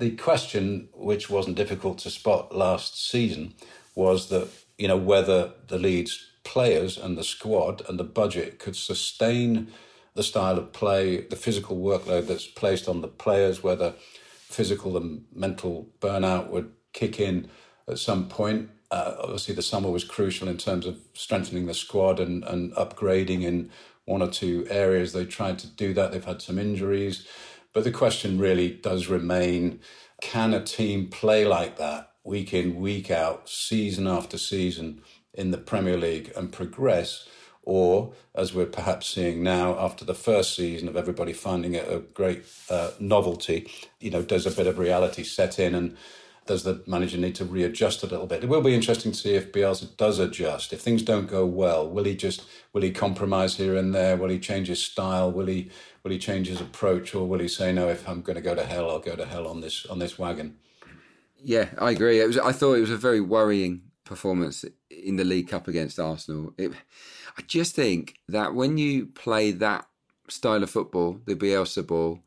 The 0.00 0.16
question, 0.16 0.88
which 0.94 1.28
wasn't 1.28 1.58
difficult 1.58 1.98
to 1.98 2.10
spot 2.10 2.56
last 2.56 3.10
season, 3.10 3.52
was 3.94 4.30
that, 4.30 4.48
you 4.78 4.88
know, 4.88 4.96
whether 4.96 5.52
the 5.68 5.78
Leeds 5.78 6.26
players 6.42 6.96
and 6.96 7.18
the 7.18 7.22
squad 7.22 7.82
and 7.86 8.00
the 8.00 8.04
budget 8.04 8.58
could 8.58 8.76
sustain 8.76 9.68
the 10.14 10.22
style 10.22 10.56
of 10.56 10.72
play, 10.72 11.20
the 11.20 11.36
physical 11.36 11.76
workload 11.76 12.28
that's 12.28 12.46
placed 12.46 12.88
on 12.88 13.02
the 13.02 13.08
players, 13.08 13.62
whether 13.62 13.92
physical 14.48 14.96
and 14.96 15.26
mental 15.34 15.90
burnout 16.00 16.48
would 16.48 16.72
kick 16.94 17.20
in 17.20 17.50
at 17.86 17.98
some 17.98 18.26
point. 18.26 18.70
Uh, 18.90 19.16
obviously, 19.20 19.54
the 19.54 19.60
summer 19.60 19.90
was 19.90 20.02
crucial 20.02 20.48
in 20.48 20.56
terms 20.56 20.86
of 20.86 20.96
strengthening 21.12 21.66
the 21.66 21.74
squad 21.74 22.18
and, 22.18 22.42
and 22.44 22.72
upgrading 22.72 23.42
in 23.42 23.70
one 24.06 24.22
or 24.22 24.30
two 24.30 24.66
areas. 24.70 25.12
They 25.12 25.26
tried 25.26 25.58
to 25.58 25.66
do 25.66 25.92
that. 25.92 26.10
They've 26.10 26.24
had 26.24 26.40
some 26.40 26.58
injuries. 26.58 27.28
But 27.72 27.84
the 27.84 27.92
question 27.92 28.38
really 28.38 28.68
does 28.70 29.06
remain 29.06 29.80
can 30.20 30.52
a 30.52 30.62
team 30.62 31.08
play 31.08 31.44
like 31.44 31.78
that 31.78 32.12
week 32.24 32.52
in, 32.52 32.76
week 32.76 33.10
out, 33.10 33.48
season 33.48 34.06
after 34.06 34.36
season 34.36 35.02
in 35.32 35.50
the 35.50 35.58
Premier 35.58 35.96
League 35.96 36.32
and 36.36 36.52
progress? 36.52 37.26
or 37.62 38.12
as 38.34 38.54
we're 38.54 38.66
perhaps 38.66 39.06
seeing 39.06 39.42
now 39.42 39.78
after 39.78 40.04
the 40.04 40.14
first 40.14 40.56
season 40.56 40.88
of 40.88 40.96
everybody 40.96 41.32
finding 41.32 41.74
it 41.74 41.86
a 41.92 41.98
great 41.98 42.44
uh, 42.68 42.90
novelty, 42.98 43.70
you 44.00 44.10
know, 44.10 44.22
does 44.22 44.46
a 44.46 44.50
bit 44.50 44.66
of 44.66 44.78
reality 44.78 45.22
set 45.22 45.58
in 45.58 45.74
and 45.74 45.96
does 46.50 46.64
the 46.64 46.82
manager 46.84 47.16
need 47.16 47.36
to 47.36 47.44
readjust 47.44 48.02
a 48.02 48.06
little 48.06 48.26
bit? 48.26 48.42
It 48.42 48.48
will 48.48 48.60
be 48.60 48.74
interesting 48.74 49.12
to 49.12 49.16
see 49.16 49.34
if 49.34 49.52
Bielsa 49.52 49.96
does 49.96 50.18
adjust. 50.18 50.72
If 50.72 50.80
things 50.80 51.00
don't 51.00 51.28
go 51.28 51.46
well, 51.46 51.88
will 51.88 52.02
he 52.02 52.16
just 52.16 52.42
will 52.72 52.82
he 52.82 52.90
compromise 52.90 53.56
here 53.56 53.76
and 53.76 53.94
there? 53.94 54.16
Will 54.16 54.30
he 54.30 54.40
change 54.40 54.66
his 54.66 54.82
style? 54.82 55.30
Will 55.30 55.46
he 55.46 55.70
will 56.02 56.10
he 56.10 56.18
change 56.18 56.48
his 56.48 56.60
approach, 56.60 57.14
or 57.14 57.28
will 57.28 57.38
he 57.38 57.46
say 57.46 57.72
no? 57.72 57.88
If 57.88 58.08
I'm 58.08 58.20
going 58.20 58.34
to 58.34 58.42
go 58.42 58.56
to 58.56 58.64
hell, 58.64 58.90
I'll 58.90 58.98
go 58.98 59.14
to 59.14 59.26
hell 59.26 59.46
on 59.46 59.60
this 59.60 59.86
on 59.86 60.00
this 60.00 60.18
wagon. 60.18 60.56
Yeah, 61.40 61.68
I 61.78 61.92
agree. 61.92 62.20
It 62.20 62.26
was. 62.26 62.36
I 62.36 62.50
thought 62.50 62.74
it 62.74 62.80
was 62.80 62.90
a 62.90 62.96
very 62.96 63.20
worrying 63.20 63.82
performance 64.04 64.64
in 64.90 65.14
the 65.14 65.24
League 65.24 65.50
Cup 65.50 65.68
against 65.68 66.00
Arsenal. 66.00 66.52
It, 66.58 66.72
I 67.38 67.42
just 67.42 67.76
think 67.76 68.16
that 68.28 68.56
when 68.56 68.76
you 68.76 69.06
play 69.06 69.52
that 69.52 69.86
style 70.26 70.64
of 70.64 70.70
football, 70.70 71.20
the 71.26 71.36
Bielsa 71.36 71.86
ball, 71.86 72.24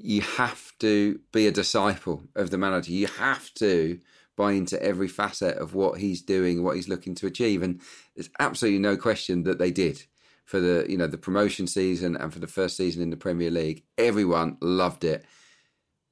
you 0.00 0.20
have 0.22 0.72
to 0.78 1.18
be 1.32 1.46
a 1.46 1.52
disciple 1.52 2.22
of 2.36 2.50
the 2.50 2.58
manager. 2.58 2.92
You 2.92 3.08
have 3.08 3.52
to 3.54 3.98
buy 4.36 4.52
into 4.52 4.80
every 4.80 5.08
facet 5.08 5.56
of 5.58 5.74
what 5.74 5.98
he's 5.98 6.22
doing, 6.22 6.62
what 6.62 6.76
he's 6.76 6.88
looking 6.88 7.16
to 7.16 7.26
achieve. 7.26 7.62
And 7.62 7.80
there's 8.14 8.30
absolutely 8.38 8.78
no 8.78 8.96
question 8.96 9.42
that 9.42 9.58
they 9.58 9.72
did 9.72 10.04
for 10.44 10.60
the 10.60 10.86
you 10.88 10.96
know 10.96 11.08
the 11.08 11.18
promotion 11.18 11.66
season 11.66 12.16
and 12.16 12.32
for 12.32 12.38
the 12.38 12.46
first 12.46 12.76
season 12.76 13.02
in 13.02 13.10
the 13.10 13.16
Premier 13.16 13.50
League. 13.50 13.82
Everyone 13.98 14.56
loved 14.60 15.04
it, 15.04 15.24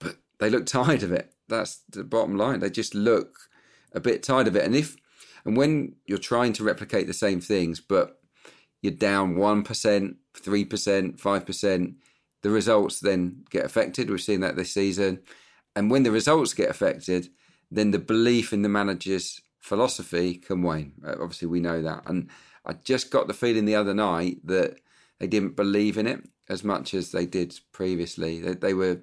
but 0.01 0.16
they 0.40 0.51
look 0.51 0.66
tired 0.66 1.05
of 1.05 1.12
it. 1.12 1.33
That's 1.49 1.83
the 1.88 2.03
bottom 2.03 2.37
line. 2.37 2.61
They 2.61 2.70
just 2.70 2.94
look 2.94 3.38
a 3.92 4.01
bit 4.01 4.22
tired 4.22 4.49
of 4.49 4.57
it. 4.57 4.64
And 4.64 4.75
if 4.75 4.96
and 5.44 5.57
when 5.57 5.94
you're 6.07 6.18
trying 6.18 6.53
to 6.55 6.64
replicate 6.64 7.07
the 7.07 7.14
same 7.14 7.40
things, 7.40 7.81
but 7.81 8.18
you're 8.83 8.92
down 8.92 9.37
1%, 9.37 9.64
3%, 9.64 11.20
5%, 11.20 11.94
the 12.47 12.53
results 12.53 13.01
then 13.01 13.45
get 13.51 13.65
affected. 13.65 14.09
We've 14.09 14.23
seen 14.23 14.39
that 14.43 14.55
this 14.55 14.71
season. 14.73 15.19
And 15.75 15.91
when 15.91 16.05
the 16.05 16.13
results 16.13 16.55
get 16.55 16.71
affected, 16.71 17.29
then 17.73 17.91
the 17.91 17.99
belief 17.99 18.53
in 18.53 18.63
the 18.63 18.69
manager's 18.69 19.41
philosophy 19.59 20.35
can 20.35 20.63
wane. 20.63 20.93
Uh, 21.05 21.17
obviously, 21.21 21.49
we 21.49 21.59
know 21.59 21.83
that. 21.83 22.05
And 22.07 22.31
I 22.65 22.75
just 22.75 23.11
got 23.11 23.27
the 23.27 23.35
feeling 23.35 23.65
the 23.65 23.75
other 23.75 23.95
night 23.95 24.39
that 24.45 24.77
they 25.19 25.27
didn't 25.27 25.57
believe 25.57 25.99
in 25.99 26.07
it 26.07 26.21
as 26.49 26.63
much 26.63 26.95
as 26.95 27.11
they 27.11 27.27
did 27.27 27.59
previously. 27.73 28.41
They, 28.41 28.55
they 28.55 28.75
were 28.75 29.01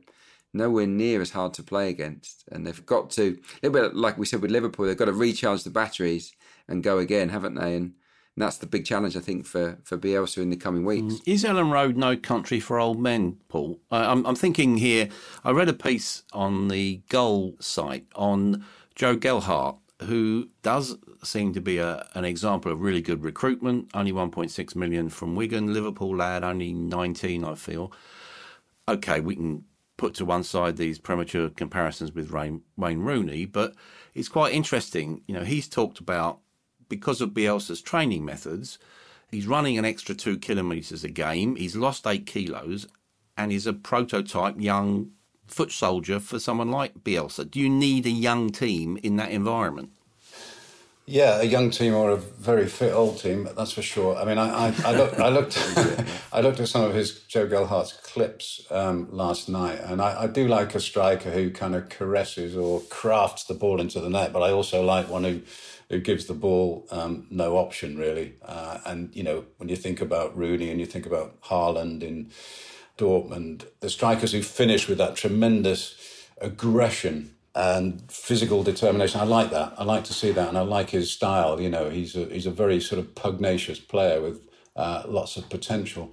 nowhere 0.53 0.87
near 0.87 1.19
as 1.19 1.31
hard 1.31 1.53
to 1.55 1.63
play 1.63 1.89
against. 1.89 2.45
And 2.49 2.65
they've 2.65 2.85
got 2.85 3.09
to, 3.11 3.37
a 3.61 3.67
little 3.67 3.89
bit 3.89 3.93
like 3.93 4.17
we 4.17 4.25
said 4.25 4.41
with 4.41 4.51
Liverpool, 4.51 4.85
they've 4.85 4.95
got 4.95 5.11
to 5.11 5.11
recharge 5.11 5.65
the 5.65 5.69
batteries 5.69 6.31
and 6.69 6.81
go 6.81 6.97
again, 6.97 7.27
haven't 7.27 7.55
they? 7.55 7.75
And 7.75 7.95
and 8.35 8.41
that's 8.41 8.57
the 8.57 8.65
big 8.65 8.83
challenge, 8.83 9.15
I 9.15 9.19
think, 9.19 9.45
for, 9.45 9.77
for 9.83 9.97
Bielsa 9.97 10.39
in 10.39 10.49
the 10.49 10.55
coming 10.55 10.85
weeks. 10.85 11.15
Mm. 11.15 11.21
Is 11.27 11.43
Elland 11.43 11.71
Road 11.71 11.95
no 11.95 12.17
country 12.17 12.59
for 12.59 12.79
old 12.79 12.99
men, 12.99 13.37
Paul? 13.47 13.79
I'm, 13.91 14.25
I'm 14.25 14.35
thinking 14.35 14.77
here, 14.77 15.09
I 15.43 15.51
read 15.51 15.69
a 15.69 15.73
piece 15.73 16.23
on 16.33 16.69
the 16.69 17.01
Goal 17.09 17.55
site 17.59 18.07
on 18.15 18.65
Joe 18.95 19.15
Gelhardt, 19.15 19.77
who 20.01 20.49
does 20.63 20.97
seem 21.23 21.53
to 21.53 21.61
be 21.61 21.77
a, 21.77 22.07
an 22.15 22.25
example 22.25 22.71
of 22.71 22.81
really 22.81 23.01
good 23.01 23.23
recruitment. 23.23 23.91
Only 23.93 24.11
1.6 24.11 24.75
million 24.75 25.09
from 25.09 25.35
Wigan, 25.35 25.71
Liverpool 25.71 26.15
lad, 26.15 26.43
only 26.43 26.73
19, 26.73 27.43
I 27.45 27.53
feel. 27.53 27.91
Okay, 28.87 29.19
we 29.19 29.35
can 29.35 29.63
put 29.95 30.15
to 30.15 30.25
one 30.25 30.43
side 30.43 30.77
these 30.77 30.97
premature 30.97 31.49
comparisons 31.49 32.13
with 32.13 32.31
Wayne 32.31 32.99
Rooney, 32.99 33.45
but 33.45 33.75
it's 34.15 34.27
quite 34.27 34.55
interesting. 34.55 35.21
You 35.27 35.35
know, 35.35 35.43
he's 35.43 35.67
talked 35.67 35.99
about 35.99 36.39
because 36.95 37.21
of 37.21 37.31
Bielsa's 37.31 37.81
training 37.81 38.23
methods, 38.23 38.77
he's 39.31 39.47
running 39.47 39.79
an 39.79 39.85
extra 39.85 40.13
two 40.13 40.37
kilometres 40.37 41.03
a 41.03 41.09
game. 41.09 41.55
He's 41.55 41.75
lost 41.75 42.05
eight 42.05 42.27
kilos, 42.27 42.85
and 43.35 43.51
he's 43.51 43.65
a 43.65 43.73
prototype 43.73 44.61
young 44.61 45.09
foot 45.47 45.71
soldier 45.71 46.19
for 46.19 46.37
someone 46.37 46.69
like 46.69 47.03
Bielsa. 47.03 47.49
Do 47.49 47.59
you 47.59 47.67
need 47.67 48.05
a 48.05 48.11
young 48.11 48.51
team 48.51 48.99
in 49.01 49.15
that 49.15 49.31
environment? 49.31 49.89
Yeah, 51.05 51.41
a 51.41 51.43
young 51.43 51.69
team 51.69 51.93
or 51.95 52.11
a 52.11 52.15
very 52.15 52.65
fit 52.65 52.93
old 52.93 53.19
team, 53.19 53.49
that's 53.57 53.73
for 53.73 53.81
sure. 53.81 54.15
I 54.15 54.23
mean, 54.23 54.37
I, 54.37 54.67
I, 54.67 54.75
I 54.85 54.95
looked, 54.95 55.19
I 55.19 55.27
looked, 55.27 55.57
I 56.33 56.39
looked 56.39 56.61
at 56.61 56.69
some 56.69 56.83
of 56.83 56.93
his 56.93 57.19
Joe 57.23 57.45
Gelhardt's 57.45 57.91
clips 57.91 58.65
um, 58.71 59.09
last 59.11 59.49
night, 59.49 59.81
and 59.81 60.01
I, 60.01 60.23
I, 60.23 60.27
do 60.27 60.47
like 60.47 60.75
a 60.75 60.79
striker 60.79 61.29
who 61.29 61.51
kind 61.51 61.75
of 61.75 61.89
caresses 61.89 62.55
or 62.55 62.79
crafts 62.89 63.43
the 63.43 63.53
ball 63.53 63.81
into 63.81 63.99
the 63.99 64.09
net, 64.09 64.31
but 64.31 64.43
I 64.43 64.51
also 64.51 64.81
like 64.81 65.09
one 65.09 65.25
who 65.25 65.41
who 65.89 65.99
gives 65.99 66.25
the 66.25 66.33
ball 66.33 66.87
um, 66.89 67.27
no 67.29 67.57
option 67.57 67.97
really. 67.97 68.35
Uh, 68.41 68.79
and 68.85 69.13
you 69.13 69.23
know 69.23 69.43
when 69.57 69.67
you 69.67 69.75
think 69.75 69.99
about 69.99 70.35
Rooney 70.37 70.69
and 70.69 70.79
you 70.79 70.85
think 70.85 71.05
about 71.05 71.39
Haaland 71.41 72.01
in 72.01 72.31
Dortmund, 72.97 73.65
the 73.81 73.89
strikers 73.89 74.31
who 74.31 74.41
finish 74.41 74.87
with 74.87 74.99
that 74.99 75.17
tremendous 75.17 75.95
aggression 76.39 77.32
and 77.55 78.11
physical 78.11 78.63
determination. 78.63 79.21
I 79.21 79.25
like 79.25 79.51
that. 79.51 79.73
I 79.77 79.83
like 79.83 80.03
to 80.05 80.13
see 80.13 80.31
that, 80.31 80.49
and 80.49 80.57
I 80.57 80.61
like 80.61 80.89
his 80.89 81.11
style. 81.11 81.61
You 81.61 81.69
know, 81.69 81.89
he's 81.89 82.15
a 82.15 82.25
he's 82.25 82.45
a 82.45 82.51
very 82.51 82.79
sort 82.79 82.99
of 82.99 83.15
pugnacious 83.15 83.79
player 83.79 84.21
with 84.21 84.47
uh, 84.75 85.03
lots 85.07 85.37
of 85.37 85.49
potential. 85.49 86.11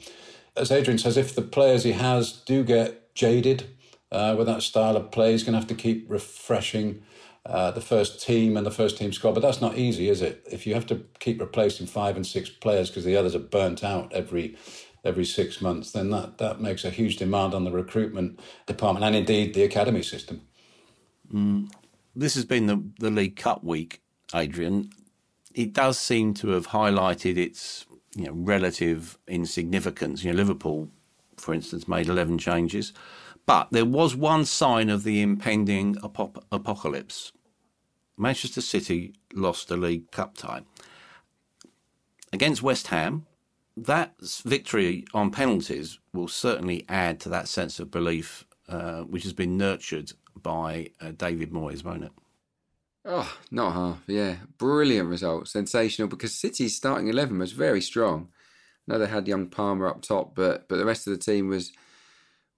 As 0.57 0.71
Adrian 0.71 0.99
says, 0.99 1.17
if 1.17 1.35
the 1.35 1.43
players 1.43 1.85
he 1.85 1.93
has 1.93 2.33
do 2.33 2.63
get 2.65 3.15
jaded 3.15 3.71
uh, 4.13 4.35
with 4.37 4.47
that 4.47 4.63
style 4.63 4.97
of 4.97 5.11
play, 5.11 5.33
he's 5.33 5.43
going 5.43 5.53
to 5.53 5.59
have 5.59 5.69
to 5.69 5.75
keep 5.75 6.11
refreshing 6.11 7.03
uh, 7.47 7.71
the 7.71 7.81
first 7.81 8.23
team 8.23 8.57
and 8.57 8.67
the 8.67 8.71
first 8.71 8.99
team 8.99 9.13
squad. 9.13 9.33
But 9.33 9.41
that's 9.41 9.61
not 9.61 9.79
easy, 9.79 10.09
is 10.09 10.21
it? 10.21 10.43
If 10.51 10.67
you 10.67 10.75
have 10.75 10.87
to 10.89 11.05
keep 11.21 11.41
replacing 11.41 11.87
five 11.87 12.17
and 12.17 12.27
six 12.27 12.51
players 12.51 12.91
because 12.91 13.05
the 13.05 13.17
others 13.17 13.35
are 13.35 13.41
burnt 13.41 13.83
out 13.83 14.13
every 14.13 14.57
every 15.03 15.25
six 15.25 15.63
months, 15.63 15.93
then 15.93 16.11
that, 16.11 16.37
that 16.37 16.61
makes 16.61 16.85
a 16.85 16.91
huge 16.91 17.17
demand 17.17 17.55
on 17.55 17.65
the 17.65 17.71
recruitment 17.71 18.39
department 18.67 19.03
and 19.03 19.17
indeed 19.17 19.55
the 19.55 19.63
academy 19.63 20.03
system. 20.03 20.43
Mm. 21.33 21.71
This 22.15 22.35
has 22.35 22.45
been 22.45 22.67
the, 22.67 22.83
the 22.99 23.11
League 23.11 23.37
Cup 23.37 23.63
week, 23.63 24.03
Adrian. 24.35 24.91
It 25.55 25.73
does 25.73 25.99
seem 25.99 26.35
to 26.35 26.49
have 26.51 26.69
highlighted 26.69 27.37
its 27.37 27.87
you 28.15 28.27
know, 28.27 28.33
relative 28.33 29.19
insignificance. 29.29 30.25
You 30.25 30.33
know, 30.33 30.37
Liverpool, 30.37 30.89
for 31.37 31.55
instance, 31.55 31.87
made 31.87 32.09
11 32.09 32.39
changes. 32.39 32.93
But 33.47 33.69
there 33.71 33.85
was 33.85 34.15
one 34.15 34.45
sign 34.45 34.91
of 34.91 35.03
the 35.03 35.23
impending 35.23 35.97
ap- 36.05 36.45
apocalypse. 36.53 37.33
Manchester 38.17 38.61
City 38.61 39.15
lost 39.35 39.69
the 39.69 39.77
League 39.77 40.11
Cup 40.11 40.37
tie. 40.37 40.63
Against 42.33 42.63
West 42.63 42.89
Ham, 42.89 43.27
that 43.77 44.15
victory 44.45 45.05
on 45.15 45.31
penalties 45.31 45.99
will 46.13 46.29
certainly 46.29 46.85
add 46.89 47.19
to 47.21 47.29
that 47.31 47.49
sense 47.49 47.81
of 47.81 47.91
belief 47.91 48.45
uh, 48.69 49.01
which 49.03 49.25
has 49.25 49.33
been 49.33 49.57
nurtured 49.57 50.13
by 50.43 50.91
uh, 51.01 51.13
David 51.13 51.53
Moyes, 51.53 51.85
won't 51.85 52.05
it? 52.05 52.13
Oh, 53.05 53.35
not 53.51 53.73
half. 53.73 54.03
Yeah, 54.07 54.37
brilliant 54.59 55.09
result, 55.09 55.49
sensational. 55.49 56.09
Because 56.09 56.39
City's 56.39 56.77
starting 56.77 57.09
eleven 57.09 57.39
was 57.39 57.53
very 57.53 57.81
strong. 57.81 58.29
I 58.89 58.93
know 58.93 58.99
they 58.99 59.07
had 59.07 59.29
young 59.29 59.47
Palmer 59.49 59.87
up 59.87 60.03
top, 60.03 60.35
but 60.35 60.69
but 60.69 60.77
the 60.77 60.85
rest 60.85 61.07
of 61.07 61.13
the 61.13 61.19
team 61.19 61.49
was 61.49 61.73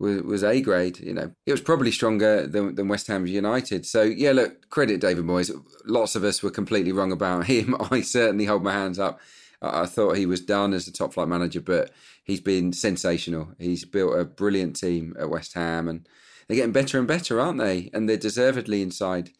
was, 0.02 0.22
was 0.22 0.44
A 0.44 0.60
grade. 0.60 0.98
You 0.98 1.14
know, 1.14 1.32
it 1.46 1.52
was 1.52 1.60
probably 1.60 1.92
stronger 1.92 2.46
than, 2.46 2.74
than 2.74 2.88
West 2.88 3.06
Ham 3.06 3.26
United. 3.26 3.86
So 3.86 4.02
yeah, 4.02 4.32
look, 4.32 4.68
credit 4.68 5.00
David 5.00 5.24
Moyes. 5.24 5.50
Lots 5.86 6.16
of 6.16 6.24
us 6.24 6.42
were 6.42 6.50
completely 6.50 6.92
wrong 6.92 7.12
about 7.12 7.46
him. 7.46 7.76
I 7.90 8.02
certainly 8.02 8.44
hold 8.44 8.64
my 8.64 8.72
hands 8.72 8.98
up. 8.98 9.20
I, 9.62 9.82
I 9.82 9.86
thought 9.86 10.16
he 10.16 10.26
was 10.26 10.40
done 10.40 10.74
as 10.74 10.88
a 10.88 10.92
top 10.92 11.14
flight 11.14 11.28
manager, 11.28 11.60
but 11.60 11.92
he's 12.24 12.40
been 12.40 12.72
sensational. 12.72 13.54
He's 13.58 13.84
built 13.84 14.18
a 14.18 14.24
brilliant 14.24 14.76
team 14.76 15.14
at 15.18 15.30
West 15.30 15.54
Ham, 15.54 15.88
and 15.88 16.06
they're 16.52 16.58
getting 16.58 16.72
better 16.72 16.98
and 16.98 17.08
better, 17.08 17.40
aren't 17.40 17.60
they? 17.60 17.88
And 17.94 18.06
they're 18.06 18.18
deservedly 18.18 18.82
inside 18.82 19.30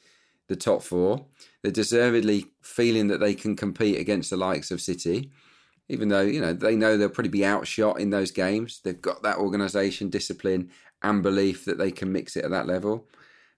the 0.48 0.56
top 0.56 0.82
four. 0.82 1.26
They're 1.62 1.70
deservedly 1.70 2.46
feeling 2.62 3.08
that 3.08 3.20
they 3.20 3.34
can 3.34 3.54
compete 3.54 4.00
against 4.00 4.30
the 4.30 4.38
likes 4.38 4.70
of 4.70 4.80
City, 4.80 5.30
even 5.90 6.08
though 6.08 6.22
you 6.22 6.40
know 6.40 6.54
they 6.54 6.74
know 6.74 6.96
they'll 6.96 7.10
probably 7.10 7.28
be 7.28 7.44
outshot 7.44 8.00
in 8.00 8.08
those 8.08 8.30
games. 8.30 8.80
They've 8.82 8.98
got 8.98 9.22
that 9.24 9.36
organisation, 9.36 10.08
discipline, 10.08 10.70
and 11.02 11.22
belief 11.22 11.66
that 11.66 11.76
they 11.76 11.90
can 11.90 12.10
mix 12.10 12.34
it 12.34 12.46
at 12.46 12.50
that 12.50 12.66
level. 12.66 13.06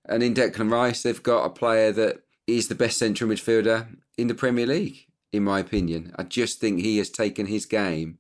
And 0.05 0.25
in 0.25 0.35
Declan 0.35 0.73
Rice, 0.73 1.05
they've 1.05 1.23
got 1.23 1.45
a 1.45 1.51
player 1.51 1.93
that 1.93 2.23
is 2.49 2.67
the 2.67 2.75
best 2.75 2.99
central 2.99 3.31
midfielder 3.31 3.87
in 4.19 4.27
the 4.27 4.35
Premier 4.35 4.67
League, 4.67 5.07
in 5.33 5.45
my 5.45 5.61
opinion. 5.61 6.13
I 6.17 6.25
just 6.25 6.61
think 6.61 6.81
he 6.81 6.99
has 6.99 7.09
taken 7.09 7.47
his 7.47 7.67
game 7.67 8.19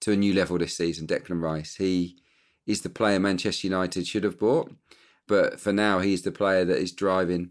to 0.00 0.12
a 0.12 0.16
new 0.16 0.32
level 0.32 0.56
this 0.56 0.78
season. 0.78 1.06
Declan 1.06 1.42
Rice, 1.42 1.74
he 1.74 2.21
is 2.66 2.82
the 2.82 2.88
player 2.88 3.18
Manchester 3.18 3.66
United 3.66 4.06
should 4.06 4.24
have 4.24 4.38
bought, 4.38 4.72
but 5.26 5.60
for 5.60 5.72
now, 5.72 6.00
he's 6.00 6.22
the 6.22 6.32
player 6.32 6.64
that 6.64 6.78
is 6.78 6.92
driving 6.92 7.50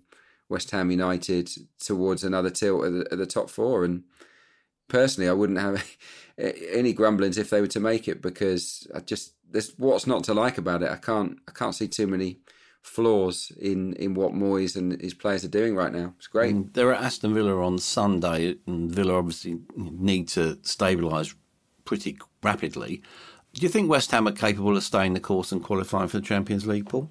West 0.49 0.71
Ham 0.71 0.91
United 0.91 1.49
towards 1.79 2.23
another 2.23 2.49
tilt 2.49 2.85
at 2.85 2.93
the, 2.93 3.07
at 3.11 3.17
the 3.17 3.25
top 3.25 3.49
four. 3.49 3.85
And 3.85 4.03
personally, 4.87 5.29
I 5.29 5.33
wouldn't 5.33 5.59
have 5.59 5.83
any 6.37 6.93
grumblings 6.93 7.37
if 7.37 7.49
they 7.49 7.61
were 7.61 7.67
to 7.67 7.79
make 7.79 8.07
it 8.07 8.21
because 8.21 8.87
I 8.93 8.99
just 8.99 9.33
there's 9.49 9.73
what's 9.77 10.07
not 10.07 10.23
to 10.25 10.33
like 10.33 10.57
about 10.57 10.83
it. 10.83 10.91
I 10.91 10.97
can't 10.97 11.39
I 11.47 11.51
can't 11.51 11.75
see 11.75 11.87
too 11.87 12.07
many 12.07 12.39
flaws 12.81 13.51
in 13.59 13.93
in 13.93 14.13
what 14.13 14.33
Moyes 14.33 14.75
and 14.75 14.99
his 15.01 15.13
players 15.13 15.45
are 15.45 15.49
doing 15.49 15.75
right 15.75 15.93
now. 15.93 16.13
It's 16.17 16.27
great. 16.27 16.53
And 16.53 16.73
they're 16.73 16.93
at 16.93 17.03
Aston 17.03 17.33
Villa 17.33 17.63
on 17.63 17.77
Sunday, 17.77 18.55
and 18.67 18.91
Villa 18.91 19.15
obviously 19.15 19.59
need 19.75 20.27
to 20.29 20.57
stabilise 20.57 21.33
pretty 21.85 22.17
rapidly. 22.43 23.01
Do 23.53 23.61
you 23.61 23.69
think 23.69 23.89
West 23.89 24.11
Ham 24.11 24.27
are 24.27 24.31
capable 24.31 24.77
of 24.77 24.83
staying 24.83 25.13
the 25.13 25.19
course 25.19 25.51
and 25.51 25.63
qualifying 25.63 26.07
for 26.07 26.19
the 26.19 26.25
Champions 26.25 26.65
League, 26.65 26.87
Paul? 26.87 27.09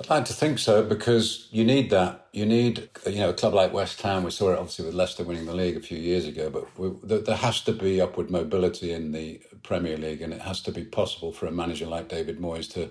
I'd 0.00 0.08
like 0.08 0.24
to 0.26 0.32
think 0.32 0.58
so 0.58 0.82
because 0.82 1.48
you 1.50 1.62
need 1.62 1.90
that. 1.90 2.28
You 2.32 2.46
need, 2.46 2.88
you 3.06 3.18
know, 3.18 3.30
a 3.30 3.34
club 3.34 3.52
like 3.52 3.72
West 3.72 4.00
Ham. 4.00 4.24
We 4.24 4.30
saw 4.30 4.52
it 4.52 4.58
obviously 4.58 4.86
with 4.86 4.94
Leicester 4.94 5.24
winning 5.24 5.44
the 5.44 5.54
league 5.54 5.76
a 5.76 5.80
few 5.80 5.98
years 5.98 6.26
ago, 6.26 6.48
but 6.48 6.78
we, 6.78 6.90
there, 7.02 7.36
has 7.36 7.60
to 7.62 7.72
be 7.72 8.00
upward 8.00 8.30
mobility 8.30 8.92
in 8.92 9.12
the 9.12 9.40
Premier 9.62 9.98
League, 9.98 10.22
and 10.22 10.32
it 10.32 10.40
has 10.40 10.62
to 10.62 10.72
be 10.72 10.84
possible 10.84 11.32
for 11.32 11.46
a 11.46 11.52
manager 11.52 11.86
like 11.86 12.08
David 12.08 12.40
Moyes 12.40 12.70
to 12.72 12.90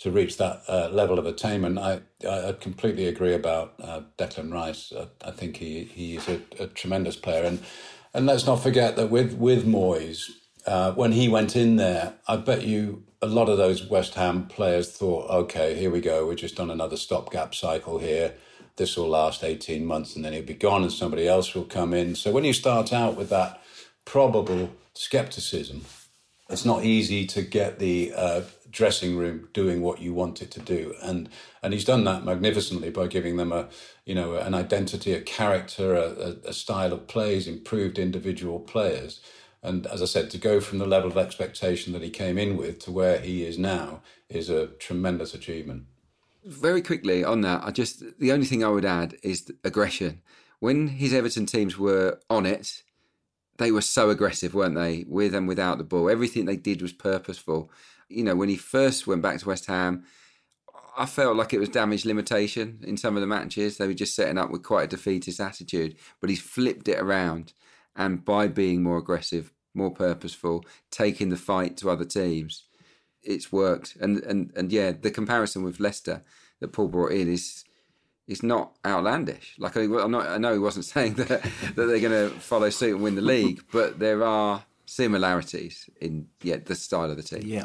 to 0.00 0.10
reach 0.10 0.36
that 0.36 0.62
uh, 0.68 0.88
level 0.90 1.18
of 1.18 1.26
attainment. 1.26 1.78
I, 1.78 2.00
I, 2.28 2.48
I 2.48 2.52
completely 2.52 3.06
agree 3.06 3.34
about 3.34 3.74
uh, 3.80 4.02
Declan 4.18 4.52
Rice. 4.52 4.92
I, 4.96 5.06
I, 5.28 5.30
think 5.30 5.56
he 5.56 5.84
he 5.84 6.16
is 6.16 6.28
a, 6.28 6.40
a, 6.60 6.66
tremendous 6.68 7.16
player, 7.16 7.44
and 7.44 7.64
and 8.12 8.26
let's 8.26 8.46
not 8.46 8.62
forget 8.62 8.94
that 8.94 9.10
with 9.10 9.32
with 9.34 9.66
Moyes, 9.66 10.30
uh, 10.66 10.92
when 10.92 11.12
he 11.12 11.28
went 11.28 11.56
in 11.56 11.76
there, 11.76 12.14
I 12.26 12.36
bet 12.36 12.64
you 12.64 13.04
a 13.20 13.26
lot 13.26 13.48
of 13.48 13.58
those 13.58 13.88
West 13.88 14.14
Ham 14.14 14.46
players 14.46 14.90
thought, 14.90 15.30
okay, 15.30 15.74
here 15.74 15.90
we 15.90 16.00
go, 16.00 16.26
we're 16.26 16.34
just 16.34 16.60
on 16.60 16.70
another 16.70 16.96
stopgap 16.96 17.54
cycle 17.54 17.98
here. 17.98 18.34
This 18.76 18.96
will 18.96 19.08
last 19.08 19.44
18 19.44 19.86
months 19.86 20.16
and 20.16 20.24
then 20.24 20.32
he'll 20.32 20.42
be 20.42 20.54
gone 20.54 20.82
and 20.82 20.92
somebody 20.92 21.28
else 21.28 21.54
will 21.54 21.64
come 21.64 21.94
in. 21.94 22.14
So 22.16 22.32
when 22.32 22.44
you 22.44 22.52
start 22.52 22.92
out 22.92 23.16
with 23.16 23.30
that 23.30 23.62
probable 24.04 24.70
skepticism, 24.94 25.84
it's 26.50 26.64
not 26.64 26.84
easy 26.84 27.26
to 27.26 27.42
get 27.42 27.78
the 27.78 28.12
uh, 28.14 28.42
dressing 28.70 29.16
room 29.16 29.48
doing 29.52 29.80
what 29.80 30.00
you 30.00 30.12
want 30.12 30.42
it 30.42 30.50
to 30.50 30.60
do. 30.60 30.94
And 31.02 31.28
and 31.62 31.72
he's 31.72 31.84
done 31.84 32.04
that 32.04 32.24
magnificently 32.24 32.90
by 32.90 33.06
giving 33.06 33.36
them 33.36 33.52
a 33.52 33.68
you 34.04 34.14
know 34.14 34.34
an 34.34 34.52
identity, 34.54 35.12
a 35.12 35.20
character, 35.20 35.94
a, 35.94 36.36
a 36.44 36.52
style 36.52 36.92
of 36.92 37.06
plays, 37.06 37.46
improved 37.46 37.98
individual 37.98 38.60
players. 38.60 39.20
And 39.64 39.86
as 39.86 40.02
I 40.02 40.04
said, 40.04 40.30
to 40.30 40.38
go 40.38 40.60
from 40.60 40.78
the 40.78 40.86
level 40.86 41.10
of 41.10 41.16
expectation 41.16 41.94
that 41.94 42.02
he 42.02 42.10
came 42.10 42.36
in 42.36 42.58
with 42.58 42.80
to 42.80 42.92
where 42.92 43.18
he 43.18 43.44
is 43.44 43.58
now 43.58 44.02
is 44.28 44.50
a 44.50 44.66
tremendous 44.66 45.32
achievement. 45.32 45.84
Very 46.44 46.82
quickly 46.82 47.24
on 47.24 47.40
that, 47.40 47.64
I 47.64 47.70
just 47.70 48.02
the 48.18 48.30
only 48.30 48.44
thing 48.44 48.62
I 48.62 48.68
would 48.68 48.84
add 48.84 49.16
is 49.22 49.50
aggression. 49.64 50.20
When 50.60 50.88
his 50.88 51.14
Everton 51.14 51.46
teams 51.46 51.78
were 51.78 52.20
on 52.28 52.44
it, 52.44 52.82
they 53.56 53.72
were 53.72 53.80
so 53.80 54.10
aggressive, 54.10 54.52
weren't 54.52 54.74
they? 54.74 55.06
With 55.08 55.34
and 55.34 55.48
without 55.48 55.78
the 55.78 55.84
ball, 55.84 56.10
everything 56.10 56.44
they 56.44 56.56
did 56.56 56.82
was 56.82 56.92
purposeful. 56.92 57.70
You 58.10 58.24
know, 58.24 58.36
when 58.36 58.50
he 58.50 58.56
first 58.56 59.06
went 59.06 59.22
back 59.22 59.38
to 59.38 59.48
West 59.48 59.64
Ham, 59.66 60.04
I 60.96 61.06
felt 61.06 61.36
like 61.36 61.54
it 61.54 61.60
was 61.60 61.70
damage 61.70 62.04
limitation 62.04 62.80
in 62.86 62.98
some 62.98 63.16
of 63.16 63.22
the 63.22 63.26
matches. 63.26 63.78
They 63.78 63.86
were 63.86 63.94
just 63.94 64.14
setting 64.14 64.36
up 64.36 64.50
with 64.50 64.62
quite 64.62 64.84
a 64.84 64.88
defeatist 64.88 65.40
attitude, 65.40 65.96
but 66.20 66.28
he's 66.28 66.42
flipped 66.42 66.88
it 66.88 66.98
around 66.98 67.54
and 67.96 68.24
by 68.24 68.48
being 68.48 68.82
more 68.82 68.98
aggressive, 68.98 69.52
more 69.74 69.90
purposeful, 69.90 70.64
taking 70.90 71.28
the 71.28 71.36
fight 71.36 71.76
to 71.78 71.90
other 71.90 72.04
teams, 72.04 72.64
it's 73.22 73.52
worked. 73.52 73.96
And 74.00 74.18
and 74.18 74.52
and 74.56 74.72
yeah, 74.72 74.92
the 74.92 75.10
comparison 75.10 75.62
with 75.62 75.80
Leicester 75.80 76.22
that 76.60 76.72
Paul 76.72 76.88
brought 76.88 77.12
in 77.12 77.32
is 77.32 77.64
is 78.26 78.42
not 78.42 78.72
outlandish. 78.86 79.54
Like 79.58 79.76
I'm 79.76 80.10
not, 80.10 80.28
I 80.28 80.38
know 80.38 80.52
he 80.52 80.58
wasn't 80.58 80.84
saying 80.94 81.14
that 81.14 81.28
that 81.28 81.74
they're 81.74 82.00
going 82.00 82.30
to 82.30 82.30
follow 82.40 82.70
suit 82.70 82.94
and 82.94 83.02
win 83.02 83.14
the 83.14 83.22
league, 83.22 83.62
but 83.72 83.98
there 83.98 84.24
are 84.24 84.64
similarities 84.86 85.88
in 86.00 86.28
yeah 86.42 86.56
the 86.56 86.74
style 86.74 87.10
of 87.10 87.16
the 87.16 87.22
team. 87.22 87.42
Yeah. 87.44 87.64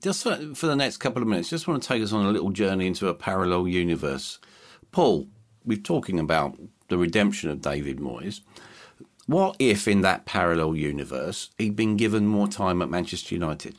Just 0.00 0.22
for, 0.22 0.36
for 0.54 0.68
the 0.68 0.76
next 0.76 0.98
couple 0.98 1.20
of 1.20 1.26
minutes, 1.26 1.50
just 1.50 1.66
want 1.66 1.82
to 1.82 1.88
take 1.88 2.00
us 2.00 2.12
on 2.12 2.24
a 2.24 2.30
little 2.30 2.50
journey 2.50 2.86
into 2.86 3.08
a 3.08 3.14
parallel 3.14 3.66
universe. 3.66 4.38
Paul, 4.92 5.26
we're 5.64 5.78
talking 5.78 6.20
about 6.20 6.56
the 6.88 6.96
redemption 6.96 7.50
of 7.50 7.60
David 7.60 7.98
Moyes. 7.98 8.40
What 9.30 9.54
if, 9.60 9.86
in 9.86 10.00
that 10.00 10.26
parallel 10.26 10.74
universe, 10.74 11.50
he'd 11.56 11.76
been 11.76 11.96
given 11.96 12.26
more 12.26 12.48
time 12.48 12.82
at 12.82 12.90
Manchester 12.90 13.32
United? 13.32 13.76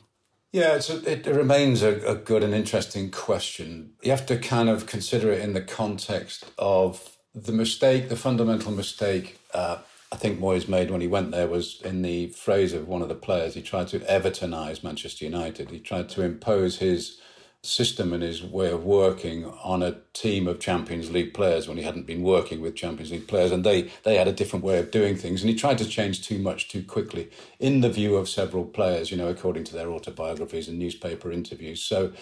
Yeah, 0.54 0.80
a, 0.90 1.12
it 1.12 1.26
remains 1.26 1.84
a, 1.84 2.00
a, 2.08 2.16
good 2.16 2.42
and 2.42 2.54
interesting 2.54 3.12
question. 3.12 3.92
You 4.02 4.12
have 4.12 4.26
to 4.28 4.38
kind 4.38 4.70
of 4.70 4.86
consider 4.86 5.30
it 5.30 5.42
in 5.42 5.52
the 5.52 5.60
context 5.60 6.50
of 6.58 7.18
the 7.36 7.52
mistake, 7.52 8.08
the 8.08 8.16
fundamental 8.16 8.72
mistake 8.72 9.42
uh, 9.54 9.80
I 10.10 10.16
think 10.16 10.40
Moyes 10.40 10.70
made 10.70 10.90
when 10.90 11.02
he 11.02 11.08
went 11.08 11.32
there 11.32 11.48
was 11.48 11.82
in 11.82 12.02
the 12.02 12.28
phrase 12.28 12.72
of 12.72 12.88
one 12.88 13.02
of 13.02 13.10
the 13.10 13.16
players. 13.16 13.54
He 13.54 13.62
tried 13.62 13.90
to 13.90 14.00
Evertonize 14.00 14.86
Manchester 14.86 15.26
United. 15.26 15.70
He 15.70 15.80
tried 15.80 16.08
to 16.10 16.22
impose 16.22 16.78
his 16.78 17.20
system 17.64 18.14
and 18.14 18.24
his 18.24 18.44
way 18.44 18.72
of 18.72 18.86
working 18.86 19.46
on 19.64 19.84
a 19.84 19.98
team 20.14 20.48
of 20.48 20.60
Champions 20.60 21.12
League 21.12 21.34
players 21.34 21.68
when 21.68 21.78
he 21.78 21.84
hadn't 21.84 22.08
been 22.08 22.24
working 22.24 22.62
with 22.62 22.76
Champions 22.76 23.12
League 23.12 23.28
players, 23.28 23.52
and 23.52 23.64
they 23.66 23.92
they 24.04 24.18
had 24.18 24.28
a 24.28 24.34
different 24.34 24.66
way 24.66 24.80
of 24.80 24.92
doing 24.92 25.16
things, 25.18 25.42
and 25.42 25.50
he 25.50 25.56
tried 25.56 25.80
to 25.80 25.86
change 25.86 26.28
too 26.28 26.40
much 26.40 26.70
too 26.70 26.84
quickly, 26.84 27.30
in 27.60 27.82
the 27.82 27.90
view 27.90 28.16
of 28.18 28.30
several 28.30 28.66
players, 28.66 29.12
you 29.12 29.18
know, 29.18 29.30
according 29.30 29.66
to 29.66 29.74
their 29.76 29.92
autobiographies 29.92 30.68
and 30.70 30.80
newspaper 30.80 31.32
interviews. 31.32 31.82
So. 31.84 32.14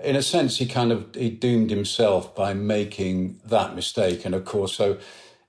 in 0.00 0.16
a 0.16 0.22
sense, 0.22 0.58
he 0.58 0.66
kind 0.66 0.92
of 0.92 1.14
he 1.14 1.30
doomed 1.30 1.70
himself 1.70 2.34
by 2.36 2.54
making 2.54 3.40
that 3.46 3.74
mistake. 3.76 4.24
And 4.26 4.34
of 4.34 4.44
course, 4.46 4.74
so 4.76 4.98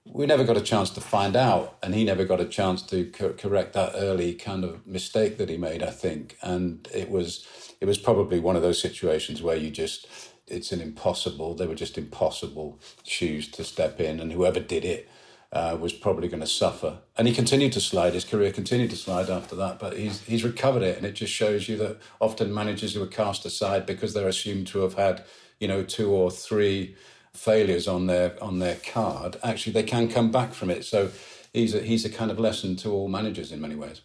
we 0.05 0.25
never 0.25 0.43
got 0.45 0.57
a 0.57 0.61
chance 0.61 0.89
to 0.91 1.01
find 1.01 1.35
out, 1.35 1.77
and 1.83 1.95
he 1.95 2.03
never 2.05 2.25
got 2.25 2.41
a 2.41 2.45
chance 2.45 2.81
to 2.83 3.05
co- 3.11 3.33
correct 3.33 3.73
that 3.73 3.93
early 3.95 4.33
kind 4.35 4.63
of 4.63 4.85
mistake 4.87 5.37
that 5.39 5.49
he 5.49 5.57
made. 5.57 5.83
I 5.83 5.91
think, 5.91 6.37
and 6.43 6.87
it 6.93 7.09
was 7.11 7.45
it 7.79 7.85
was 7.85 7.97
probably 7.97 8.39
one 8.39 8.55
of 8.55 8.61
those 8.61 8.81
situations 8.81 9.41
where 9.41 9.55
you 9.55 9.69
just 9.69 10.07
it's 10.47 10.71
an 10.71 10.81
impossible. 10.81 11.53
They 11.53 11.67
were 11.67 11.75
just 11.75 11.97
impossible 11.97 12.79
shoes 13.03 13.49
to 13.51 13.63
step 13.63 13.99
in, 13.99 14.19
and 14.19 14.31
whoever 14.31 14.59
did 14.59 14.85
it 14.85 15.09
uh, 15.51 15.77
was 15.79 15.93
probably 15.93 16.27
going 16.27 16.41
to 16.41 16.47
suffer. 16.47 16.99
And 17.17 17.27
he 17.27 17.33
continued 17.33 17.73
to 17.73 17.81
slide. 17.81 18.13
His 18.13 18.25
career 18.25 18.51
continued 18.51 18.89
to 18.91 18.95
slide 18.95 19.29
after 19.29 19.55
that, 19.55 19.79
but 19.79 19.97
he's 19.97 20.21
he's 20.21 20.43
recovered 20.43 20.83
it, 20.83 20.97
and 20.97 21.05
it 21.05 21.13
just 21.13 21.33
shows 21.33 21.67
you 21.67 21.77
that 21.77 21.99
often 22.19 22.53
managers 22.53 22.93
who 22.93 23.03
are 23.03 23.07
cast 23.07 23.45
aside 23.45 23.85
because 23.85 24.13
they're 24.13 24.27
assumed 24.27 24.67
to 24.67 24.79
have 24.79 24.95
had 24.95 25.23
you 25.59 25.67
know 25.67 25.83
two 25.83 26.11
or 26.11 26.31
three 26.31 26.95
failures 27.33 27.87
on 27.87 28.07
their 28.07 28.41
on 28.41 28.59
their 28.59 28.75
card, 28.75 29.37
actually 29.43 29.73
they 29.73 29.83
can 29.83 30.09
come 30.09 30.31
back 30.31 30.53
from 30.53 30.69
it. 30.69 30.85
So 30.85 31.11
he's 31.53 31.75
a, 31.75 31.81
he's 31.81 32.05
a 32.05 32.09
kind 32.09 32.31
of 32.31 32.39
lesson 32.39 32.75
to 32.77 32.91
all 32.91 33.07
managers 33.07 33.51
in 33.51 33.61
many 33.61 33.75
ways. 33.75 34.01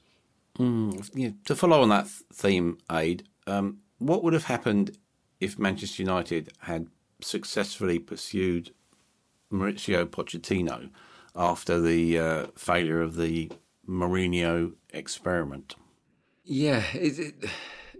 Mm, 0.58 1.44
to 1.44 1.56
follow 1.56 1.80
on 1.80 1.88
that 1.88 2.08
theme, 2.08 2.78
Aid, 2.90 3.26
um, 3.46 3.78
what 3.98 4.22
would 4.22 4.32
have 4.32 4.44
happened 4.44 4.98
if 5.40 5.58
Manchester 5.58 6.02
United 6.02 6.52
had 6.60 6.88
successfully 7.20 7.98
pursued 7.98 8.72
Mauricio 9.52 10.06
Pochettino 10.06 10.90
after 11.34 11.80
the 11.80 12.18
uh, 12.18 12.46
failure 12.56 13.00
of 13.00 13.16
the 13.16 13.50
Mourinho 13.88 14.72
experiment? 14.90 15.76
Yeah, 16.44 16.82
it, 16.94 17.18
it, 17.18 17.50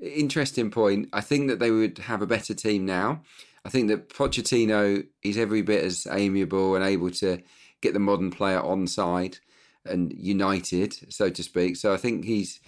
interesting 0.01 0.70
point. 0.70 1.09
I 1.12 1.20
think 1.20 1.49
that 1.49 1.59
they 1.59 1.70
would 1.70 1.99
have 1.99 2.22
a 2.22 2.26
better 2.26 2.55
team 2.55 2.84
now. 2.84 3.22
I 3.64 3.68
think 3.68 3.88
that 3.88 4.09
Pochettino 4.09 5.07
is 5.22 5.38
every 5.38 5.62
bit 5.62 5.84
as 5.84 6.07
amiable 6.11 6.74
and 6.74 6.84
able 6.84 7.11
to 7.12 7.43
get 7.80 7.95
the 7.95 8.01
modern 8.01 8.30
player 8.30 8.61
on 8.61 8.86
side 8.86 9.38
and 9.84 10.12
united, 10.12 11.12
so 11.12 11.30
to 11.30 11.43
speak. 11.43 11.76
So 11.76 11.93
I 11.93 11.97
think 11.97 12.24
he's 12.24 12.61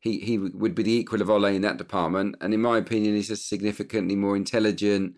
he 0.00 0.18
he 0.20 0.38
would 0.38 0.74
be 0.74 0.82
the 0.82 0.92
equal 0.92 1.22
of 1.22 1.30
Ole 1.30 1.44
in 1.46 1.62
that 1.62 1.76
department, 1.76 2.36
and 2.40 2.52
in 2.54 2.60
my 2.60 2.78
opinion, 2.78 3.14
he's 3.14 3.30
a 3.30 3.36
significantly 3.36 4.16
more 4.16 4.36
intelligent, 4.36 5.16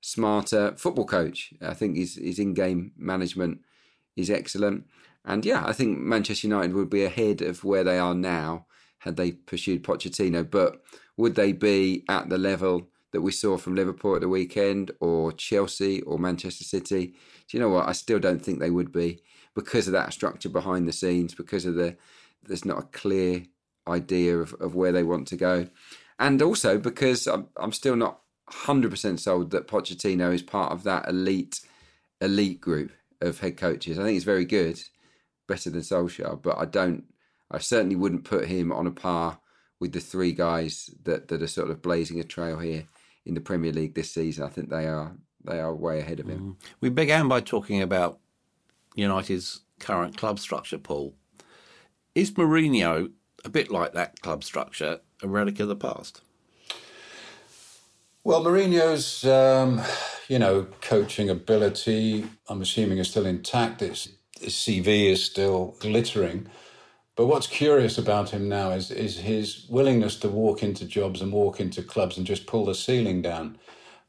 smarter 0.00 0.74
football 0.76 1.06
coach. 1.06 1.52
I 1.60 1.74
think 1.74 1.96
his 1.96 2.16
his 2.16 2.38
in 2.38 2.54
game 2.54 2.92
management 2.96 3.60
is 4.16 4.30
excellent, 4.30 4.84
and 5.24 5.44
yeah, 5.44 5.64
I 5.66 5.72
think 5.72 5.98
Manchester 5.98 6.46
United 6.46 6.74
would 6.74 6.90
be 6.90 7.04
ahead 7.04 7.42
of 7.42 7.64
where 7.64 7.84
they 7.84 7.98
are 7.98 8.14
now 8.14 8.66
had 8.98 9.16
they 9.16 9.32
pursued 9.32 9.82
Pochettino. 9.82 10.48
But 10.48 10.82
would 11.16 11.34
they 11.34 11.52
be 11.52 12.04
at 12.08 12.28
the 12.28 12.38
level 12.38 12.88
that 13.12 13.20
we 13.20 13.32
saw 13.32 13.56
from 13.56 13.74
Liverpool 13.74 14.14
at 14.14 14.20
the 14.20 14.28
weekend 14.28 14.90
or 15.00 15.32
Chelsea 15.32 16.00
or 16.02 16.18
Manchester 16.18 16.64
City, 16.64 17.06
do 17.48 17.56
you 17.56 17.60
know 17.60 17.68
what? 17.68 17.88
I 17.88 17.92
still 17.92 18.18
don't 18.18 18.42
think 18.42 18.58
they 18.58 18.70
would 18.70 18.90
be 18.90 19.22
because 19.54 19.86
of 19.86 19.92
that 19.92 20.12
structure 20.12 20.48
behind 20.48 20.88
the 20.88 20.92
scenes, 20.92 21.34
because 21.34 21.66
of 21.66 21.74
the 21.74 21.96
there's 22.42 22.64
not 22.64 22.78
a 22.78 22.86
clear 22.88 23.44
idea 23.86 24.38
of, 24.38 24.54
of 24.54 24.74
where 24.74 24.92
they 24.92 25.02
want 25.02 25.28
to 25.28 25.36
go. 25.36 25.68
And 26.18 26.40
also 26.40 26.78
because 26.78 27.26
I'm, 27.26 27.48
I'm 27.56 27.72
still 27.72 27.96
not 27.96 28.20
100% 28.50 29.18
sold 29.18 29.50
that 29.50 29.66
Pochettino 29.66 30.32
is 30.32 30.42
part 30.42 30.72
of 30.72 30.84
that 30.84 31.08
elite 31.08 31.60
elite 32.20 32.60
group 32.60 32.92
of 33.20 33.40
head 33.40 33.56
coaches. 33.56 33.98
I 33.98 34.02
think 34.02 34.14
he's 34.14 34.24
very 34.24 34.44
good, 34.44 34.80
better 35.48 35.70
than 35.70 35.80
Solskjaer, 35.80 36.40
but 36.40 36.58
I 36.58 36.66
don't 36.66 37.04
I 37.50 37.58
certainly 37.58 37.96
wouldn't 37.96 38.24
put 38.24 38.46
him 38.46 38.72
on 38.72 38.86
a 38.86 38.90
par 38.90 39.38
with 39.78 39.92
the 39.92 40.00
three 40.00 40.32
guys 40.32 40.90
that, 41.04 41.28
that 41.28 41.42
are 41.42 41.46
sort 41.46 41.70
of 41.70 41.82
blazing 41.82 42.18
a 42.18 42.24
trail 42.24 42.58
here 42.58 42.86
in 43.26 43.34
the 43.34 43.40
Premier 43.40 43.72
League 43.72 43.94
this 43.94 44.12
season. 44.12 44.44
I 44.44 44.48
think 44.48 44.70
they 44.70 44.86
are 44.86 45.16
they 45.44 45.60
are 45.60 45.74
way 45.74 45.98
ahead 45.98 46.20
of 46.20 46.28
him. 46.28 46.40
Mm. 46.40 46.66
We 46.80 46.88
began 46.88 47.28
by 47.28 47.40
talking 47.40 47.82
about 47.82 48.20
United's 48.94 49.60
current 49.80 50.16
club 50.16 50.38
structure, 50.38 50.78
Paul. 50.78 51.14
Is 52.14 52.30
Mourinho 52.32 53.10
a 53.44 53.48
bit 53.48 53.70
like 53.70 53.92
that 53.92 54.20
club 54.20 54.44
structure, 54.44 55.00
a 55.22 55.28
relic 55.28 55.60
of 55.60 55.68
the 55.68 55.76
past? 55.76 56.20
Well, 58.24 58.44
Mourinho's, 58.44 59.24
um, 59.24 59.80
you 60.28 60.38
know, 60.38 60.68
coaching 60.80 61.28
ability, 61.28 62.24
I'm 62.48 62.62
assuming, 62.62 62.98
is 62.98 63.10
still 63.10 63.26
intact. 63.26 63.80
his 63.80 64.08
CV 64.40 65.10
is 65.10 65.24
still 65.24 65.76
glittering. 65.80 66.46
But 67.16 67.26
what's 67.26 67.46
curious 67.46 67.98
about 67.98 68.30
him 68.30 68.48
now 68.48 68.70
is 68.70 68.90
is 68.90 69.18
his 69.18 69.66
willingness 69.68 70.16
to 70.20 70.28
walk 70.28 70.62
into 70.62 70.86
jobs 70.86 71.20
and 71.20 71.32
walk 71.32 71.60
into 71.60 71.82
clubs 71.82 72.16
and 72.16 72.26
just 72.26 72.46
pull 72.46 72.64
the 72.64 72.74
ceiling 72.74 73.20
down. 73.22 73.58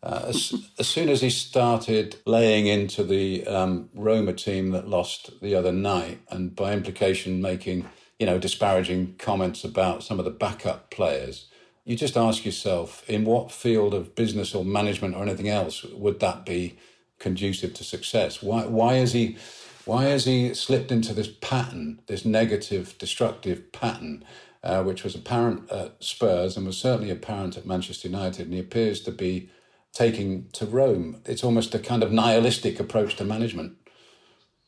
Uh, 0.01 0.25
as, 0.27 0.53
as, 0.79 0.87
soon 0.87 1.09
as 1.09 1.21
he 1.21 1.29
started 1.29 2.17
laying 2.25 2.67
into 2.67 3.03
the 3.03 3.45
um, 3.47 3.89
Roma 3.93 4.33
team 4.33 4.71
that 4.71 4.87
lost 4.87 5.31
the 5.41 5.55
other 5.55 5.71
night, 5.71 6.19
and 6.29 6.55
by 6.55 6.73
implication 6.73 7.41
making 7.41 7.89
you 8.19 8.25
know 8.25 8.37
disparaging 8.37 9.15
comments 9.17 9.63
about 9.63 10.03
some 10.03 10.19
of 10.19 10.25
the 10.25 10.31
backup 10.31 10.91
players, 10.91 11.47
you 11.85 11.95
just 11.95 12.15
ask 12.17 12.45
yourself, 12.45 13.07
in 13.09 13.25
what 13.25 13.51
field 13.51 13.93
of 13.93 14.15
business 14.15 14.55
or 14.55 14.63
management 14.63 15.15
or 15.15 15.23
anything 15.23 15.49
else 15.49 15.83
would 15.83 16.19
that 16.21 16.45
be 16.45 16.77
conducive 17.19 17.73
to 17.73 17.83
success? 17.83 18.41
Why 18.41 18.65
why 18.65 18.95
is 18.95 19.13
he 19.13 19.37
why 19.85 20.05
has 20.05 20.25
he 20.25 20.53
slipped 20.53 20.91
into 20.91 21.13
this 21.13 21.27
pattern, 21.27 21.99
this 22.07 22.23
negative, 22.23 22.97
destructive 22.97 23.71
pattern, 23.73 24.23
uh, 24.63 24.81
which 24.83 25.03
was 25.03 25.13
apparent 25.13 25.69
at 25.69 26.01
Spurs 26.01 26.55
and 26.55 26.65
was 26.65 26.77
certainly 26.77 27.11
apparent 27.11 27.57
at 27.57 27.65
Manchester 27.65 28.07
United, 28.07 28.45
and 28.45 28.53
he 28.53 28.59
appears 28.61 29.01
to 29.01 29.11
be 29.11 29.49
taking 29.91 30.47
to 30.53 30.65
Rome? 30.65 31.21
It's 31.25 31.43
almost 31.43 31.75
a 31.75 31.79
kind 31.79 32.01
of 32.01 32.13
nihilistic 32.13 32.79
approach 32.79 33.15
to 33.17 33.25
management. 33.25 33.73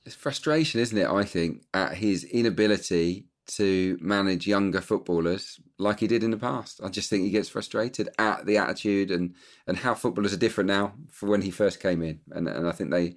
It's 0.06 0.16
frustration, 0.16 0.82
isn't 0.82 0.98
it? 0.98 1.08
I 1.08 1.24
think 1.24 1.64
at 1.74 1.96
his 1.96 2.26
inability 2.26 3.28
to 3.48 3.98
manage 4.02 4.48
younger 4.48 4.82
footballers 4.82 5.60
like 5.78 6.00
he 6.00 6.08
did 6.08 6.24
in 6.24 6.32
the 6.32 6.38
past. 6.38 6.82
I 6.84 6.90
just 6.90 7.10
think 7.10 7.24
he 7.24 7.30
gets 7.30 7.50
frustrated 7.50 8.10
at 8.18 8.46
the 8.46 8.58
attitude 8.58 9.12
and 9.12 9.36
and 9.68 9.78
how 9.78 9.94
footballers 9.94 10.34
are 10.34 10.38
different 10.38 10.68
now 10.68 10.94
for 11.12 11.28
when 11.28 11.42
he 11.42 11.52
first 11.52 11.80
came 11.80 12.02
in, 12.02 12.20
and 12.32 12.48
and 12.48 12.68
I 12.68 12.72
think 12.72 12.92
they 12.92 13.16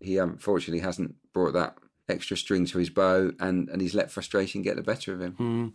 he 0.00 0.18
unfortunately 0.18 0.80
hasn't 0.80 1.14
brought 1.32 1.52
that 1.52 1.76
extra 2.08 2.36
string 2.36 2.66
to 2.66 2.78
his 2.78 2.90
bow, 2.90 3.32
and, 3.38 3.68
and 3.68 3.80
he's 3.80 3.94
let 3.94 4.10
frustration 4.10 4.62
get 4.62 4.76
the 4.76 4.82
better 4.82 5.12
of 5.14 5.20
him. 5.20 5.72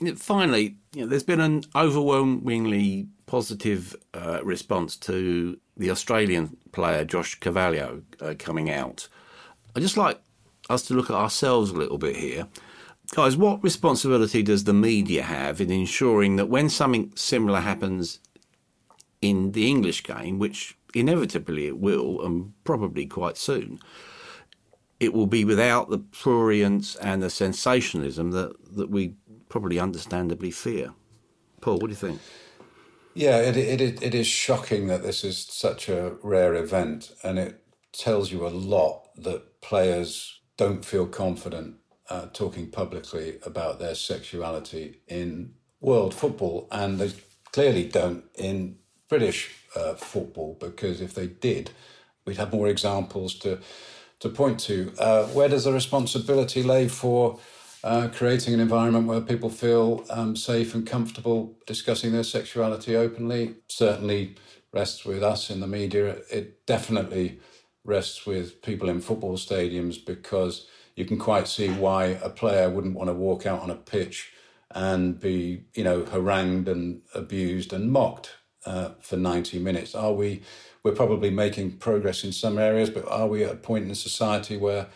Mm. 0.00 0.18
Finally, 0.18 0.76
you 0.94 1.02
know, 1.02 1.06
there's 1.06 1.22
been 1.22 1.40
an 1.40 1.62
overwhelmingly 1.74 3.08
positive 3.26 3.96
uh, 4.14 4.40
response 4.42 4.96
to 4.96 5.58
the 5.76 5.90
Australian 5.90 6.56
player 6.72 7.04
Josh 7.04 7.38
Cavallo 7.40 8.02
uh, 8.20 8.34
coming 8.38 8.70
out. 8.70 9.08
I 9.74 9.80
just 9.80 9.96
like 9.96 10.20
us 10.68 10.82
to 10.82 10.94
look 10.94 11.10
at 11.10 11.16
ourselves 11.16 11.70
a 11.70 11.74
little 11.74 11.98
bit 11.98 12.16
here. 12.16 12.46
Guys, 13.14 13.36
what 13.36 13.62
responsibility 13.62 14.42
does 14.42 14.64
the 14.64 14.74
media 14.74 15.22
have 15.22 15.60
in 15.60 15.70
ensuring 15.70 16.36
that 16.36 16.48
when 16.48 16.68
something 16.68 17.12
similar 17.14 17.60
happens 17.60 18.18
in 19.22 19.52
the 19.52 19.68
English 19.68 20.02
game, 20.02 20.38
which 20.38 20.76
inevitably 20.94 21.66
it 21.66 21.78
will, 21.78 22.24
and 22.24 22.52
probably 22.64 23.06
quite 23.06 23.36
soon, 23.36 23.78
it 24.98 25.12
will 25.12 25.26
be 25.26 25.44
without 25.44 25.88
the 25.88 25.98
prurience 25.98 26.96
and 27.00 27.22
the 27.22 27.30
sensationalism 27.30 28.32
that, 28.32 28.54
that 28.74 28.90
we 28.90 29.14
probably 29.48 29.78
understandably 29.78 30.50
fear. 30.50 30.92
Paul, 31.60 31.74
what 31.78 31.86
do 31.86 31.88
you 31.88 31.94
think? 31.94 32.20
Yeah, 33.14 33.38
it, 33.38 33.56
it, 33.56 34.02
it 34.02 34.14
is 34.14 34.26
shocking 34.26 34.88
that 34.88 35.02
this 35.02 35.24
is 35.24 35.38
such 35.38 35.88
a 35.88 36.16
rare 36.22 36.54
event, 36.54 37.12
and 37.22 37.38
it 37.38 37.62
tells 37.92 38.30
you 38.30 38.46
a 38.46 38.48
lot 38.48 39.08
that 39.16 39.60
players 39.60 40.40
don't 40.56 40.84
feel 40.84 41.06
confident 41.06 41.76
uh, 42.08 42.26
talking 42.32 42.70
publicly 42.70 43.38
about 43.44 43.78
their 43.78 43.94
sexuality 43.94 45.00
in 45.08 45.54
world 45.80 46.14
football, 46.14 46.68
and 46.70 46.98
they 46.98 47.12
clearly 47.52 47.88
don't 47.88 48.24
in 48.34 48.76
British 49.08 49.54
uh, 49.74 49.94
football 49.94 50.56
because 50.60 51.00
if 51.00 51.14
they 51.14 51.26
did, 51.26 51.70
we'd 52.24 52.36
have 52.36 52.52
more 52.52 52.68
examples 52.68 53.34
to 53.40 53.58
to 54.20 54.28
point 54.28 54.58
to. 54.60 54.92
Uh, 54.98 55.24
where 55.26 55.48
does 55.48 55.64
the 55.64 55.72
responsibility 55.72 56.62
lay 56.62 56.88
for 56.88 57.38
uh, 57.84 58.08
creating 58.12 58.54
an 58.54 58.60
environment 58.60 59.06
where 59.06 59.20
people 59.20 59.50
feel 59.50 60.04
um, 60.10 60.34
safe 60.34 60.74
and 60.74 60.86
comfortable 60.86 61.56
discussing 61.66 62.12
their 62.12 62.24
sexuality 62.24 62.96
openly? 62.96 63.56
Certainly 63.68 64.36
rests 64.72 65.04
with 65.04 65.22
us 65.22 65.50
in 65.50 65.60
the 65.60 65.66
media. 65.66 66.16
It 66.30 66.66
definitely 66.66 67.38
rests 67.84 68.26
with 68.26 68.62
people 68.62 68.88
in 68.88 69.00
football 69.00 69.36
stadiums 69.36 70.04
because 70.04 70.66
you 70.96 71.04
can 71.04 71.18
quite 71.18 71.46
see 71.46 71.68
why 71.68 72.06
a 72.22 72.30
player 72.30 72.68
wouldn't 72.68 72.94
want 72.94 73.08
to 73.08 73.14
walk 73.14 73.46
out 73.46 73.60
on 73.60 73.70
a 73.70 73.76
pitch 73.76 74.32
and 74.70 75.20
be, 75.20 75.64
you 75.74 75.84
know, 75.84 76.04
harangued 76.06 76.68
and 76.68 77.02
abused 77.14 77.72
and 77.72 77.92
mocked 77.92 78.32
uh, 78.64 78.90
for 79.00 79.16
90 79.16 79.58
minutes? 79.58 79.94
Are 79.94 80.12
we, 80.12 80.42
we're 80.82 80.92
probably 80.92 81.30
making 81.30 81.76
progress 81.76 82.24
in 82.24 82.32
some 82.32 82.58
areas, 82.58 82.90
but 82.90 83.06
are 83.08 83.28
we 83.28 83.44
at 83.44 83.52
a 83.52 83.56
point 83.56 83.86
in 83.86 83.94
society 83.94 84.56
where 84.56 84.86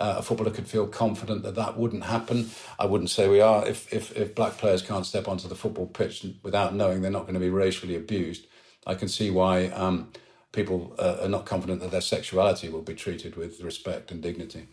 uh, 0.00 0.16
a 0.18 0.22
footballer 0.22 0.52
could 0.52 0.68
feel 0.68 0.86
confident 0.86 1.42
that 1.42 1.56
that 1.56 1.76
wouldn't 1.76 2.04
happen? 2.04 2.50
I 2.78 2.86
wouldn't 2.86 3.10
say 3.10 3.28
we 3.28 3.40
are. 3.40 3.66
If, 3.66 3.92
if, 3.92 4.16
if 4.16 4.36
black 4.36 4.58
players 4.58 4.80
can't 4.80 5.04
step 5.04 5.26
onto 5.26 5.48
the 5.48 5.56
football 5.56 5.86
pitch 5.86 6.24
without 6.42 6.74
knowing 6.74 7.02
they're 7.02 7.10
not 7.10 7.22
going 7.22 7.34
to 7.34 7.40
be 7.40 7.50
racially 7.50 7.96
abused, 7.96 8.46
I 8.86 8.94
can 8.94 9.08
see 9.08 9.30
why 9.30 9.66
um, 9.66 10.12
people 10.52 10.94
uh, 10.98 11.18
are 11.22 11.28
not 11.28 11.46
confident 11.46 11.80
that 11.80 11.90
their 11.90 12.00
sexuality 12.00 12.68
will 12.68 12.82
be 12.82 12.94
treated 12.94 13.36
with 13.36 13.60
respect 13.60 14.12
and 14.12 14.22
dignity. 14.22 14.68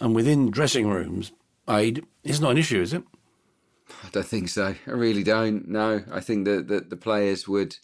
And 0.00 0.14
within 0.14 0.50
dressing 0.50 0.88
rooms, 0.88 1.32
aid 1.68 2.04
is 2.24 2.40
not 2.40 2.52
an 2.52 2.58
issue, 2.58 2.80
is 2.80 2.92
it? 2.92 3.02
I 4.04 4.08
don't 4.10 4.26
think 4.26 4.48
so. 4.48 4.74
I 4.86 4.90
really 4.90 5.22
don't. 5.22 5.68
No, 5.68 6.02
I 6.10 6.20
think 6.20 6.44
that, 6.44 6.68
that 6.68 6.90
the 6.90 6.96
players 6.96 7.48
would 7.48 7.76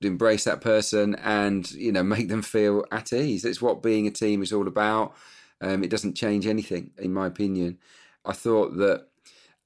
embrace 0.00 0.44
that 0.44 0.62
person 0.62 1.14
and 1.16 1.70
you 1.72 1.92
know 1.92 2.02
make 2.14 2.28
them 2.28 2.42
feel 2.42 2.84
at 2.90 3.12
ease. 3.12 3.44
It's 3.44 3.62
what 3.62 3.82
being 3.82 4.06
a 4.06 4.10
team 4.10 4.42
is 4.42 4.52
all 4.52 4.68
about. 4.68 5.14
Um, 5.60 5.84
it 5.84 5.90
doesn't 5.90 6.16
change 6.16 6.46
anything, 6.46 6.90
in 6.98 7.12
my 7.12 7.26
opinion. 7.26 7.78
I 8.24 8.32
thought 8.32 8.76
that 8.78 9.08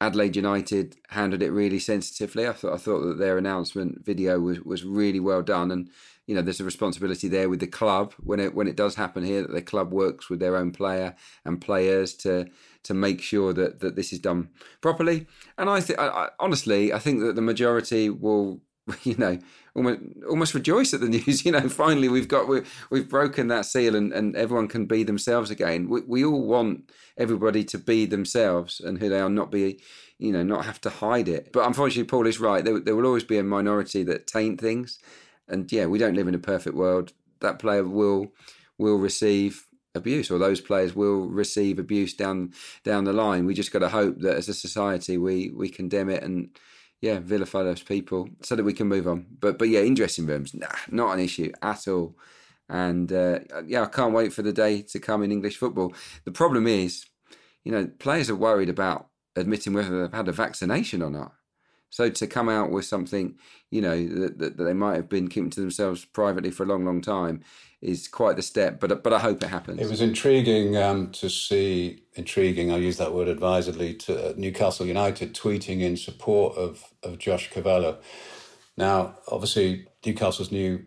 Adelaide 0.00 0.34
United 0.36 0.96
handled 1.10 1.42
it 1.42 1.50
really 1.50 1.78
sensitively. 1.78 2.48
I 2.48 2.52
thought 2.52 2.74
I 2.74 2.78
thought 2.78 3.04
that 3.04 3.18
their 3.18 3.38
announcement 3.38 4.04
video 4.04 4.40
was, 4.40 4.60
was 4.60 4.84
really 4.84 5.20
well 5.20 5.42
done, 5.42 5.70
and 5.70 5.88
you 6.26 6.34
know 6.34 6.42
there's 6.42 6.60
a 6.60 6.64
responsibility 6.64 7.28
there 7.28 7.48
with 7.48 7.60
the 7.60 7.66
club 7.66 8.14
when 8.18 8.40
it 8.40 8.54
when 8.54 8.68
it 8.68 8.76
does 8.76 8.94
happen 8.94 9.24
here 9.24 9.42
that 9.42 9.52
the 9.52 9.62
club 9.62 9.92
works 9.92 10.30
with 10.30 10.40
their 10.40 10.56
own 10.56 10.70
player 10.70 11.14
and 11.44 11.60
players 11.60 12.14
to 12.14 12.46
to 12.82 12.94
make 12.94 13.20
sure 13.20 13.52
that 13.52 13.80
that 13.80 13.96
this 13.96 14.12
is 14.12 14.18
done 14.18 14.48
properly. 14.80 15.26
And 15.58 15.68
I 15.68 15.80
think 15.80 15.98
honestly, 16.38 16.92
I 16.92 16.98
think 16.98 17.20
that 17.20 17.34
the 17.34 17.42
majority 17.42 18.10
will 18.10 18.60
you 19.02 19.16
know, 19.16 19.38
almost 19.74 20.00
almost 20.28 20.54
rejoice 20.54 20.92
at 20.94 21.00
the 21.00 21.08
news. 21.26 21.44
You 21.44 21.52
know, 21.52 21.68
finally 21.68 22.08
we've 22.08 22.28
got 22.28 22.48
we, 22.48 22.62
we've 22.90 23.08
broken 23.08 23.48
that 23.48 23.66
seal, 23.66 23.94
and, 23.94 24.12
and 24.12 24.36
everyone 24.36 24.68
can 24.68 24.86
be 24.86 25.02
themselves 25.02 25.50
again. 25.50 25.88
We 25.88 26.02
we 26.02 26.24
all 26.24 26.46
want 26.46 26.90
everybody 27.16 27.64
to 27.64 27.78
be 27.78 28.06
themselves 28.06 28.80
and 28.80 28.98
who 28.98 29.08
they 29.08 29.20
are, 29.20 29.30
not 29.30 29.50
be, 29.50 29.80
you 30.18 30.32
know, 30.32 30.42
not 30.42 30.64
have 30.64 30.80
to 30.82 30.90
hide 30.90 31.28
it. 31.28 31.50
But 31.52 31.66
unfortunately, 31.66 32.08
Paul 32.08 32.26
is 32.26 32.40
right. 32.40 32.64
There, 32.64 32.80
there 32.80 32.96
will 32.96 33.06
always 33.06 33.24
be 33.24 33.38
a 33.38 33.44
minority 33.44 34.02
that 34.04 34.26
taint 34.26 34.60
things, 34.60 34.98
and 35.48 35.70
yeah, 35.70 35.86
we 35.86 35.98
don't 35.98 36.14
live 36.14 36.28
in 36.28 36.34
a 36.34 36.38
perfect 36.38 36.76
world. 36.76 37.12
That 37.40 37.58
player 37.58 37.84
will 37.84 38.32
will 38.78 38.98
receive 38.98 39.66
abuse 39.94 40.30
or 40.30 40.38
those 40.38 40.60
players 40.60 40.96
will 40.96 41.28
receive 41.28 41.78
abuse 41.78 42.14
down 42.14 42.52
down 42.82 43.04
the 43.04 43.12
line 43.12 43.46
we 43.46 43.54
just 43.54 43.70
got 43.70 43.78
to 43.78 43.88
hope 43.88 44.18
that 44.18 44.34
as 44.34 44.48
a 44.48 44.54
society 44.54 45.16
we 45.16 45.52
we 45.54 45.68
condemn 45.68 46.10
it 46.10 46.20
and 46.24 46.58
yeah, 47.04 47.18
vilify 47.18 47.62
those 47.62 47.82
people 47.82 48.30
so 48.40 48.56
that 48.56 48.64
we 48.64 48.72
can 48.72 48.88
move 48.88 49.06
on. 49.06 49.26
But 49.38 49.58
but 49.58 49.68
yeah, 49.68 49.80
in 49.80 49.92
dressing 49.92 50.26
rooms, 50.26 50.54
nah, 50.54 50.68
not 50.90 51.12
an 51.12 51.20
issue 51.20 51.52
at 51.60 51.86
all. 51.86 52.16
And 52.68 53.12
uh, 53.12 53.40
yeah, 53.66 53.82
I 53.82 53.86
can't 53.86 54.14
wait 54.14 54.32
for 54.32 54.40
the 54.40 54.54
day 54.54 54.80
to 54.82 54.98
come 54.98 55.22
in 55.22 55.30
English 55.30 55.58
football. 55.58 55.92
The 56.24 56.32
problem 56.32 56.66
is, 56.66 57.04
you 57.62 57.72
know, 57.72 57.90
players 57.98 58.30
are 58.30 58.36
worried 58.36 58.70
about 58.70 59.08
admitting 59.36 59.74
whether 59.74 60.00
they've 60.00 60.14
had 60.14 60.28
a 60.28 60.32
vaccination 60.32 61.02
or 61.02 61.10
not. 61.10 61.32
So 61.94 62.10
to 62.10 62.26
come 62.26 62.48
out 62.48 62.72
with 62.72 62.86
something, 62.86 63.36
you 63.70 63.80
know, 63.80 63.96
that, 64.04 64.38
that, 64.38 64.56
they 64.58 64.72
might 64.72 64.96
have 64.96 65.08
been 65.08 65.28
keeping 65.28 65.50
to 65.50 65.60
themselves 65.60 66.04
privately 66.04 66.50
for 66.50 66.64
a 66.64 66.66
long, 66.66 66.84
long 66.84 67.00
time 67.00 67.44
is 67.80 68.08
quite 68.08 68.34
the 68.34 68.42
step. 68.42 68.80
But 68.80 69.04
but 69.04 69.12
I 69.12 69.20
hope 69.20 69.40
it 69.44 69.48
happens. 69.48 69.80
It 69.80 69.88
was 69.88 70.00
intriguing 70.00 70.76
um, 70.76 71.12
to 71.12 71.30
see. 71.30 72.02
Intriguing. 72.14 72.72
I 72.72 72.78
use 72.78 72.96
that 72.96 73.14
word 73.14 73.28
advisedly. 73.28 73.94
To 73.94 74.30
uh, 74.30 74.34
Newcastle 74.36 74.86
United 74.86 75.34
tweeting 75.34 75.82
in 75.82 75.96
support 75.96 76.56
of 76.56 76.82
of 77.04 77.18
Josh 77.18 77.48
Cavallo. 77.50 77.98
Now, 78.76 79.14
obviously, 79.28 79.86
Newcastle's 80.04 80.50
new 80.50 80.84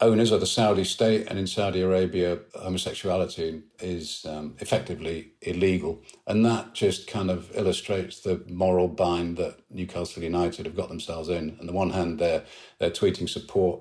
owners 0.00 0.30
of 0.30 0.40
the 0.40 0.46
Saudi 0.46 0.84
state, 0.84 1.26
and 1.28 1.38
in 1.38 1.46
Saudi 1.46 1.80
Arabia, 1.80 2.38
homosexuality 2.54 3.62
is 3.80 4.26
um, 4.28 4.54
effectively 4.58 5.32
illegal. 5.40 6.02
And 6.26 6.44
that 6.44 6.74
just 6.74 7.06
kind 7.06 7.30
of 7.30 7.50
illustrates 7.56 8.20
the 8.20 8.44
moral 8.48 8.88
bind 8.88 9.36
that 9.38 9.60
Newcastle 9.70 10.22
United 10.22 10.66
have 10.66 10.76
got 10.76 10.88
themselves 10.88 11.28
in. 11.28 11.56
On 11.60 11.66
the 11.66 11.72
one 11.72 11.90
hand, 11.90 12.18
they're, 12.18 12.44
they're 12.78 12.90
tweeting 12.90 13.28
support 13.28 13.80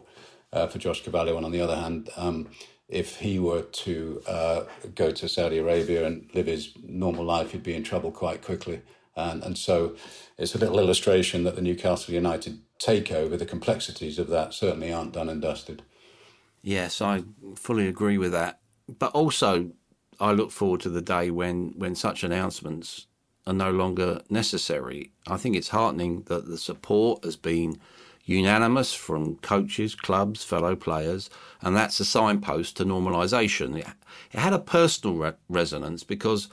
uh, 0.54 0.68
for 0.68 0.80
Josh 0.80 1.04
Cavallo, 1.04 1.36
and 1.36 1.46
on 1.46 1.52
the 1.52 1.62
other 1.62 1.76
hand, 1.76 2.10
um, 2.16 2.50
if 2.88 3.18
he 3.18 3.40
were 3.40 3.64
to 3.64 4.22
uh, 4.28 4.64
go 4.94 5.12
to 5.12 5.28
Saudi 5.28 5.58
Arabia 5.58 6.06
and 6.06 6.30
live 6.34 6.46
his 6.46 6.74
normal 6.84 7.26
life, 7.26 7.52
he'd 7.52 7.64
be 7.64 7.76
in 7.76 7.84
trouble 7.84 8.12
quite 8.12 8.42
quickly. 8.42 8.82
And, 9.18 9.44
and 9.44 9.58
so 9.58 9.96
it's 10.38 10.56
a 10.56 10.58
little 10.58 10.80
illustration 10.80 11.44
that 11.44 11.56
the 11.56 11.62
Newcastle 11.62 12.14
United 12.14 12.60
takeover, 12.80 13.40
the 13.40 13.46
complexities 13.46 14.20
of 14.20 14.28
that 14.28 14.54
certainly 14.54 14.94
aren't 14.94 15.14
done 15.14 15.30
and 15.30 15.42
dusted. 15.42 15.82
Yes, 16.66 17.00
I 17.00 17.24
fully 17.56 17.88
agree 17.88 18.18
with 18.18 18.32
that. 18.32 18.60
But 18.98 19.12
also, 19.12 19.70
I 20.20 20.32
look 20.32 20.50
forward 20.50 20.82
to 20.82 20.90
the 20.90 21.00
day 21.00 21.30
when, 21.30 21.76
when 21.78 21.94
such 21.94 22.24
announcements 22.24 23.06
are 23.46 23.54
no 23.54 23.70
longer 23.70 24.22
necessary. 24.32 25.12
I 25.28 25.38
think 25.38 25.56
it's 25.56 25.70
heartening 25.70 26.24
that 26.24 26.48
the 26.48 26.58
support 26.58 27.24
has 27.24 27.36
been 27.36 27.78
unanimous 28.24 28.96
from 28.96 29.36
coaches, 29.36 29.94
clubs, 29.94 30.44
fellow 30.44 30.76
players, 30.76 31.30
and 31.62 31.76
that's 31.76 32.00
a 32.00 32.06
signpost 32.06 32.78
to 32.78 32.84
normalisation. 32.84 33.78
It, 33.78 33.86
it, 34.32 34.40
had 34.40 34.52
a 34.52 34.58
personal 34.58 35.18
re- 35.18 35.34
resonance 35.48 36.04
because 36.04 36.50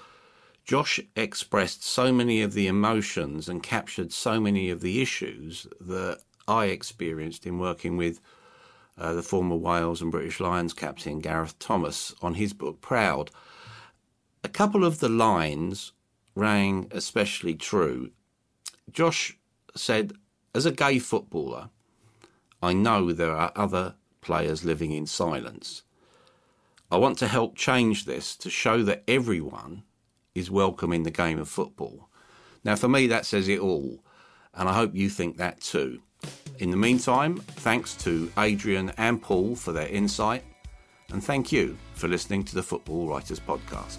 Josh 0.67 1.01
expressed 1.17 1.83
so 1.83 2.13
many 2.13 2.43
of 2.43 2.53
the 2.53 2.67
emotions 2.67 3.49
and 3.49 3.63
captured 3.63 4.13
so 4.13 4.39
many 4.39 4.69
of 4.69 4.83
the 4.83 5.01
issues 5.01 5.67
that 5.81 6.19
I 6.47 6.67
experienced 6.67 7.47
in 7.47 7.59
working 7.59 7.97
with 7.97 8.21
uh, 8.99 9.13
the 9.13 9.23
former 9.23 9.57
Wales 9.57 10.03
and 10.03 10.11
British 10.11 10.41
Lions 10.41 10.73
captain 10.73 11.21
Gareth 11.21 11.59
Thomas 11.59 12.15
on 12.23 12.35
his 12.35 12.53
book 12.53 12.81
Proud. 12.81 13.31
A 14.45 14.49
couple 14.49 14.85
of 14.85 15.01
the 15.01 15.09
lines 15.09 15.93
rang 16.35 16.89
especially 16.91 17.55
true. 17.55 18.11
Josh 18.91 19.39
said, 19.75 20.13
As 20.55 20.67
a 20.67 20.73
gay 20.73 20.99
footballer, 20.99 21.71
I 22.63 22.73
know 22.73 23.13
there 23.13 23.35
are 23.35 23.53
other 23.57 23.95
players 24.21 24.65
living 24.65 24.93
in 24.93 25.07
silence. 25.07 25.83
I 26.91 26.97
want 26.97 27.19
to 27.19 27.29
help 27.29 27.57
change 27.57 28.05
this 28.05 28.37
to 28.37 28.51
show 28.51 28.83
that 28.83 29.03
everyone 29.09 29.83
is 30.35 30.51
welcome 30.51 30.93
in 30.93 31.03
the 31.03 31.11
game 31.11 31.39
of 31.39 31.49
football. 31.49 32.09
Now, 32.65 32.77
for 32.77 32.89
me, 32.89 33.07
that 33.09 33.27
says 33.27 33.49
it 33.49 33.59
all, 33.59 34.05
and 34.55 34.69
I 34.69 34.75
hope 34.75 34.95
you 34.95 35.09
think 35.09 35.39
that 35.39 35.61
too. 35.61 36.03
In 36.59 36.71
the 36.71 36.77
meantime, 36.77 37.37
thanks 37.37 37.95
to 38.05 38.31
Adrian 38.39 38.93
and 38.97 39.21
Paul 39.21 39.57
for 39.57 39.73
their 39.73 39.89
insight, 39.89 40.45
and 41.11 41.23
thank 41.23 41.51
you 41.51 41.77
for 41.95 42.09
listening 42.09 42.45
to 42.45 42.55
the 42.55 42.63
Football 42.63 43.09
Writers 43.09 43.41
Podcast. 43.41 43.99